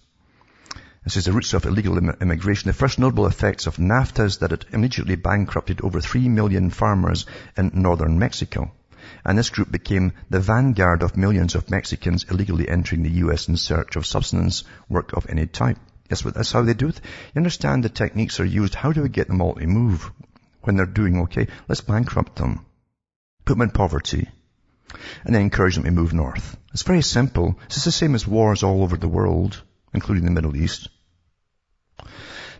This 1.06 1.18
is 1.18 1.26
the 1.26 1.34
roots 1.34 1.54
of 1.54 1.68
illegal 1.68 2.00
immigration. 2.00 2.68
The 2.68 2.74
first 2.74 2.98
notable 2.98 3.28
effects 3.28 3.68
of 3.68 3.78
NAFTA 3.78 4.26
is 4.26 4.38
that 4.40 4.52
it 4.52 4.66
immediately 4.72 5.16
bankrupted 5.16 5.82
over 5.82 6.02
3 6.02 6.30
million 6.30 6.72
farmers 6.72 7.28
in 7.56 7.70
northern 7.76 8.18
Mexico. 8.18 8.72
And 9.24 9.38
this 9.38 9.52
group 9.52 9.72
became 9.72 10.14
the 10.32 10.40
vanguard 10.40 11.04
of 11.04 11.16
millions 11.16 11.54
of 11.54 11.70
Mexicans 11.70 12.26
illegally 12.32 12.68
entering 12.68 13.04
the 13.04 13.20
U.S. 13.22 13.48
in 13.48 13.56
search 13.56 13.96
of 13.96 14.08
subsistence 14.08 14.64
work 14.90 15.14
of 15.14 15.28
any 15.30 15.46
type. 15.46 15.78
That's, 16.10 16.26
what, 16.26 16.34
that's 16.34 16.52
how 16.52 16.64
they 16.64 16.74
do 16.74 16.88
it. 16.88 17.00
You 17.36 17.40
understand 17.40 17.84
the 17.84 17.90
techniques 17.90 18.40
are 18.40 18.46
used. 18.46 18.74
How 18.74 18.92
do 18.92 19.04
we 19.04 19.10
get 19.10 19.28
them 19.28 19.44
all 19.44 19.54
to 19.54 19.68
move 19.68 20.12
when 20.64 20.76
they're 20.76 20.88
doing 20.88 21.20
okay? 21.20 21.50
Let's 21.68 21.82
bankrupt 21.82 22.38
them. 22.38 22.66
Put 23.46 23.60
them 23.60 23.62
in 23.62 23.70
poverty. 23.70 24.28
And 25.24 25.36
then 25.36 25.44
encourage 25.44 25.76
them 25.76 25.84
to 25.84 25.92
move 25.92 26.14
north. 26.14 26.58
It's 26.74 26.82
very 26.82 27.04
simple. 27.04 27.60
It's 27.68 27.86
the 27.86 27.92
same 27.92 28.16
as 28.16 28.26
wars 28.26 28.64
all 28.64 28.82
over 28.82 28.98
the 28.98 29.08
world, 29.08 29.62
including 29.94 30.26
the 30.26 30.32
Middle 30.32 30.56
East 30.56 30.90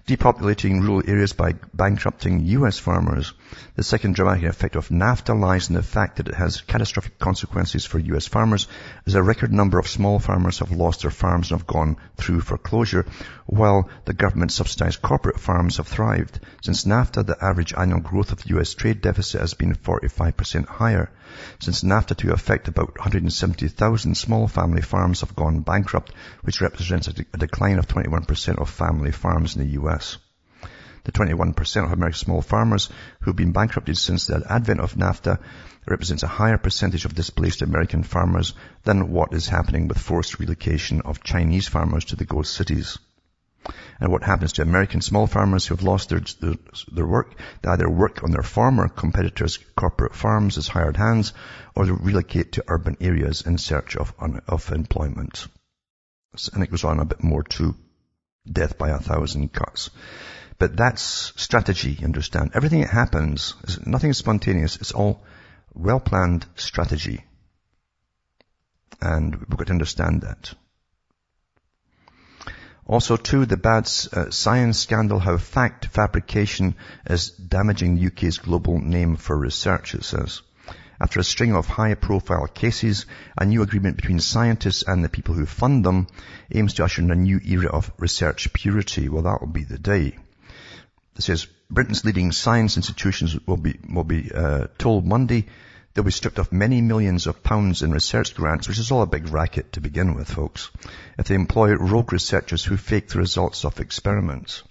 depopulating 0.08 0.82
rural 0.82 1.04
areas 1.08 1.34
by 1.34 1.54
bankrupting 1.74 2.46
U.S. 2.46 2.78
farmers. 2.80 3.34
The 3.76 3.84
second 3.84 4.16
dramatic 4.16 4.44
effect 4.44 4.76
of 4.76 4.90
NAFTA 4.90 5.40
lies 5.40 5.70
in 5.70 5.76
the 5.76 5.84
fact 5.84 6.18
that 6.18 6.28
it 6.28 6.36
has 6.36 6.62
catastrophic 6.62 7.20
consequences 7.20 7.86
for 7.86 8.00
U.S. 8.00 8.28
farmers, 8.28 8.68
as 9.06 9.16
a 9.16 9.24
record 9.24 9.54
number 9.54 9.80
of 9.80 9.88
small 9.88 10.20
farmers 10.20 10.60
have 10.60 10.72
lost 10.72 11.02
their 11.02 11.12
farms 11.12 11.52
and 11.52 11.60
have 11.60 11.68
gone 11.68 11.98
through 12.18 12.42
foreclosure, 12.42 13.06
while 13.46 13.90
the 14.06 14.14
government-subsidized 14.14 15.02
corporate 15.02 15.40
farms 15.40 15.78
have 15.78 15.88
thrived. 15.88 16.40
Since 16.64 16.86
NAFTA, 16.86 17.26
the 17.26 17.38
average 17.42 17.74
annual 17.74 18.02
growth 18.02 18.32
of 18.32 18.44
the 18.44 18.50
U.S. 18.56 18.74
trade 18.74 19.02
deficit 19.02 19.42
has 19.42 19.54
been 19.54 19.76
45% 19.76 20.68
higher. 20.68 21.10
Since 21.60 21.84
NAFTA 21.84 22.18
to 22.18 22.34
effect, 22.34 22.68
about 22.68 22.98
170,000 22.98 24.16
small 24.16 24.48
family 24.48 24.82
farms 24.82 25.22
have 25.22 25.36
gone 25.36 25.62
bankrupt, 25.62 26.12
which 26.42 26.62
represents 26.62 27.08
a, 27.08 27.14
de- 27.14 27.26
a 27.34 27.38
decline 27.38 27.80
of 27.80 27.88
21% 27.88 28.58
of 28.58 28.70
family 28.70 29.12
farms 29.12 29.56
in 29.56 29.62
the 29.62 29.74
U.S. 29.74 30.18
The 31.06 31.12
21% 31.12 31.86
of 31.86 31.92
America's 31.92 32.20
small 32.20 32.42
farmers 32.42 32.90
who've 33.22 33.36
been 33.36 33.52
bankrupted 33.52 33.98
since 33.98 34.28
the 34.28 34.44
advent 34.50 34.80
of 34.80 34.96
NAFTA 34.96 35.40
represents 35.88 36.24
a 36.24 36.28
higher 36.28 36.58
percentage 36.58 37.06
of 37.06 37.16
displaced 37.16 37.62
American 37.62 38.04
farmers 38.04 38.54
than 38.84 39.12
what 39.12 39.34
is 39.34 39.48
happening 39.48 39.88
with 39.88 39.98
forced 39.98 40.40
relocation 40.40 41.02
of 41.02 41.24
Chinese 41.24 41.68
farmers 41.68 42.06
to 42.06 42.16
the 42.16 42.26
ghost 42.26 42.54
cities 42.54 42.98
and 44.00 44.12
what 44.12 44.24
happens 44.24 44.54
to 44.54 44.62
American 44.62 45.02
small 45.02 45.28
farmers 45.28 45.66
who 45.66 45.76
have 45.76 45.84
lost 45.84 46.10
their, 46.10 46.22
their, 46.42 46.56
their, 46.92 47.06
work. 47.06 47.36
They 47.62 47.70
either 47.70 47.90
work 47.90 48.24
on 48.24 48.32
their 48.32 48.44
former 48.44 48.88
competitors' 48.90 49.60
corporate 49.76 50.16
farms 50.16 50.58
as 50.58 50.68
hired 50.68 50.98
hands 50.98 51.34
or 51.76 51.86
they 51.86 51.92
relocate 51.92 52.54
to 52.54 52.64
urban 52.68 52.98
areas 53.00 53.42
in 53.42 53.58
search 53.58 53.96
of, 53.96 54.14
of 54.48 54.72
employment. 54.72 55.48
And 56.54 56.64
it 56.64 56.72
goes 56.72 56.84
on 56.84 57.00
a 57.00 57.06
bit 57.06 57.24
more 57.24 57.44
to 57.44 57.76
death 58.52 58.78
by 58.78 58.90
a 58.90 59.00
thousand 59.00 59.54
cuts. 59.54 59.90
But 60.58 60.78
that's 60.78 61.34
strategy, 61.36 61.92
You 61.92 62.06
understand. 62.06 62.52
Everything 62.54 62.82
that 62.82 62.90
happens, 62.90 63.56
is, 63.64 63.86
nothing 63.86 64.12
is 64.12 64.18
spontaneous. 64.18 64.78
It's 64.78 64.94
all 64.94 65.24
well-planned 65.74 66.46
strategy. 66.56 67.26
And 69.02 69.36
we've 69.36 69.58
got 69.58 69.68
to 69.68 69.74
understand 69.74 70.22
that. 70.22 70.54
Also, 72.88 73.18
too, 73.18 73.46
the 73.46 73.58
bad 73.58 73.90
uh, 74.14 74.30
science 74.30 74.80
scandal, 74.80 75.20
how 75.20 75.38
fact 75.38 75.88
fabrication 75.88 76.76
is 77.10 77.32
damaging 77.32 77.96
the 77.96 78.08
UK's 78.08 78.38
global 78.38 78.80
name 78.80 79.18
for 79.18 79.36
research, 79.36 79.96
it 79.96 80.04
says. 80.04 80.42
After 81.02 81.20
a 81.20 81.24
string 81.24 81.54
of 81.54 81.68
high-profile 81.68 82.48
cases, 82.48 83.08
a 83.38 83.46
new 83.46 83.62
agreement 83.64 83.98
between 83.98 84.20
scientists 84.20 84.84
and 84.88 85.04
the 85.04 85.10
people 85.10 85.36
who 85.36 85.46
fund 85.46 85.84
them 85.84 86.08
aims 86.54 86.76
to 86.76 86.86
usher 86.86 87.02
in 87.02 87.12
a 87.12 87.16
new 87.16 87.42
era 87.44 87.70
of 87.70 87.92
research 87.98 88.54
purity. 88.54 89.10
Well, 89.10 89.24
that 89.24 89.42
will 89.42 89.52
be 89.52 89.64
the 89.64 89.80
day. 89.80 90.18
It 91.16 91.24
says 91.24 91.48
Britain's 91.70 92.06
leading 92.06 92.32
science 92.32 92.78
institutions 92.78 93.38
will 93.48 93.58
be 93.58 93.80
will 93.90 94.04
be 94.04 94.32
uh, 94.34 94.68
told 94.78 95.06
Monday 95.06 95.46
They'll 95.96 96.04
be 96.04 96.12
stripped 96.12 96.40
of 96.40 96.52
many 96.52 96.82
millions 96.82 97.26
of 97.26 97.42
pounds 97.42 97.82
in 97.82 97.94
research 97.94 98.36
grants, 98.36 98.68
which 98.68 98.80
is 98.80 98.92
all 98.92 99.02
a 99.02 99.06
big 99.08 99.30
racket 99.30 99.72
to 99.72 99.80
begin 99.80 100.14
with, 100.14 100.30
folks, 100.30 100.70
if 101.18 101.30
they 101.30 101.36
employ 101.36 101.74
rogue 101.74 102.12
researchers 102.12 102.66
who 102.66 102.76
fake 102.76 103.08
the 103.08 103.20
results 103.20 103.64
of 103.64 103.80
experiments. 103.80 104.62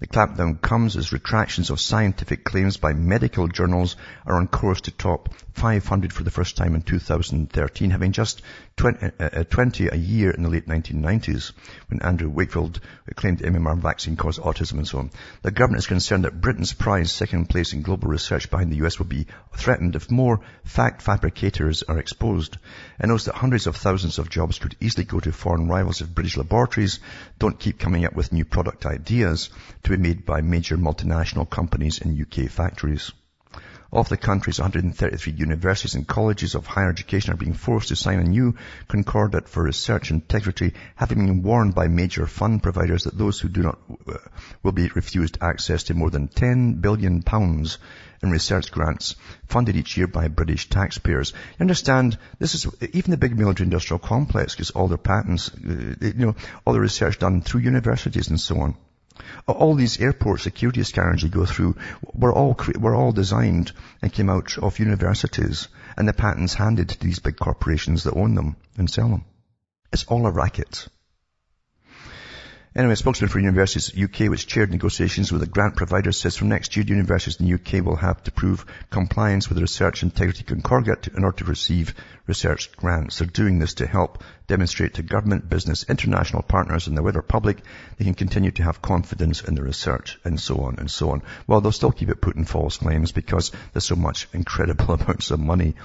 The 0.00 0.08
clampdown 0.08 0.60
comes 0.60 0.96
as 0.96 1.12
retractions 1.12 1.70
of 1.70 1.78
scientific 1.78 2.42
claims 2.42 2.76
by 2.76 2.94
medical 2.94 3.46
journals 3.46 3.94
are 4.26 4.36
on 4.36 4.48
course 4.48 4.80
to 4.82 4.90
top 4.90 5.32
500 5.52 6.12
for 6.12 6.24
the 6.24 6.32
first 6.32 6.56
time 6.56 6.74
in 6.74 6.82
2013, 6.82 7.90
having 7.90 8.10
just 8.10 8.42
20, 8.76 9.06
uh, 9.06 9.10
uh, 9.20 9.44
20 9.44 9.88
a 9.88 9.94
year 9.94 10.32
in 10.32 10.42
the 10.42 10.48
late 10.48 10.66
1990s 10.66 11.52
when 11.88 12.02
Andrew 12.02 12.28
Wakefield 12.28 12.80
claimed 13.14 13.38
the 13.38 13.46
MMR 13.46 13.78
vaccine 13.78 14.16
caused 14.16 14.40
autism 14.40 14.78
and 14.78 14.88
so 14.88 14.98
on. 14.98 15.10
The 15.42 15.52
government 15.52 15.78
is 15.78 15.86
concerned 15.86 16.24
that 16.24 16.40
Britain's 16.40 16.72
prize 16.72 17.12
second 17.12 17.48
place 17.48 17.72
in 17.72 17.82
global 17.82 18.08
research 18.08 18.50
behind 18.50 18.72
the 18.72 18.84
US 18.84 18.98
will 18.98 19.06
be 19.06 19.28
threatened 19.56 19.94
if 19.94 20.10
more 20.10 20.40
fact 20.64 21.02
fabricators 21.02 21.84
are 21.84 22.00
exposed. 22.00 22.58
It 23.00 23.08
knows 23.08 23.24
that 23.24 23.34
hundreds 23.34 23.66
of 23.66 23.76
thousands 23.76 24.18
of 24.18 24.30
jobs 24.30 24.58
could 24.58 24.76
easily 24.80 25.04
go 25.04 25.18
to 25.18 25.32
foreign 25.32 25.68
rivals 25.68 26.00
if 26.00 26.14
British 26.14 26.36
laboratories 26.36 27.00
don't 27.38 27.58
keep 27.58 27.78
coming 27.78 28.04
up 28.04 28.14
with 28.14 28.32
new 28.32 28.44
product 28.44 28.86
ideas 28.86 29.50
to 29.82 29.90
be 29.90 29.96
made 29.96 30.24
by 30.24 30.42
major 30.42 30.76
multinational 30.76 31.48
companies 31.48 31.98
in 31.98 32.20
UK 32.20 32.48
factories. 32.48 33.10
Of 33.92 34.08
the 34.08 34.16
country's 34.16 34.58
133 34.58 35.32
universities 35.32 35.94
and 35.94 36.04
colleges 36.06 36.56
of 36.56 36.66
higher 36.66 36.90
education 36.90 37.32
are 37.32 37.36
being 37.36 37.54
forced 37.54 37.88
to 37.88 37.96
sign 37.96 38.18
a 38.18 38.24
new 38.24 38.56
concordat 38.88 39.48
for 39.48 39.62
research 39.62 40.10
integrity, 40.10 40.74
having 40.96 41.26
been 41.26 41.42
warned 41.42 41.76
by 41.76 41.86
major 41.86 42.26
fund 42.26 42.60
providers 42.60 43.04
that 43.04 43.16
those 43.16 43.38
who 43.38 43.48
do 43.48 43.62
not 43.62 43.78
uh, 44.08 44.18
will 44.64 44.72
be 44.72 44.88
refused 44.88 45.38
access 45.40 45.84
to 45.84 45.94
more 45.94 46.10
than 46.10 46.26
10 46.26 46.80
billion 46.80 47.22
pounds 47.22 47.78
in 48.24 48.30
research 48.30 48.72
grants 48.72 49.14
funded 49.46 49.76
each 49.76 49.96
year 49.96 50.06
by 50.06 50.28
British 50.28 50.68
taxpayers. 50.68 51.32
You 51.58 51.64
understand, 51.64 52.18
this 52.38 52.54
is, 52.54 52.66
even 52.92 53.10
the 53.10 53.16
big 53.16 53.38
military 53.38 53.66
industrial 53.66 54.00
complex 54.00 54.56
gets 54.56 54.70
all 54.70 54.88
their 54.88 54.98
patents, 54.98 55.50
uh, 55.50 55.94
you 56.00 56.14
know, 56.14 56.34
all 56.64 56.72
the 56.72 56.80
research 56.80 57.18
done 57.18 57.42
through 57.42 57.60
universities 57.60 58.28
and 58.28 58.40
so 58.40 58.60
on. 58.60 58.76
All 59.46 59.76
these 59.76 60.00
airport 60.00 60.40
security 60.40 60.82
scanners 60.82 61.22
you 61.22 61.28
go 61.28 61.46
through 61.46 61.76
were 62.12 62.32
all, 62.32 62.58
were 62.76 62.96
all 62.96 63.12
designed 63.12 63.70
and 64.02 64.12
came 64.12 64.28
out 64.28 64.58
of 64.58 64.80
universities 64.80 65.68
and 65.96 66.08
the 66.08 66.12
patents 66.12 66.54
handed 66.54 66.88
to 66.88 66.98
these 66.98 67.20
big 67.20 67.36
corporations 67.36 68.02
that 68.04 68.14
own 68.14 68.34
them 68.34 68.56
and 68.76 68.90
sell 68.90 69.08
them. 69.08 69.24
It's 69.92 70.04
all 70.04 70.26
a 70.26 70.32
racket. 70.32 70.88
Anyway, 72.76 72.94
a 72.94 72.96
spokesman 72.96 73.30
for 73.30 73.38
Universities 73.38 73.92
UK, 73.96 74.28
which 74.28 74.48
chaired 74.48 74.72
negotiations 74.72 75.30
with 75.30 75.40
the 75.40 75.46
grant 75.46 75.76
provider, 75.76 76.10
says 76.10 76.34
from 76.34 76.48
next 76.48 76.74
year, 76.74 76.84
universities 76.84 77.38
in 77.38 77.46
the 77.46 77.54
UK 77.54 77.86
will 77.86 77.94
have 77.94 78.20
to 78.24 78.32
prove 78.32 78.66
compliance 78.90 79.48
with 79.48 79.54
the 79.54 79.62
Research 79.62 80.02
Integrity 80.02 80.42
Concordat 80.42 81.06
in 81.06 81.22
order 81.22 81.36
to 81.36 81.44
receive 81.44 81.94
research 82.26 82.72
grants. 82.72 83.20
They're 83.20 83.28
doing 83.28 83.60
this 83.60 83.74
to 83.74 83.86
help 83.86 84.24
demonstrate 84.48 84.94
to 84.94 85.04
government, 85.04 85.48
business, 85.48 85.84
international 85.88 86.42
partners 86.42 86.88
and 86.88 86.96
the 86.96 87.02
wider 87.04 87.22
public 87.22 87.58
they 87.96 88.06
can 88.06 88.14
continue 88.14 88.50
to 88.50 88.64
have 88.64 88.82
confidence 88.82 89.44
in 89.44 89.54
the 89.54 89.62
research 89.62 90.18
and 90.24 90.40
so 90.40 90.62
on 90.62 90.80
and 90.80 90.90
so 90.90 91.10
on. 91.10 91.22
Well, 91.46 91.60
they'll 91.60 91.70
still 91.70 91.92
keep 91.92 92.08
it 92.08 92.20
putting 92.20 92.44
false 92.44 92.78
claims 92.78 93.12
because 93.12 93.52
there's 93.72 93.84
so 93.84 93.94
much 93.94 94.26
incredible 94.32 94.94
amounts 94.94 95.30
of 95.30 95.38
money 95.38 95.76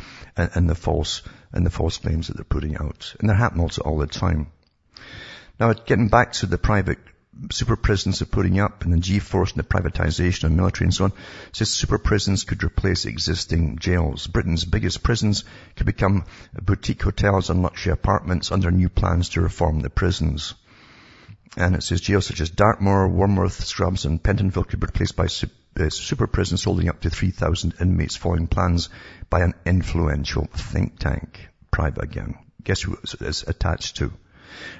in 0.56 0.65
the 0.65 0.73
false, 0.73 1.21
in 1.54 1.63
the 1.63 1.69
false 1.69 1.99
claims 1.99 2.30
that 2.30 2.38
they're 2.38 2.43
putting 2.45 2.78
out. 2.78 3.13
And 3.19 3.30
they're 3.30 3.38
happening 3.38 3.62
also 3.62 3.84
all 3.84 3.99
the 3.99 4.08
time. 4.08 4.47
Now, 5.60 5.74
getting 5.74 6.08
back 6.08 6.32
to 6.34 6.45
the 6.45 6.58
private 6.58 7.00
super 7.52 7.76
prisons 7.76 8.22
are 8.22 8.26
putting 8.26 8.60
up 8.60 8.84
and 8.84 8.93
the 8.93 8.98
G4S 8.98 9.52
and 9.52 9.60
the 9.60 9.63
privatization 9.63 10.45
of 10.45 10.52
military 10.52 10.86
and 10.86 10.93
so 10.93 11.06
on, 11.06 11.13
says 11.52 11.69
super 11.69 11.98
prisons 11.98 12.43
could 12.43 12.63
replace 12.63 13.06
existing 13.06 13.78
jails. 13.80 14.28
Britain's 14.28 14.65
biggest 14.65 15.04
prisons 15.04 15.43
could 15.76 15.86
become 15.86 16.26
boutique 16.54 17.02
hotels 17.02 17.50
and 17.50 17.62
luxury 17.62 17.93
apartments 17.93 18.52
under 18.52 18.72
new 18.72 18.89
plans 18.89 19.30
to 19.30 19.41
reform 19.41 19.80
the 19.80 19.89
prisons. 19.89 20.54
And 21.58 21.76
it 21.76 21.84
says 21.84 22.02
jails 22.02 22.28
such 22.28 22.41
as 22.41 22.50
Dartmoor, 22.50 23.08
Wormwood, 23.08 23.52
Scrubs 23.52 24.06
and 24.06 24.22
Pentonville 24.22 24.67
could 24.67 24.80
be 24.80 24.86
replaced 24.86 25.15
by 25.15 25.26
uh, 25.26 25.89
super 25.89 26.28
prisons 26.28 26.64
holding 26.64 26.89
up 26.89 27.01
to 27.01 27.10
3,000 27.10 27.76
inmates 27.82 28.16
following 28.16 28.47
plans 28.47 28.89
by 29.30 29.41
an 29.41 29.53
influential 29.66 30.47
think 30.53 30.99
tank. 30.99 31.49
Private 31.72 32.03
again. 32.03 32.38
Guess 32.64 32.82
who 32.82 32.97
it's 33.22 33.43
attached 33.43 33.97
to? 33.97 34.14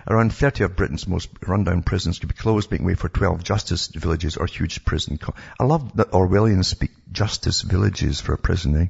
Around 0.08 0.34
30 0.34 0.64
of 0.64 0.76
Britain's 0.76 1.08
most 1.08 1.30
rundown 1.46 1.84
prisons 1.84 2.20
could 2.20 2.30
be 2.30 2.36
closed, 2.36 2.72
making 2.72 2.86
way 2.86 2.96
for 2.96 3.10
12 3.10 3.44
justice 3.44 3.88
villages 3.88 4.38
or 4.38 4.46
huge 4.46 4.84
prison. 4.86 5.18
Co- 5.18 5.36
I 5.60 5.64
love 5.64 5.96
that 5.98 6.12
Orwellians 6.12 6.66
speak 6.66 6.92
justice 7.12 7.62
villages 7.62 8.20
for 8.20 8.34
a 8.34 8.38
prison, 8.38 8.76
eh? 8.82 8.88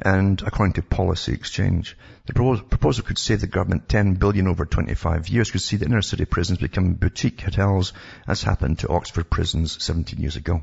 And 0.00 0.40
according 0.42 0.74
to 0.74 0.82
Policy 0.82 1.32
Exchange, 1.32 1.96
the 2.26 2.32
proposal 2.32 3.04
could 3.04 3.18
save 3.18 3.40
the 3.40 3.48
government 3.48 3.88
10 3.88 4.14
billion 4.14 4.46
over 4.46 4.64
25 4.64 5.28
years, 5.28 5.50
could 5.50 5.60
see 5.60 5.76
the 5.76 5.86
inner 5.86 6.02
city 6.02 6.24
prisons 6.24 6.58
become 6.58 6.94
boutique 6.94 7.40
hotels, 7.40 7.92
as 8.26 8.42
happened 8.42 8.78
to 8.80 8.88
Oxford 8.88 9.28
prisons 9.28 9.82
17 9.82 10.20
years 10.20 10.36
ago. 10.36 10.62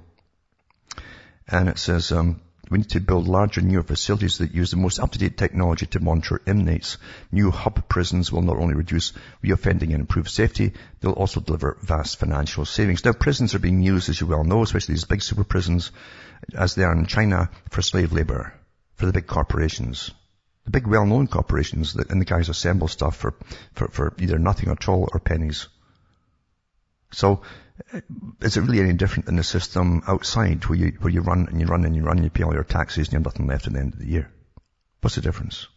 And 1.47 1.67
it 1.67 1.77
says, 1.77 2.11
um, 2.11 2.39
we 2.69 2.79
need 2.79 2.89
to 2.89 2.99
build 2.99 3.27
larger, 3.27 3.61
newer 3.61 3.83
facilities 3.83 4.39
that 4.39 4.53
use 4.53 4.71
the 4.71 4.77
most 4.77 4.99
up-to-date 4.99 5.37
technology 5.37 5.85
to 5.87 5.99
monitor 5.99 6.41
inmates. 6.47 6.97
New 7.31 7.51
hub 7.51 7.87
prisons 7.87 8.31
will 8.31 8.41
not 8.41 8.57
only 8.57 8.73
reduce 8.73 9.13
reoffending 9.43 9.91
and 9.91 10.01
improve 10.01 10.29
safety, 10.29 10.73
they'll 10.99 11.11
also 11.11 11.39
deliver 11.39 11.77
vast 11.81 12.17
financial 12.17 12.65
savings. 12.65 13.05
Now, 13.05 13.13
prisons 13.13 13.53
are 13.53 13.59
being 13.59 13.81
used, 13.81 14.09
as 14.09 14.19
you 14.19 14.27
well 14.27 14.43
know, 14.43 14.63
especially 14.63 14.93
these 14.93 15.05
big 15.05 15.21
super 15.21 15.43
prisons, 15.43 15.91
as 16.53 16.75
they 16.75 16.83
are 16.83 16.93
in 16.93 17.05
China, 17.05 17.49
for 17.69 17.81
slave 17.81 18.11
labor, 18.11 18.53
for 18.95 19.05
the 19.05 19.13
big 19.13 19.27
corporations. 19.27 20.11
The 20.65 20.71
big 20.71 20.87
well-known 20.87 21.27
corporations, 21.27 21.93
that, 21.93 22.09
and 22.09 22.19
the 22.19 22.25
guys 22.25 22.49
assemble 22.49 22.87
stuff 22.87 23.15
for, 23.15 23.35
for, 23.73 23.87
for 23.89 24.13
either 24.19 24.39
nothing 24.39 24.69
at 24.69 24.89
all 24.89 25.07
or 25.13 25.19
pennies. 25.19 25.67
So 27.11 27.43
is 28.41 28.57
it 28.57 28.61
really 28.61 28.79
any 28.79 28.93
different 28.93 29.25
than 29.25 29.35
the 29.35 29.43
system 29.43 30.01
outside 30.07 30.65
where 30.65 30.77
you, 30.77 30.97
where 30.99 31.11
you 31.11 31.21
run 31.21 31.47
and 31.49 31.59
you 31.59 31.67
run 31.67 31.83
and 31.83 31.95
you 31.95 32.03
run 32.03 32.17
and 32.17 32.23
you 32.23 32.29
pay 32.29 32.43
all 32.43 32.53
your 32.53 32.63
taxes 32.63 33.07
and 33.07 33.13
you 33.13 33.17
have 33.17 33.25
nothing 33.25 33.47
left 33.47 33.67
at 33.67 33.73
the 33.73 33.79
end 33.79 33.93
of 33.93 33.99
the 33.99 34.07
year? 34.07 34.31
What's 35.01 35.15
the 35.15 35.21
difference? 35.21 35.67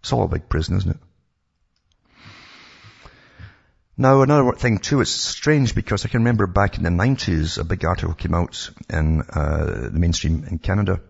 It's 0.00 0.12
all 0.12 0.24
a 0.24 0.28
big 0.28 0.48
prison, 0.48 0.76
isn't 0.76 0.90
it? 0.90 1.00
Now, 3.96 4.22
another 4.22 4.52
thing 4.52 4.78
too, 4.78 5.00
it's 5.00 5.10
strange 5.10 5.74
because 5.74 6.06
I 6.06 6.08
can 6.08 6.20
remember 6.20 6.46
back 6.46 6.78
in 6.78 6.84
the 6.84 6.90
90s, 6.90 7.58
a 7.58 7.64
big 7.64 7.84
article 7.84 8.14
came 8.14 8.34
out 8.34 8.70
in 8.88 9.22
uh, 9.22 9.88
the 9.90 9.98
mainstream 9.98 10.44
in 10.44 10.58
Canada 10.58 11.00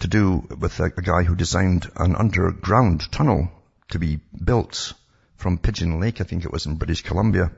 to 0.00 0.08
do 0.08 0.46
with 0.60 0.78
a, 0.80 0.84
a 0.96 1.02
guy 1.02 1.22
who 1.22 1.36
designed 1.36 1.90
an 1.96 2.16
underground 2.16 3.10
tunnel 3.12 3.48
to 3.90 3.98
be 3.98 4.18
built 4.44 4.92
from 5.36 5.58
Pigeon 5.58 6.00
Lake, 6.00 6.20
I 6.20 6.24
think 6.24 6.44
it 6.44 6.52
was 6.52 6.66
in 6.66 6.76
British 6.76 7.02
Columbia, 7.02 7.52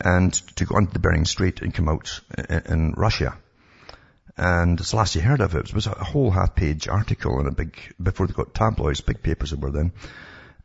and 0.00 0.32
to 0.56 0.64
go 0.64 0.76
onto 0.76 0.92
the 0.92 0.98
Bering 0.98 1.24
Strait 1.24 1.62
and 1.62 1.74
come 1.74 1.88
out 1.88 2.20
in 2.66 2.92
Russia. 2.96 3.36
And 4.36 4.78
it's 4.78 4.90
the 4.90 4.96
last 4.96 5.14
you 5.14 5.22
heard 5.22 5.40
of 5.40 5.54
it. 5.54 5.70
It 5.70 5.74
was 5.74 5.86
a 5.86 6.04
whole 6.04 6.30
half-page 6.30 6.88
article 6.88 7.40
in 7.40 7.46
a 7.46 7.52
big, 7.52 7.78
before 8.00 8.26
they 8.26 8.34
got 8.34 8.54
tabloids, 8.54 9.00
big 9.00 9.22
papers 9.22 9.50
that 9.50 9.60
were 9.60 9.70
then. 9.70 9.92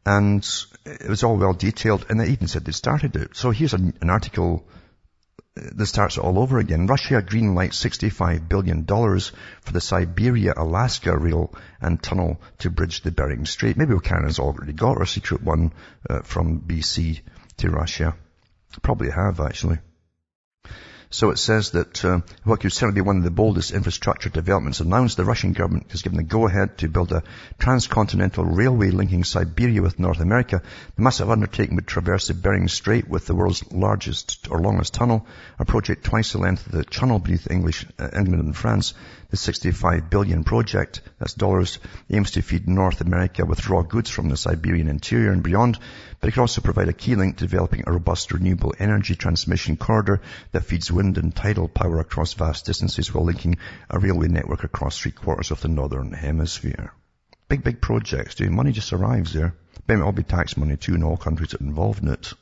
And 0.05 0.45
it 0.85 1.07
was 1.07 1.23
all 1.23 1.37
well 1.37 1.53
detailed, 1.53 2.05
and 2.09 2.19
they 2.19 2.29
even 2.29 2.47
said 2.47 2.65
they 2.65 2.71
started 2.71 3.15
it. 3.15 3.37
So 3.37 3.51
here's 3.51 3.73
an, 3.73 3.93
an 4.01 4.09
article 4.09 4.65
that 5.55 5.85
starts 5.85 6.17
all 6.17 6.39
over 6.39 6.59
again. 6.59 6.87
Russia 6.87 7.21
green 7.21 7.53
greenlights 7.55 7.75
$65 7.75 8.47
billion 8.47 8.85
for 8.85 9.73
the 9.73 9.81
Siberia-Alaska 9.81 11.17
rail 11.17 11.53
and 11.81 12.01
tunnel 12.01 12.41
to 12.59 12.69
bridge 12.69 13.01
the 13.01 13.11
Bering 13.11 13.45
Strait. 13.45 13.77
Maybe 13.77 13.97
Canada's 13.99 14.39
already 14.39 14.73
got 14.73 15.01
a 15.01 15.05
secret 15.05 15.43
one 15.43 15.73
uh, 16.09 16.21
from 16.21 16.61
BC 16.61 17.21
to 17.57 17.69
Russia. 17.69 18.15
Probably 18.81 19.11
have, 19.11 19.39
actually. 19.39 19.79
So 21.13 21.29
it 21.31 21.39
says 21.39 21.71
that 21.71 22.05
uh, 22.05 22.21
what 22.45 22.61
could 22.61 22.71
certainly 22.71 23.01
be 23.01 23.05
one 23.05 23.17
of 23.17 23.23
the 23.23 23.31
boldest 23.31 23.71
infrastructure 23.71 24.29
developments 24.29 24.79
announced, 24.79 25.17
the 25.17 25.25
Russian 25.25 25.51
government 25.51 25.91
has 25.91 26.03
given 26.03 26.15
the 26.15 26.23
go-ahead 26.23 26.77
to 26.77 26.87
build 26.87 27.11
a 27.11 27.23
transcontinental 27.59 28.45
railway 28.45 28.91
linking 28.91 29.25
Siberia 29.25 29.81
with 29.81 29.99
North 29.99 30.21
America. 30.21 30.61
The 30.95 31.01
massive 31.01 31.29
undertaking 31.29 31.75
would 31.75 31.85
traverse 31.85 32.27
the 32.27 32.33
Bering 32.33 32.69
Strait 32.69 33.09
with 33.09 33.25
the 33.25 33.35
world's 33.35 33.69
largest 33.73 34.47
or 34.49 34.59
longest 34.59 34.93
tunnel, 34.93 35.27
a 35.59 35.65
project 35.65 36.05
twice 36.05 36.31
the 36.31 36.37
length 36.37 36.65
of 36.67 36.71
the 36.71 36.85
channel 36.85 37.19
beneath 37.19 37.51
English, 37.51 37.85
uh, 37.99 38.07
England 38.15 38.43
and 38.45 38.55
France. 38.55 38.93
The 39.31 39.37
65 39.37 40.09
billion 40.09 40.43
project, 40.43 41.01
that's 41.17 41.33
dollars, 41.33 41.79
aims 42.09 42.31
to 42.31 42.41
feed 42.41 42.67
North 42.67 42.99
America 42.99 43.45
with 43.45 43.69
raw 43.69 43.81
goods 43.81 44.09
from 44.09 44.27
the 44.27 44.35
Siberian 44.35 44.89
interior 44.89 45.31
and 45.31 45.41
beyond, 45.41 45.79
but 46.19 46.27
it 46.27 46.33
could 46.33 46.41
also 46.41 46.59
provide 46.59 46.89
a 46.89 46.93
key 46.93 47.15
link 47.15 47.37
to 47.37 47.45
developing 47.45 47.85
a 47.87 47.93
robust 47.93 48.33
renewable 48.33 48.75
energy 48.77 49.15
transmission 49.15 49.77
corridor 49.77 50.21
that 50.51 50.65
feeds 50.65 50.91
wind 50.91 51.17
and 51.17 51.33
tidal 51.33 51.69
power 51.69 51.99
across 51.99 52.33
vast 52.33 52.65
distances 52.65 53.13
while 53.13 53.23
linking 53.23 53.55
a 53.89 53.99
railway 53.99 54.27
network 54.27 54.65
across 54.65 54.99
three 54.99 55.11
quarters 55.11 55.49
of 55.49 55.61
the 55.61 55.69
northern 55.69 56.11
hemisphere. 56.11 56.93
Big, 57.47 57.63
big 57.63 57.79
projects, 57.79 58.35
dude. 58.35 58.51
Money 58.51 58.73
just 58.73 58.91
arrives 58.91 59.31
there. 59.31 59.55
But 59.87 59.97
it 59.97 60.01
all 60.01 60.11
be 60.11 60.23
tax 60.23 60.57
money 60.57 60.75
too 60.75 60.95
in 60.95 61.03
all 61.03 61.15
countries 61.17 61.51
that 61.51 61.61
involved 61.61 62.03
in 62.03 62.09
it. 62.09 62.33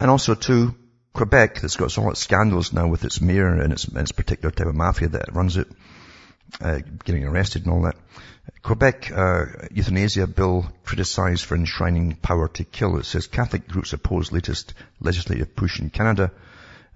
And 0.00 0.10
also 0.10 0.34
too, 0.34 0.74
Quebec, 1.14 1.60
that's 1.60 1.76
got 1.76 1.92
some 1.92 2.12
scandals 2.16 2.72
now 2.72 2.88
with 2.88 3.04
its 3.04 3.20
mayor 3.20 3.54
and 3.54 3.72
its, 3.72 3.84
and 3.84 3.96
its 3.98 4.10
particular 4.10 4.50
type 4.50 4.66
of 4.66 4.74
mafia 4.74 5.08
that 5.08 5.32
runs 5.32 5.56
it, 5.56 5.68
uh, 6.60 6.80
getting 7.04 7.24
arrested 7.24 7.64
and 7.64 7.72
all 7.72 7.82
that. 7.82 7.94
Quebec 8.62 9.12
uh, 9.12 9.44
euthanasia 9.70 10.26
bill 10.26 10.66
criticized 10.82 11.44
for 11.44 11.54
enshrining 11.54 12.16
power 12.16 12.48
to 12.48 12.64
kill. 12.64 12.98
It 12.98 13.04
says 13.04 13.28
Catholic 13.28 13.68
groups 13.68 13.92
oppose 13.92 14.32
latest 14.32 14.74
legislative 15.00 15.54
push 15.54 15.78
in 15.78 15.90
Canada. 15.90 16.32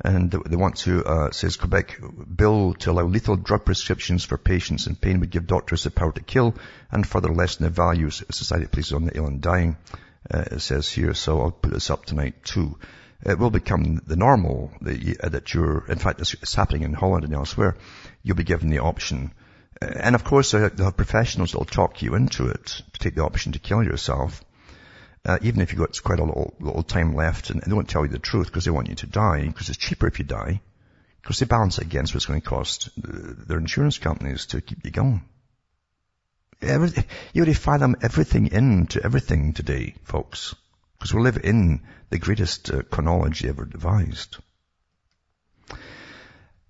And 0.05 0.33
they 0.33 0.57
want 0.57 0.79
to, 0.79 1.05
uh, 1.05 1.31
says 1.31 1.57
Quebec, 1.57 2.01
bill 2.35 2.75
to 2.75 2.91
allow 2.91 3.05
lethal 3.05 3.37
drug 3.37 3.65
prescriptions 3.65 4.25
for 4.25 4.37
patients 4.37 4.89
in 4.89 4.97
pain 4.97 5.21
would 5.21 5.31
give 5.31 5.47
doctors 5.47 5.85
the 5.85 5.91
power 5.91 6.13
to 6.13 6.23
kill 6.23 6.57
and 6.91 7.07
further 7.07 7.33
lessen 7.33 7.65
the 7.65 7.71
values 7.71 8.23
society 8.31 8.67
places 8.67 8.95
on 8.95 9.05
the 9.05 9.17
ill 9.17 9.27
and 9.27 9.41
dying. 9.41 9.77
Uh, 10.29 10.45
it 10.51 10.61
says 10.61 10.89
here, 10.89 11.15
so 11.15 11.41
I'll 11.41 11.53
put 11.53 11.73
this 11.73 11.91
up 11.91 12.05
tonight 12.05 12.45
too 12.45 12.77
it 13.25 13.39
will 13.39 13.51
become 13.51 14.01
the 14.07 14.17
normal 14.17 14.71
that, 14.81 15.03
you, 15.03 15.17
uh, 15.21 15.29
that 15.29 15.53
you're, 15.53 15.85
in 15.89 15.99
fact, 15.99 16.21
it's, 16.21 16.55
happening 16.55 16.83
in 16.83 16.93
Holland 16.93 17.25
and 17.25 17.35
elsewhere. 17.35 17.77
You'll 18.23 18.37
be 18.37 18.45
given 18.45 18.71
the 18.71 18.79
option. 18.79 19.33
Uh, 19.83 19.87
and 19.87 20.15
of 20.15 20.25
course, 20.25 20.53
have 20.53 20.97
professionals 20.97 21.53
that 21.53 21.59
will 21.59 21.65
talk 21.65 22.03
you 22.03 22.15
into 22.15 22.49
it 22.49 22.67
to 22.67 22.99
take 22.99 23.17
the 23.17 23.25
option 23.25 23.53
to 23.53 23.59
kill 23.59 23.83
yourself. 23.83 24.45
Uh, 25.25 25.39
even 25.43 25.61
if 25.61 25.73
you've 25.73 25.81
got 25.81 26.01
quite 26.03 26.21
a 26.21 26.25
little, 26.25 26.55
little 26.61 26.85
time 26.85 27.15
left 27.15 27.51
and 27.51 27.61
they 27.61 27.73
won't 27.73 27.89
tell 27.89 28.05
you 28.05 28.11
the 28.11 28.19
truth 28.21 28.47
because 28.47 28.65
they 28.65 28.71
want 28.71 28.89
you 28.89 28.95
to 28.95 29.07
die 29.07 29.45
because 29.47 29.69
it's 29.69 29.79
cheaper 29.79 30.07
if 30.07 30.19
you 30.19 30.25
die 30.25 30.61
because 31.21 31.41
they 31.41 31.47
balance 31.47 31.79
it 31.79 31.85
against 31.85 32.15
what's 32.15 32.27
going 32.27 32.41
to 32.41 32.49
cost 32.49 32.89
their 32.97 33.59
insurance 33.59 33.99
companies 33.99 34.47
to 34.47 34.61
keep 34.61 34.85
you 34.85 34.91
going. 34.91 35.23
Every, 36.63 37.05
you 37.33 37.41
already 37.41 37.55
fathom 37.55 37.97
everything 38.01 38.47
into 38.47 39.03
everything 39.05 39.53
today, 39.53 39.95
folks. 40.05 40.55
Because 40.99 41.15
we 41.15 41.23
live 41.23 41.39
in 41.45 41.83
the 42.11 42.19
greatest 42.19 42.71
uh, 42.71 42.83
conology 42.83 43.49
ever 43.49 43.65
devised. 43.65 44.39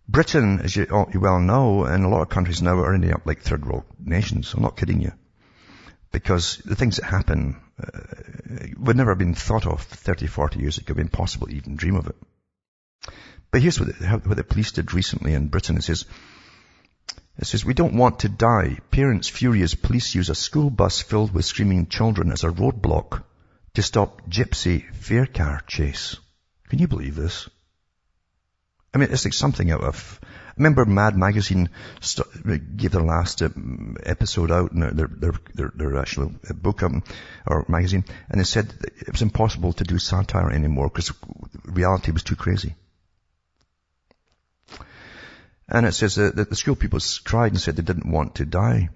Britain, 0.07 0.61
as 0.61 0.75
you, 0.75 0.87
you, 1.13 1.21
well 1.21 1.39
know, 1.39 1.85
and 1.85 2.05
a 2.05 2.09
lot 2.09 2.23
of 2.23 2.29
countries 2.29 2.63
now 2.63 2.79
are 2.79 2.95
ending 2.95 3.13
up 3.13 3.27
like 3.27 3.41
third 3.41 3.67
world 3.67 3.85
nations. 3.99 4.53
I'm 4.55 4.63
not 4.63 4.77
kidding 4.77 5.01
you. 5.01 5.13
Because 6.13 6.57
the 6.65 6.75
things 6.75 6.97
that 6.97 7.05
happen 7.05 7.61
uh, 7.83 8.01
would 8.79 8.97
never 8.97 9.11
have 9.11 9.19
been 9.19 9.35
thought 9.35 9.67
of 9.67 9.83
30, 9.83 10.27
40 10.27 10.61
years 10.61 10.79
ago. 10.79 10.95
Impossible 10.95 11.49
to 11.49 11.55
even 11.55 11.77
dream 11.77 11.97
of 11.97 12.07
it. 12.07 12.17
But 13.51 13.63
here's 13.63 13.79
what 13.79 13.99
the, 13.99 14.07
what 14.25 14.37
the 14.37 14.45
police 14.45 14.73
did 14.73 14.95
recently 14.95 15.35
in 15.35 15.49
Britain. 15.49 15.77
It 15.77 15.85
says, 15.85 16.07
it 17.39 17.47
says, 17.47 17.65
we 17.65 17.75
don't 17.75 17.97
want 17.97 18.21
to 18.21 18.29
die. 18.29 18.79
Parents 18.91 19.29
furious 19.29 19.75
police 19.75 20.15
use 20.15 20.31
a 20.31 20.35
school 20.35 20.71
bus 20.71 21.03
filled 21.03 21.33
with 21.33 21.45
screaming 21.45 21.87
children 21.87 22.33
as 22.33 22.45
a 22.45 22.51
roadblock 22.51 23.25
to 23.79 23.83
stop 23.85 24.29
gypsy 24.29 24.93
fare 24.93 25.27
car 25.27 25.63
chase. 25.69 26.17
Can 26.69 26.81
you 26.81 26.89
believe 26.89 27.15
this? 27.15 27.49
I 28.93 28.99
mean, 28.99 29.11
it's 29.13 29.25
like 29.25 29.35
something 29.35 29.71
out 29.71 29.85
of, 29.85 30.19
I 30.25 30.55
remember 30.57 30.85
Mad 30.85 31.17
Magazine 31.17 31.69
st- 32.01 32.77
gave 32.77 32.91
their 32.91 33.03
last 33.03 33.41
uh, 33.41 33.51
episode 34.03 34.51
out 34.51 34.73
in 34.73 34.81
their, 34.81 35.07
their, 35.07 35.33
their, 35.55 35.73
their 35.77 35.97
actual 35.97 36.33
book 36.57 36.83
um, 36.83 37.05
or 37.47 37.67
magazine, 37.69 38.05
and 38.29 38.41
they 38.41 38.45
said 38.45 38.75
it 38.83 39.13
was 39.13 39.23
impossible 39.23 39.73
to 39.75 39.85
do 39.85 40.01
satire 40.01 40.51
anymore 40.51 40.89
because 40.89 41.13
reality 41.65 42.11
was 42.11 42.25
too 42.25 42.35
crazy. 42.35 42.75
And 45.69 45.87
it 45.87 45.93
says 45.93 46.17
that 46.17 46.35
the 46.35 46.57
school 46.57 46.75
people 46.75 46.99
cried 47.25 47.53
and 47.53 47.61
said 47.61 47.77
they 47.77 47.83
didn't 47.83 48.11
want 48.11 48.37
to 48.37 48.45
die. 48.45 48.89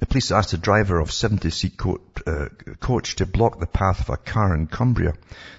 The 0.00 0.06
police 0.06 0.30
asked 0.30 0.52
the 0.52 0.58
driver 0.58 1.00
of 1.00 1.10
70-seat 1.10 1.76
co- 1.76 2.00
uh, 2.24 2.48
coach 2.78 3.16
to 3.16 3.26
block 3.26 3.58
the 3.58 3.66
path 3.66 4.00
of 4.00 4.10
a 4.10 4.16
car 4.16 4.54
in 4.54 4.68
Cumbria. 4.68 5.14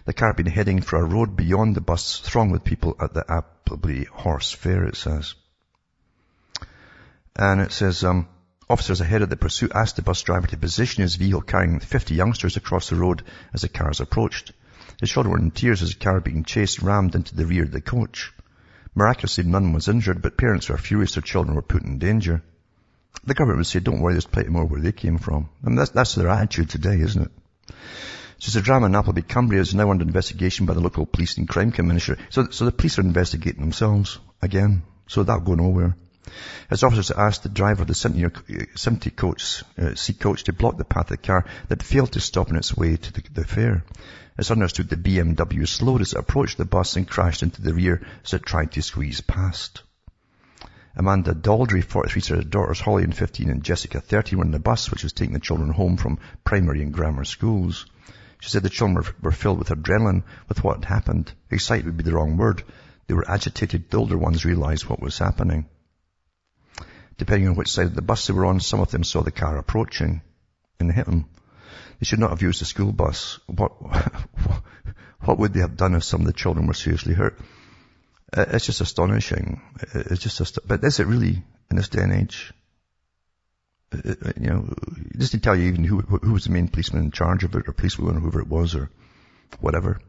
The 0.05 0.13
car 0.13 0.29
had 0.29 0.37
been 0.37 0.45
heading 0.45 0.81
for 0.81 0.97
a 0.97 1.03
road 1.03 1.35
beyond 1.35 1.75
the 1.75 1.81
bus, 1.81 2.19
thronged 2.19 2.53
with 2.53 2.63
people 2.63 2.95
at 3.01 3.13
the 3.13 3.29
Appleby 3.29 4.05
Horse 4.05 4.53
Fair, 4.53 4.85
it 4.85 4.95
says. 4.95 5.35
And 7.35 7.59
it 7.59 7.73
says, 7.73 8.05
um, 8.05 8.29
officers 8.69 9.01
ahead 9.01 9.21
of 9.21 9.29
the 9.29 9.35
pursuit 9.35 9.73
asked 9.75 9.97
the 9.97 10.03
bus 10.03 10.21
driver 10.21 10.47
to 10.47 10.57
position 10.57 11.01
his 11.01 11.15
vehicle 11.15 11.41
carrying 11.41 11.81
50 11.81 12.15
youngsters 12.15 12.55
across 12.55 12.89
the 12.89 12.95
road 12.95 13.23
as 13.53 13.61
the 13.61 13.69
cars 13.69 13.99
approached. 13.99 14.53
The 15.01 15.07
children 15.07 15.33
were 15.33 15.39
in 15.39 15.51
tears 15.51 15.81
as 15.81 15.89
the 15.93 15.99
car 15.99 16.21
being 16.21 16.45
chased 16.45 16.81
rammed 16.81 17.13
into 17.13 17.35
the 17.35 17.45
rear 17.45 17.63
of 17.63 17.71
the 17.71 17.81
coach. 17.81 18.31
Miraculously, 18.95 19.43
none 19.43 19.73
was 19.73 19.89
injured, 19.89 20.21
but 20.21 20.37
parents 20.37 20.69
were 20.69 20.77
furious 20.77 21.15
their 21.15 21.21
children 21.21 21.55
were 21.55 21.61
put 21.61 21.83
in 21.83 21.99
danger. 21.99 22.41
The 23.25 23.33
government 23.33 23.57
would 23.57 23.67
say, 23.67 23.79
don't 23.79 24.01
worry, 24.01 24.13
there's 24.13 24.25
plenty 24.25 24.49
more 24.49 24.65
where 24.65 24.81
they 24.81 24.91
came 24.91 25.17
from. 25.17 25.49
I 25.63 25.67
mean, 25.67 25.75
that's, 25.75 25.91
that's 25.91 26.15
their 26.15 26.29
attitude 26.29 26.69
today, 26.69 26.99
isn't 26.99 27.23
it? 27.23 27.31
So 28.39 28.57
the 28.57 28.63
drama 28.63 28.85
in 28.85 28.95
Appleby, 28.95 29.21
Cumbria 29.21 29.59
is 29.59 29.75
now 29.75 29.91
under 29.91 30.05
investigation 30.05 30.65
by 30.65 30.73
the 30.73 30.79
local 30.79 31.05
police 31.05 31.37
and 31.37 31.47
crime 31.47 31.71
commissioner. 31.71 32.17
So, 32.29 32.49
so 32.49 32.65
the 32.65 32.71
police 32.71 32.97
are 32.97 33.01
investigating 33.01 33.59
themselves 33.59 34.17
again. 34.41 34.83
So 35.07 35.23
that'll 35.23 35.43
go 35.43 35.55
nowhere. 35.55 35.97
As 36.69 36.83
officers 36.83 37.11
asked 37.11 37.43
the 37.43 37.49
driver 37.49 37.81
of 37.81 37.87
the 37.87 37.95
70 37.95 39.09
coach, 39.11 39.63
uh, 39.77 39.95
C 39.95 40.13
coach 40.13 40.43
to 40.45 40.53
block 40.53 40.77
the 40.77 40.85
path 40.85 41.11
of 41.11 41.17
the 41.17 41.17
car 41.17 41.45
that 41.67 41.83
failed 41.83 42.13
to 42.13 42.21
stop 42.21 42.49
on 42.49 42.55
its 42.55 42.77
way 42.77 42.95
to 42.95 43.13
the, 43.13 43.23
the 43.33 43.43
fair. 43.43 43.83
It's 44.37 44.51
understood 44.51 44.89
the 44.89 44.95
BMW 44.95 45.67
slowed 45.67 46.01
as 46.01 46.13
it 46.13 46.19
approached 46.19 46.57
the 46.57 46.65
bus 46.65 46.95
and 46.95 47.07
crashed 47.07 47.43
into 47.43 47.61
the 47.61 47.73
rear 47.73 48.01
as 48.23 48.33
it 48.33 48.45
tried 48.45 48.71
to 48.73 48.81
squeeze 48.81 49.19
past. 49.19 49.81
Amanda 50.95 51.33
Daldry, 51.33 51.83
43, 51.83 52.21
said 52.21 52.37
her 52.37 52.43
daughters 52.43 52.79
Holly 52.79 53.03
and 53.03 53.15
15 53.15 53.49
and 53.49 53.63
Jessica 53.63 54.01
13 54.01 54.39
were 54.39 54.45
in 54.45 54.51
the 54.51 54.59
bus 54.59 54.89
which 54.89 55.03
was 55.03 55.13
taking 55.13 55.33
the 55.33 55.39
children 55.39 55.71
home 55.71 55.97
from 55.97 56.19
primary 56.43 56.81
and 56.81 56.93
grammar 56.93 57.25
schools. 57.25 57.85
She 58.39 58.49
said 58.49 58.63
the 58.63 58.69
children 58.69 58.95
were, 58.95 59.15
were 59.21 59.31
filled 59.31 59.59
with 59.59 59.69
adrenaline 59.69 60.23
with 60.47 60.63
what 60.63 60.77
had 60.77 60.85
happened. 60.85 61.31
Excited 61.51 61.85
would 61.85 61.97
be 61.97 62.03
the 62.03 62.13
wrong 62.13 62.37
word. 62.37 62.63
They 63.07 63.13
were 63.13 63.29
agitated. 63.29 63.89
The 63.89 63.97
older 63.97 64.17
ones 64.17 64.45
realized 64.45 64.87
what 64.87 65.01
was 65.01 65.17
happening. 65.17 65.67
Depending 67.17 67.49
on 67.49 67.55
which 67.55 67.71
side 67.71 67.87
of 67.87 67.95
the 67.95 68.01
bus 68.01 68.27
they 68.27 68.33
were 68.33 68.45
on, 68.45 68.59
some 68.59 68.79
of 68.79 68.91
them 68.91 69.03
saw 69.03 69.21
the 69.21 69.31
car 69.31 69.57
approaching 69.57 70.21
and 70.79 70.91
hit 70.91 71.05
them. 71.05 71.25
They 71.99 72.05
should 72.05 72.19
not 72.19 72.29
have 72.29 72.41
used 72.41 72.61
the 72.61 72.65
school 72.65 72.93
bus. 72.93 73.39
What, 73.47 73.71
what 75.19 75.37
would 75.37 75.53
they 75.53 75.59
have 75.59 75.75
done 75.75 75.95
if 75.95 76.03
some 76.03 76.21
of 76.21 76.27
the 76.27 76.33
children 76.33 76.65
were 76.65 76.73
seriously 76.73 77.13
hurt? 77.13 77.37
Uh, 78.31 78.45
it's 78.49 78.65
just 78.65 78.81
astonishing. 78.81 79.61
It's 79.93 80.21
just, 80.21 80.39
ast- 80.41 80.67
but 80.67 80.83
is 80.83 80.99
it 80.99 81.07
really 81.07 81.43
in 81.71 81.77
this 81.77 81.89
day 81.89 82.03
and 82.03 82.13
age? 82.13 82.53
Uh, 83.91 84.13
uh, 84.23 84.31
you 84.39 84.47
know, 84.47 84.73
just 85.17 85.31
to 85.31 85.39
tell 85.39 85.55
you 85.55 85.67
even 85.69 85.83
who, 85.83 85.99
who 86.01 86.33
was 86.33 86.43
the 86.43 86.51
main 86.51 86.67
policeman 86.67 87.03
in 87.03 87.11
charge 87.11 87.43
of 87.43 87.55
it, 87.55 87.67
or 87.67 87.73
policewoman, 87.73 88.17
or 88.17 88.19
whoever 88.19 88.41
it 88.41 88.47
was, 88.47 88.75
or 88.75 88.91
whatever. 89.59 89.99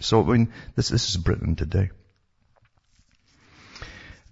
So, 0.00 0.22
I 0.22 0.36
mean, 0.36 0.52
this, 0.74 0.88
this 0.88 1.08
is 1.08 1.16
Britain 1.16 1.54
today. 1.54 1.90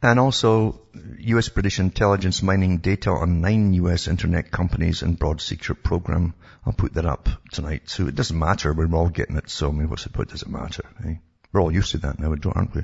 And 0.02 0.20
also, 0.20 0.82
US 1.18 1.48
British 1.48 1.78
intelligence 1.78 2.42
mining 2.42 2.78
data 2.78 3.10
on 3.10 3.40
nine 3.40 3.72
US 3.74 4.06
internet 4.06 4.50
companies 4.50 5.00
and 5.02 5.18
broad 5.18 5.40
secret 5.40 5.82
program. 5.82 6.34
I'll 6.66 6.74
put 6.74 6.94
that 6.94 7.06
up 7.06 7.28
tonight. 7.52 7.88
So 7.88 8.06
it 8.08 8.14
doesn't 8.14 8.38
matter. 8.38 8.74
We're 8.74 8.94
all 8.94 9.08
getting 9.08 9.36
it. 9.36 9.48
So 9.48 9.68
I 9.68 9.72
mean, 9.72 9.88
what's 9.88 10.04
the 10.04 10.10
point? 10.10 10.28
Does 10.30 10.42
it 10.42 10.48
matter? 10.48 10.82
Eh? 11.06 11.14
We're 11.52 11.62
all 11.62 11.72
used 11.72 11.92
to 11.92 11.98
that 11.98 12.18
now, 12.18 12.34
aren't 12.54 12.74
we? 12.74 12.82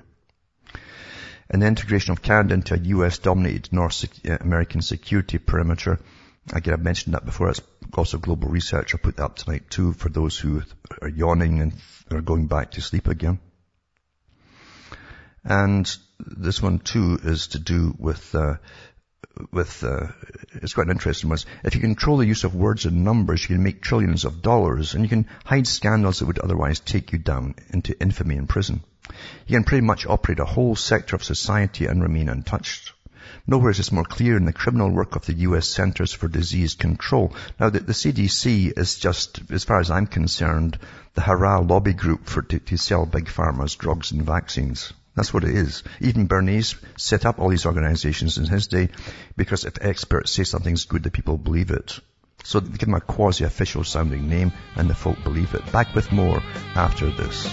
And 1.50 1.60
the 1.60 1.66
integration 1.66 2.12
of 2.12 2.22
Canada 2.22 2.54
into 2.54 2.74
a 2.74 2.78
US 2.78 3.18
dominated 3.18 3.72
North 3.72 4.04
uh, 4.24 4.38
American 4.40 4.82
security 4.82 5.38
perimeter. 5.38 5.98
Again, 6.52 6.74
I've 6.74 6.84
mentioned 6.84 7.14
that 7.14 7.24
before. 7.24 7.50
It's 7.50 7.60
also 7.94 8.18
global 8.18 8.48
research. 8.48 8.94
I'll 8.94 9.00
put 9.00 9.16
that 9.16 9.24
up 9.24 9.36
tonight 9.36 9.68
too 9.68 9.92
for 9.92 10.08
those 10.08 10.38
who 10.38 10.62
are 11.02 11.08
yawning 11.08 11.60
and 11.60 11.72
are 12.12 12.20
going 12.20 12.46
back 12.46 12.72
to 12.72 12.80
sleep 12.80 13.08
again. 13.08 13.40
And 15.42 15.92
this 16.18 16.62
one 16.62 16.78
too 16.78 17.18
is 17.20 17.48
to 17.48 17.58
do 17.58 17.96
with, 17.98 18.32
uh, 18.32 18.56
with, 19.50 19.82
uh, 19.82 20.06
it's 20.54 20.74
quite 20.74 20.86
an 20.86 20.92
interesting 20.92 21.30
one. 21.30 21.38
If 21.64 21.74
you 21.74 21.80
control 21.80 22.18
the 22.18 22.26
use 22.26 22.44
of 22.44 22.54
words 22.54 22.86
and 22.86 23.02
numbers, 23.02 23.42
you 23.42 23.56
can 23.56 23.64
make 23.64 23.82
trillions 23.82 24.24
of 24.24 24.40
dollars 24.40 24.94
and 24.94 25.02
you 25.02 25.08
can 25.08 25.26
hide 25.44 25.66
scandals 25.66 26.20
that 26.20 26.26
would 26.26 26.38
otherwise 26.38 26.78
take 26.78 27.10
you 27.10 27.18
down 27.18 27.56
into 27.70 28.00
infamy 28.00 28.36
and 28.36 28.48
prison. 28.48 28.84
You 29.46 29.56
can 29.56 29.64
pretty 29.64 29.84
much 29.84 30.06
operate 30.06 30.40
a 30.40 30.44
whole 30.44 30.76
sector 30.76 31.16
of 31.16 31.24
society 31.24 31.86
and 31.86 32.02
remain 32.02 32.28
untouched. 32.28 32.92
Nowhere 33.46 33.70
is 33.70 33.78
this 33.78 33.92
more 33.92 34.04
clear 34.04 34.36
in 34.36 34.44
the 34.44 34.52
criminal 34.52 34.90
work 34.90 35.16
of 35.16 35.26
the 35.26 35.34
U.S. 35.48 35.66
Centers 35.66 36.12
for 36.12 36.28
Disease 36.28 36.74
Control. 36.74 37.34
Now, 37.58 37.70
the, 37.70 37.80
the 37.80 37.92
CDC 37.92 38.78
is 38.78 38.98
just, 38.98 39.40
as 39.50 39.64
far 39.64 39.80
as 39.80 39.90
I'm 39.90 40.06
concerned, 40.06 40.78
the 41.14 41.20
hurrah 41.22 41.60
lobby 41.60 41.92
group 41.92 42.26
for 42.26 42.42
to, 42.42 42.58
to 42.58 42.76
sell 42.76 43.06
big 43.06 43.26
pharma's 43.26 43.74
drugs 43.74 44.12
and 44.12 44.22
vaccines. 44.22 44.92
That's 45.16 45.34
what 45.34 45.44
it 45.44 45.54
is. 45.54 45.82
Even 46.00 46.28
Bernays 46.28 46.76
set 46.96 47.26
up 47.26 47.38
all 47.38 47.48
these 47.48 47.66
organizations 47.66 48.38
in 48.38 48.46
his 48.46 48.68
day 48.68 48.88
because 49.36 49.64
if 49.64 49.74
experts 49.80 50.32
say 50.32 50.44
something's 50.44 50.84
good, 50.84 51.02
the 51.02 51.10
people 51.10 51.36
believe 51.36 51.70
it. 51.70 51.98
So 52.44 52.60
they 52.60 52.70
give 52.70 52.88
them 52.88 52.94
a 52.94 53.00
quasi-official 53.00 53.84
sounding 53.84 54.28
name 54.28 54.52
and 54.76 54.88
the 54.88 54.94
folk 54.94 55.22
believe 55.24 55.54
it. 55.54 55.72
Back 55.72 55.94
with 55.94 56.12
more 56.12 56.42
after 56.74 57.10
this. 57.10 57.52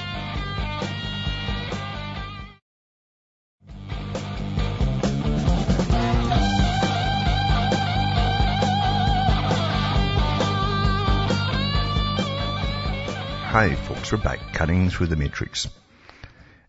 Hi 13.49 13.73
folks, 13.75 14.11
we're 14.11 14.17
back 14.17 14.39
cutting 14.51 14.89
through 14.89 15.07
the 15.07 15.15
matrix. 15.15 15.69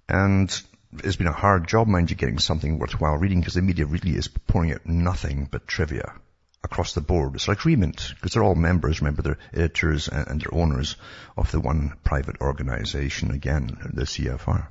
And 0.08 0.48
it's 1.02 1.16
been 1.16 1.26
a 1.26 1.32
hard 1.32 1.66
job, 1.66 1.88
mind 1.88 2.08
you, 2.08 2.16
getting 2.16 2.38
something 2.38 2.78
worthwhile 2.78 3.16
reading 3.16 3.40
because 3.40 3.54
the 3.54 3.62
media 3.62 3.84
really 3.84 4.12
is 4.12 4.28
pouring 4.28 4.72
out 4.72 4.86
nothing 4.86 5.48
but 5.50 5.66
trivia 5.66 6.14
across 6.62 6.94
the 6.94 7.00
board. 7.00 7.34
It's 7.34 7.48
like 7.48 7.58
agreement 7.58 8.14
because 8.14 8.32
they're 8.32 8.44
all 8.44 8.54
members, 8.54 9.00
remember, 9.00 9.22
they're 9.22 9.38
editors 9.52 10.06
and 10.06 10.40
they're 10.40 10.54
owners 10.54 10.94
of 11.36 11.50
the 11.50 11.58
one 11.58 11.94
private 12.04 12.40
organization, 12.40 13.32
again, 13.32 13.76
the 13.92 14.04
CFR. 14.04 14.68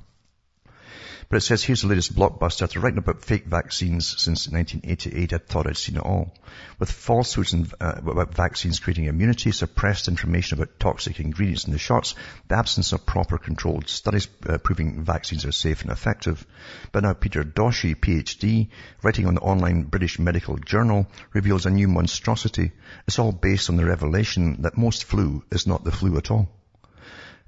But 1.28 1.36
it 1.36 1.40
says, 1.42 1.62
here's 1.62 1.82
the 1.82 1.88
latest 1.88 2.14
blockbuster. 2.14 2.62
After 2.62 2.80
writing 2.80 2.98
about 2.98 3.24
fake 3.24 3.44
vaccines 3.44 4.08
since 4.20 4.48
1988, 4.48 5.32
I 5.32 5.38
thought 5.38 5.66
I'd 5.66 5.76
seen 5.76 5.96
it 5.96 6.02
all. 6.02 6.34
With 6.78 6.90
falsehoods 6.90 7.52
in, 7.52 7.70
uh, 7.80 8.00
about 8.06 8.34
vaccines 8.34 8.80
creating 8.80 9.04
immunity, 9.04 9.52
suppressed 9.52 10.08
information 10.08 10.58
about 10.58 10.80
toxic 10.80 11.20
ingredients 11.20 11.64
in 11.64 11.72
the 11.72 11.78
shots, 11.78 12.14
the 12.48 12.56
absence 12.56 12.92
of 12.92 13.04
proper 13.04 13.36
controlled 13.36 13.88
studies 13.88 14.28
uh, 14.48 14.58
proving 14.58 15.04
vaccines 15.04 15.44
are 15.44 15.52
safe 15.52 15.82
and 15.82 15.90
effective. 15.90 16.46
But 16.92 17.02
now 17.02 17.12
Peter 17.12 17.44
Doshi, 17.44 17.94
PhD, 17.94 18.68
writing 19.02 19.26
on 19.26 19.34
the 19.34 19.40
online 19.40 19.82
British 19.82 20.18
Medical 20.18 20.56
Journal, 20.56 21.06
reveals 21.32 21.66
a 21.66 21.70
new 21.70 21.88
monstrosity. 21.88 22.72
It's 23.06 23.18
all 23.18 23.32
based 23.32 23.70
on 23.70 23.76
the 23.76 23.84
revelation 23.84 24.62
that 24.62 24.78
most 24.78 25.04
flu 25.04 25.44
is 25.50 25.66
not 25.66 25.84
the 25.84 25.92
flu 25.92 26.16
at 26.16 26.30
all. 26.30 26.48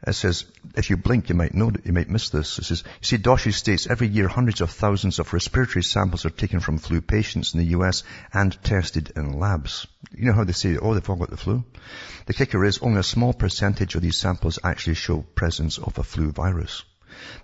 It 0.06 0.14
says, 0.14 0.46
if 0.76 0.88
you 0.88 0.96
blink, 0.96 1.28
you 1.28 1.34
might 1.34 1.54
know, 1.54 1.70
you 1.84 1.92
might 1.92 2.08
miss 2.08 2.30
this. 2.30 2.58
It 2.58 2.64
says, 2.64 2.84
you 2.86 3.04
see, 3.04 3.18
Doshi 3.18 3.52
states 3.52 3.86
every 3.86 4.08
year 4.08 4.28
hundreds 4.28 4.62
of 4.62 4.70
thousands 4.70 5.18
of 5.18 5.32
respiratory 5.32 5.82
samples 5.82 6.24
are 6.24 6.30
taken 6.30 6.60
from 6.60 6.78
flu 6.78 7.02
patients 7.02 7.52
in 7.52 7.60
the 7.60 7.76
US 7.78 8.02
and 8.32 8.56
tested 8.62 9.12
in 9.14 9.38
labs. 9.38 9.86
You 10.12 10.26
know 10.26 10.32
how 10.32 10.44
they 10.44 10.52
say, 10.52 10.78
oh, 10.78 10.94
they've 10.94 11.10
all 11.10 11.16
got 11.16 11.28
the 11.28 11.36
flu? 11.36 11.64
The 12.24 12.32
kicker 12.32 12.64
is 12.64 12.78
only 12.78 13.00
a 13.00 13.02
small 13.02 13.34
percentage 13.34 13.94
of 13.94 14.00
these 14.00 14.16
samples 14.16 14.58
actually 14.64 14.94
show 14.94 15.20
presence 15.20 15.76
of 15.76 15.98
a 15.98 16.02
flu 16.02 16.32
virus. 16.32 16.82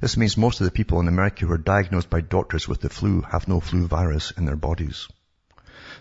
This 0.00 0.16
means 0.16 0.38
most 0.38 0.60
of 0.60 0.64
the 0.64 0.70
people 0.70 1.00
in 1.00 1.08
America 1.08 1.44
who 1.44 1.52
are 1.52 1.58
diagnosed 1.58 2.08
by 2.08 2.22
doctors 2.22 2.66
with 2.66 2.80
the 2.80 2.88
flu 2.88 3.20
have 3.20 3.48
no 3.48 3.60
flu 3.60 3.86
virus 3.86 4.30
in 4.30 4.46
their 4.46 4.56
bodies. 4.56 5.08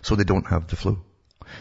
So 0.00 0.14
they 0.14 0.24
don't 0.24 0.46
have 0.46 0.68
the 0.68 0.76
flu. 0.76 1.02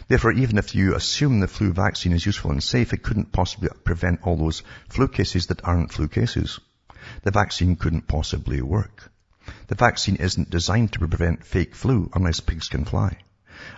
Therefore, 0.08 0.32
even 0.34 0.58
if 0.58 0.76
you 0.76 0.96
assume 0.96 1.40
the 1.40 1.48
flu 1.48 1.72
vaccine 1.74 2.14
is 2.14 2.26
useful 2.26 2.52
and 2.52 2.64
safe, 2.64 2.94
it 2.94 3.04
couldn't 3.04 3.32
possibly 3.32 3.70
prevent 3.84 4.22
all 4.24 4.36
those 4.36 4.64
flu 4.90 5.08
cases 5.08 5.48
that 5.48 5.64
aren't 5.64 5.94
flu 5.94 6.08
cases. 6.08 6.60
The 7.24 7.32
vaccine 7.32 7.76
couldn't 7.76 8.08
possibly 8.08 8.62
work. 8.62 9.12
The 9.68 9.76
vaccine 9.76 10.16
isn't 10.16 10.50
designed 10.50 10.94
to 10.94 11.00
prevent 11.00 11.46
fake 11.46 11.76
flu 11.76 12.10
unless 12.14 12.40
pigs 12.40 12.68
can 12.68 12.86
fly. 12.86 13.18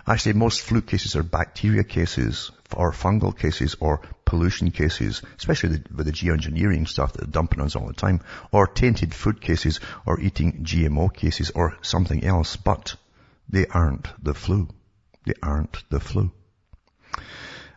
Actually, 0.06 0.32
most 0.32 0.62
flu 0.62 0.80
cases 0.80 1.14
are 1.14 1.22
bacteria 1.22 1.84
cases 1.84 2.50
or 2.74 2.92
fungal 2.92 3.36
cases 3.36 3.76
or 3.78 4.00
pollution 4.24 4.70
cases, 4.70 5.22
especially 5.38 5.82
with 5.94 6.06
the 6.06 6.12
geoengineering 6.12 6.88
stuff 6.88 7.12
that 7.12 7.20
they're 7.20 7.30
dumping 7.30 7.60
on 7.60 7.66
us 7.66 7.76
all 7.76 7.86
the 7.86 7.92
time, 7.92 8.20
or 8.50 8.66
tainted 8.66 9.14
food 9.14 9.40
cases 9.40 9.80
or 10.04 10.20
eating 10.20 10.64
GMO 10.64 11.14
cases 11.14 11.50
or 11.50 11.76
something 11.82 12.24
else, 12.24 12.56
but 12.56 12.96
they 13.48 13.66
aren't 13.66 14.08
the 14.22 14.34
flu. 14.34 14.68
They 15.28 15.34
aren't 15.42 15.84
the 15.90 16.00
flu. 16.00 16.32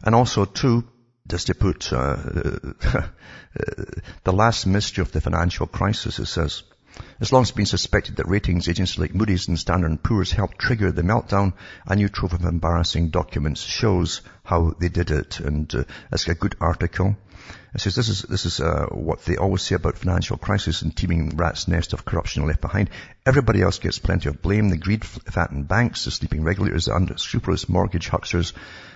And 0.05 0.15
also 0.15 0.45
too, 0.45 0.87
just 1.27 1.47
to 1.47 1.53
put 1.53 1.91
uh, 1.91 2.15
the 4.23 4.31
last 4.31 4.65
mystery 4.65 5.01
of 5.01 5.11
the 5.11 5.19
financial 5.19 5.67
crisis, 5.67 6.19
it 6.19 6.27
says, 6.27 6.63
as 7.19 7.33
long 7.33 7.41
as 7.41 7.49
it's 7.49 7.57
been 7.57 7.65
suspected 7.65 8.15
that 8.15 8.29
ratings 8.29 8.69
agencies 8.69 8.97
like 8.97 9.13
Moody's 9.13 9.49
and 9.49 9.59
Standard 9.59 10.01
& 10.03 10.03
Poor's 10.03 10.31
helped 10.31 10.59
trigger 10.59 10.93
the 10.93 11.01
meltdown, 11.01 11.51
a 11.85 11.97
new 11.97 12.07
trove 12.07 12.31
of 12.31 12.45
embarrassing 12.45 13.09
documents 13.09 13.63
shows 13.63 14.21
how 14.45 14.73
they 14.79 14.87
did 14.87 15.11
it. 15.11 15.41
And 15.41 15.75
uh, 15.75 15.83
it's 16.09 16.29
a 16.29 16.35
good 16.35 16.55
article. 16.61 17.17
It 17.73 17.79
says 17.79 17.95
this 17.95 18.09
is, 18.09 18.21
this 18.23 18.45
is 18.45 18.59
uh, 18.59 18.87
what 18.91 19.23
they 19.23 19.37
always 19.37 19.61
say 19.61 19.75
about 19.75 19.97
financial 19.97 20.35
crisis 20.35 20.81
and 20.81 20.95
teeming 20.95 21.37
rat's 21.37 21.69
nest 21.69 21.93
of 21.93 22.03
corruption 22.03 22.45
left 22.45 22.59
behind. 22.59 22.89
Everybody 23.25 23.61
else 23.61 23.79
gets 23.79 23.97
plenty 23.97 24.27
of 24.27 24.41
blame. 24.41 24.69
The 24.69 24.77
greed-fattened 24.77 25.67
banks, 25.67 26.03
the 26.03 26.11
sleeping 26.11 26.43
regulators, 26.43 26.85
the 26.85 26.95
unscrupulous 26.95 27.69
mortgage 27.69 28.09
hucksters. 28.09 28.53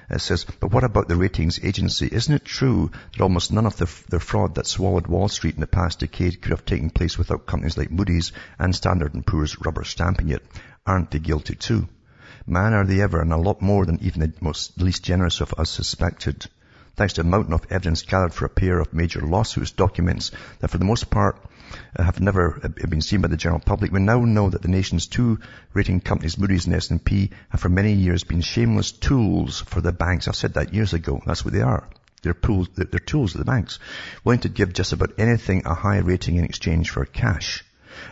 It 0.09 0.19
says, 0.19 0.45
but 0.59 0.71
what 0.71 0.83
about 0.83 1.07
the 1.07 1.15
ratings 1.15 1.63
agency? 1.63 2.09
Isn't 2.11 2.33
it 2.33 2.45
true 2.45 2.91
that 3.13 3.23
almost 3.23 3.53
none 3.53 3.65
of 3.65 3.77
the, 3.77 3.89
the 4.09 4.19
fraud 4.19 4.55
that 4.55 4.67
swallowed 4.67 5.07
Wall 5.07 5.29
Street 5.29 5.55
in 5.55 5.61
the 5.61 5.67
past 5.67 6.01
decade 6.01 6.41
could 6.41 6.51
have 6.51 6.65
taken 6.65 6.89
place 6.89 7.17
without 7.17 7.45
companies 7.45 7.77
like 7.77 7.91
Moody's 7.91 8.33
and 8.59 8.75
Standard 8.75 9.13
& 9.25 9.25
Poor's 9.25 9.59
rubber 9.61 9.83
stamping 9.83 10.29
it? 10.29 10.45
Aren't 10.85 11.11
they 11.11 11.19
guilty 11.19 11.55
too? 11.55 11.87
Man, 12.45 12.73
are 12.73 12.85
they 12.85 13.01
ever, 13.01 13.21
and 13.21 13.33
a 13.33 13.37
lot 13.37 13.61
more 13.61 13.85
than 13.85 14.03
even 14.03 14.19
the 14.19 14.33
most 14.41 14.79
least 14.79 15.03
generous 15.03 15.41
of 15.41 15.55
us 15.57 15.71
suspected 15.71 16.45
thanks 16.95 17.13
to 17.13 17.21
a 17.21 17.25
mountain 17.25 17.53
of 17.53 17.65
evidence 17.69 18.03
gathered 18.03 18.33
for 18.33 18.45
a 18.45 18.49
pair 18.49 18.79
of 18.79 18.93
major 18.93 19.21
lawsuits, 19.21 19.71
documents 19.71 20.31
that 20.59 20.69
for 20.69 20.77
the 20.77 20.85
most 20.85 21.09
part 21.09 21.37
uh, 21.95 22.03
have 22.03 22.19
never 22.19 22.59
uh, 22.63 22.87
been 22.87 23.01
seen 23.01 23.21
by 23.21 23.27
the 23.27 23.37
general 23.37 23.59
public. 23.59 23.91
We 23.91 23.99
now 23.99 24.19
know 24.19 24.49
that 24.49 24.61
the 24.61 24.67
nation's 24.67 25.07
two 25.07 25.39
rating 25.73 26.01
companies, 26.01 26.37
Moody's 26.37 26.65
and 26.65 26.75
S&P, 26.75 27.31
have 27.49 27.59
for 27.59 27.69
many 27.69 27.93
years 27.93 28.23
been 28.23 28.41
shameless 28.41 28.91
tools 28.91 29.61
for 29.61 29.81
the 29.81 29.91
banks. 29.91 30.27
I 30.27 30.31
said 30.31 30.53
that 30.53 30.73
years 30.73 30.93
ago. 30.93 31.21
That's 31.25 31.43
what 31.43 31.53
they 31.53 31.61
are. 31.61 31.87
They're, 32.21 32.33
tools, 32.33 32.69
they're 32.75 32.99
tools 32.99 33.35
of 33.35 33.39
the 33.39 33.45
banks, 33.45 33.77
willing 34.23 34.39
to 34.41 34.49
give 34.49 34.73
just 34.73 34.93
about 34.93 35.13
anything 35.19 35.63
a 35.65 35.75
high 35.75 35.99
rating 35.99 36.37
in 36.37 36.43
exchange 36.43 36.89
for 36.89 37.05
cash. 37.05 37.63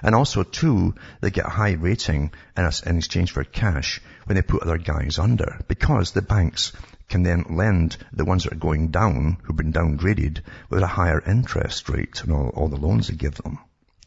And 0.01 0.13
also, 0.13 0.43
too, 0.43 0.95
they 1.21 1.31
get 1.31 1.45
a 1.45 1.49
high 1.49 1.73
rating 1.73 2.31
in 2.55 2.97
exchange 2.97 3.31
for 3.31 3.43
cash 3.43 4.01
when 4.25 4.35
they 4.35 4.41
put 4.41 4.61
other 4.61 4.77
guys 4.77 5.19
under, 5.19 5.59
because 5.67 6.11
the 6.11 6.21
banks 6.21 6.73
can 7.09 7.23
then 7.23 7.45
lend 7.49 7.97
the 8.11 8.25
ones 8.25 8.43
that 8.43 8.53
are 8.53 8.67
going 8.67 8.89
down, 8.89 9.37
who've 9.43 9.55
been 9.55 9.73
downgraded, 9.73 10.41
with 10.69 10.83
a 10.83 10.87
higher 10.87 11.21
interest 11.21 11.89
rate 11.89 12.21
on 12.23 12.31
all, 12.31 12.49
all 12.49 12.67
the 12.67 12.77
loans 12.77 13.07
they 13.07 13.15
give 13.15 13.35
them. 13.35 13.59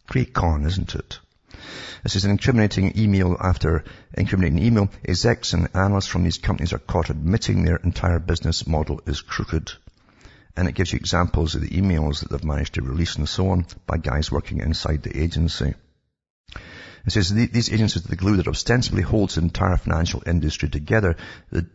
Great 0.06 0.32
con, 0.32 0.64
isn't 0.64 0.94
it? 0.94 1.18
This 2.02 2.16
is 2.16 2.24
an 2.24 2.30
incriminating 2.30 2.98
email 2.98 3.36
after 3.40 3.84
incriminating 4.14 4.64
email. 4.64 4.88
Execs 5.04 5.52
and 5.52 5.68
analysts 5.74 6.06
from 6.06 6.24
these 6.24 6.38
companies 6.38 6.72
are 6.72 6.78
caught 6.78 7.10
admitting 7.10 7.64
their 7.64 7.76
entire 7.76 8.18
business 8.18 8.66
model 8.66 9.00
is 9.06 9.20
crooked 9.20 9.72
and 10.56 10.68
it 10.68 10.74
gives 10.74 10.92
you 10.92 10.96
examples 10.96 11.54
of 11.54 11.60
the 11.60 11.68
emails 11.68 12.20
that 12.20 12.30
they've 12.30 12.44
managed 12.44 12.74
to 12.74 12.82
release 12.82 13.16
and 13.16 13.28
so 13.28 13.50
on 13.50 13.66
by 13.86 13.98
guys 13.98 14.32
working 14.32 14.60
inside 14.60 15.02
the 15.02 15.20
agency. 15.22 15.74
It 17.06 17.12
says 17.12 17.32
these 17.32 17.72
agencies 17.72 18.04
are 18.04 18.08
the 18.08 18.16
glue 18.16 18.36
that 18.38 18.48
ostensibly 18.48 19.02
holds 19.02 19.36
the 19.36 19.42
entire 19.42 19.76
financial 19.76 20.24
industry 20.26 20.68
together. 20.68 21.16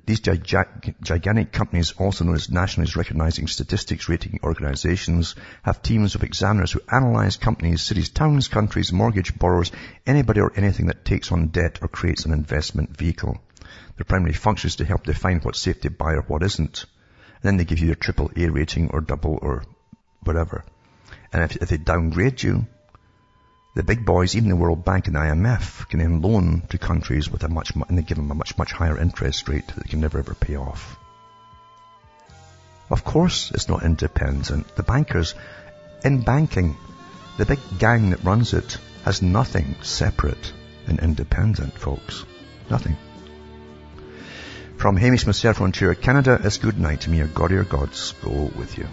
These 0.06 0.20
gigantic 0.20 1.54
companies, 1.54 1.94
also 1.94 2.26
known 2.26 2.36
as 2.36 2.52
nationally 2.52 2.92
recognizing 2.94 3.48
statistics 3.48 4.10
rating 4.10 4.42
organizations, 4.44 5.36
have 5.64 5.82
teams 5.82 6.16
of 6.16 6.24
examiners 6.24 6.74
who 6.74 6.82
analyze 6.92 7.38
companies, 7.38 7.82
cities, 7.82 8.10
towns, 8.10 8.50
countries, 8.50 8.92
mortgage 8.92 9.40
borrowers, 9.40 9.72
anybody 10.06 10.42
or 10.42 10.52
anything 10.54 10.88
that 10.88 11.06
takes 11.06 11.32
on 11.32 11.48
debt 11.48 11.80
or 11.82 11.88
creates 11.88 12.26
an 12.26 12.34
investment 12.34 12.98
vehicle. 12.98 13.40
Their 13.96 14.06
primary 14.06 14.34
function 14.34 14.68
is 14.68 14.76
to 14.78 14.86
help 14.86 15.06
define 15.06 15.40
what's 15.40 15.60
safe 15.60 15.80
to 15.82 15.92
buy 15.92 16.16
or 16.16 16.24
what 16.24 16.44
isn't 16.44 16.86
And 17.36 17.44
then 17.44 17.56
they 17.56 17.64
give 17.64 17.80
you 17.80 17.94
a 17.94 17.96
triple 17.96 18.32
A 18.36 18.50
rating 18.50 18.90
or 18.90 19.00
double 19.00 19.40
or 19.42 19.64
whatever. 20.24 20.66
And 21.32 21.44
if, 21.44 21.56
if 21.56 21.70
they 21.70 21.78
downgrade 21.78 22.44
you, 22.44 22.68
the 23.74 23.84
big 23.84 24.06
boys, 24.06 24.36
even 24.36 24.50
the 24.50 24.56
World 24.56 24.84
Bank 24.84 25.08
and 25.08 25.16
IMF, 25.16 25.88
can 25.88 26.00
then 26.00 26.22
loan 26.22 26.64
to 26.70 26.78
countries 26.78 27.30
with 27.30 27.44
a 27.44 27.48
much, 27.48 27.72
and 27.76 27.98
they 27.98 28.02
give 28.02 28.18
them 28.18 28.32
a 28.32 28.36
much, 28.36 28.58
much 28.58 28.74
higher 28.74 28.98
interest 28.98 29.48
rate 29.48 29.68
that 29.68 29.78
they 29.78 29.90
can 29.90 30.02
never 30.02 30.20
ever 30.20 30.34
pay 30.34 30.58
off. 30.58 30.98
Of 32.90 33.06
course, 33.06 33.52
it's 33.52 33.70
not 33.70 33.84
independent. 33.84 34.76
The 34.76 34.84
bankers, 34.84 35.34
in 36.04 36.24
banking, 36.24 36.76
the 37.38 37.46
big 37.46 37.60
gang 37.80 38.10
that 38.10 38.26
runs 38.26 38.54
it 38.54 38.78
has 39.06 39.22
nothing 39.22 39.76
separate 39.82 40.52
and 40.88 41.00
independent, 41.00 41.78
folks. 41.78 42.26
Nothing. 42.70 42.98
From 44.76 44.98
Hamish 44.98 45.26
myself, 45.26 45.62
Ontario, 45.62 45.96
Canada, 45.96 46.42
it's 46.44 46.58
good 46.58 46.78
night 46.78 47.02
to 47.02 47.10
me. 47.10 47.22
God, 47.22 47.52
your 47.52 47.64
gods 47.64 48.14
go 48.22 48.52
with 48.58 48.78
you. 48.78 48.88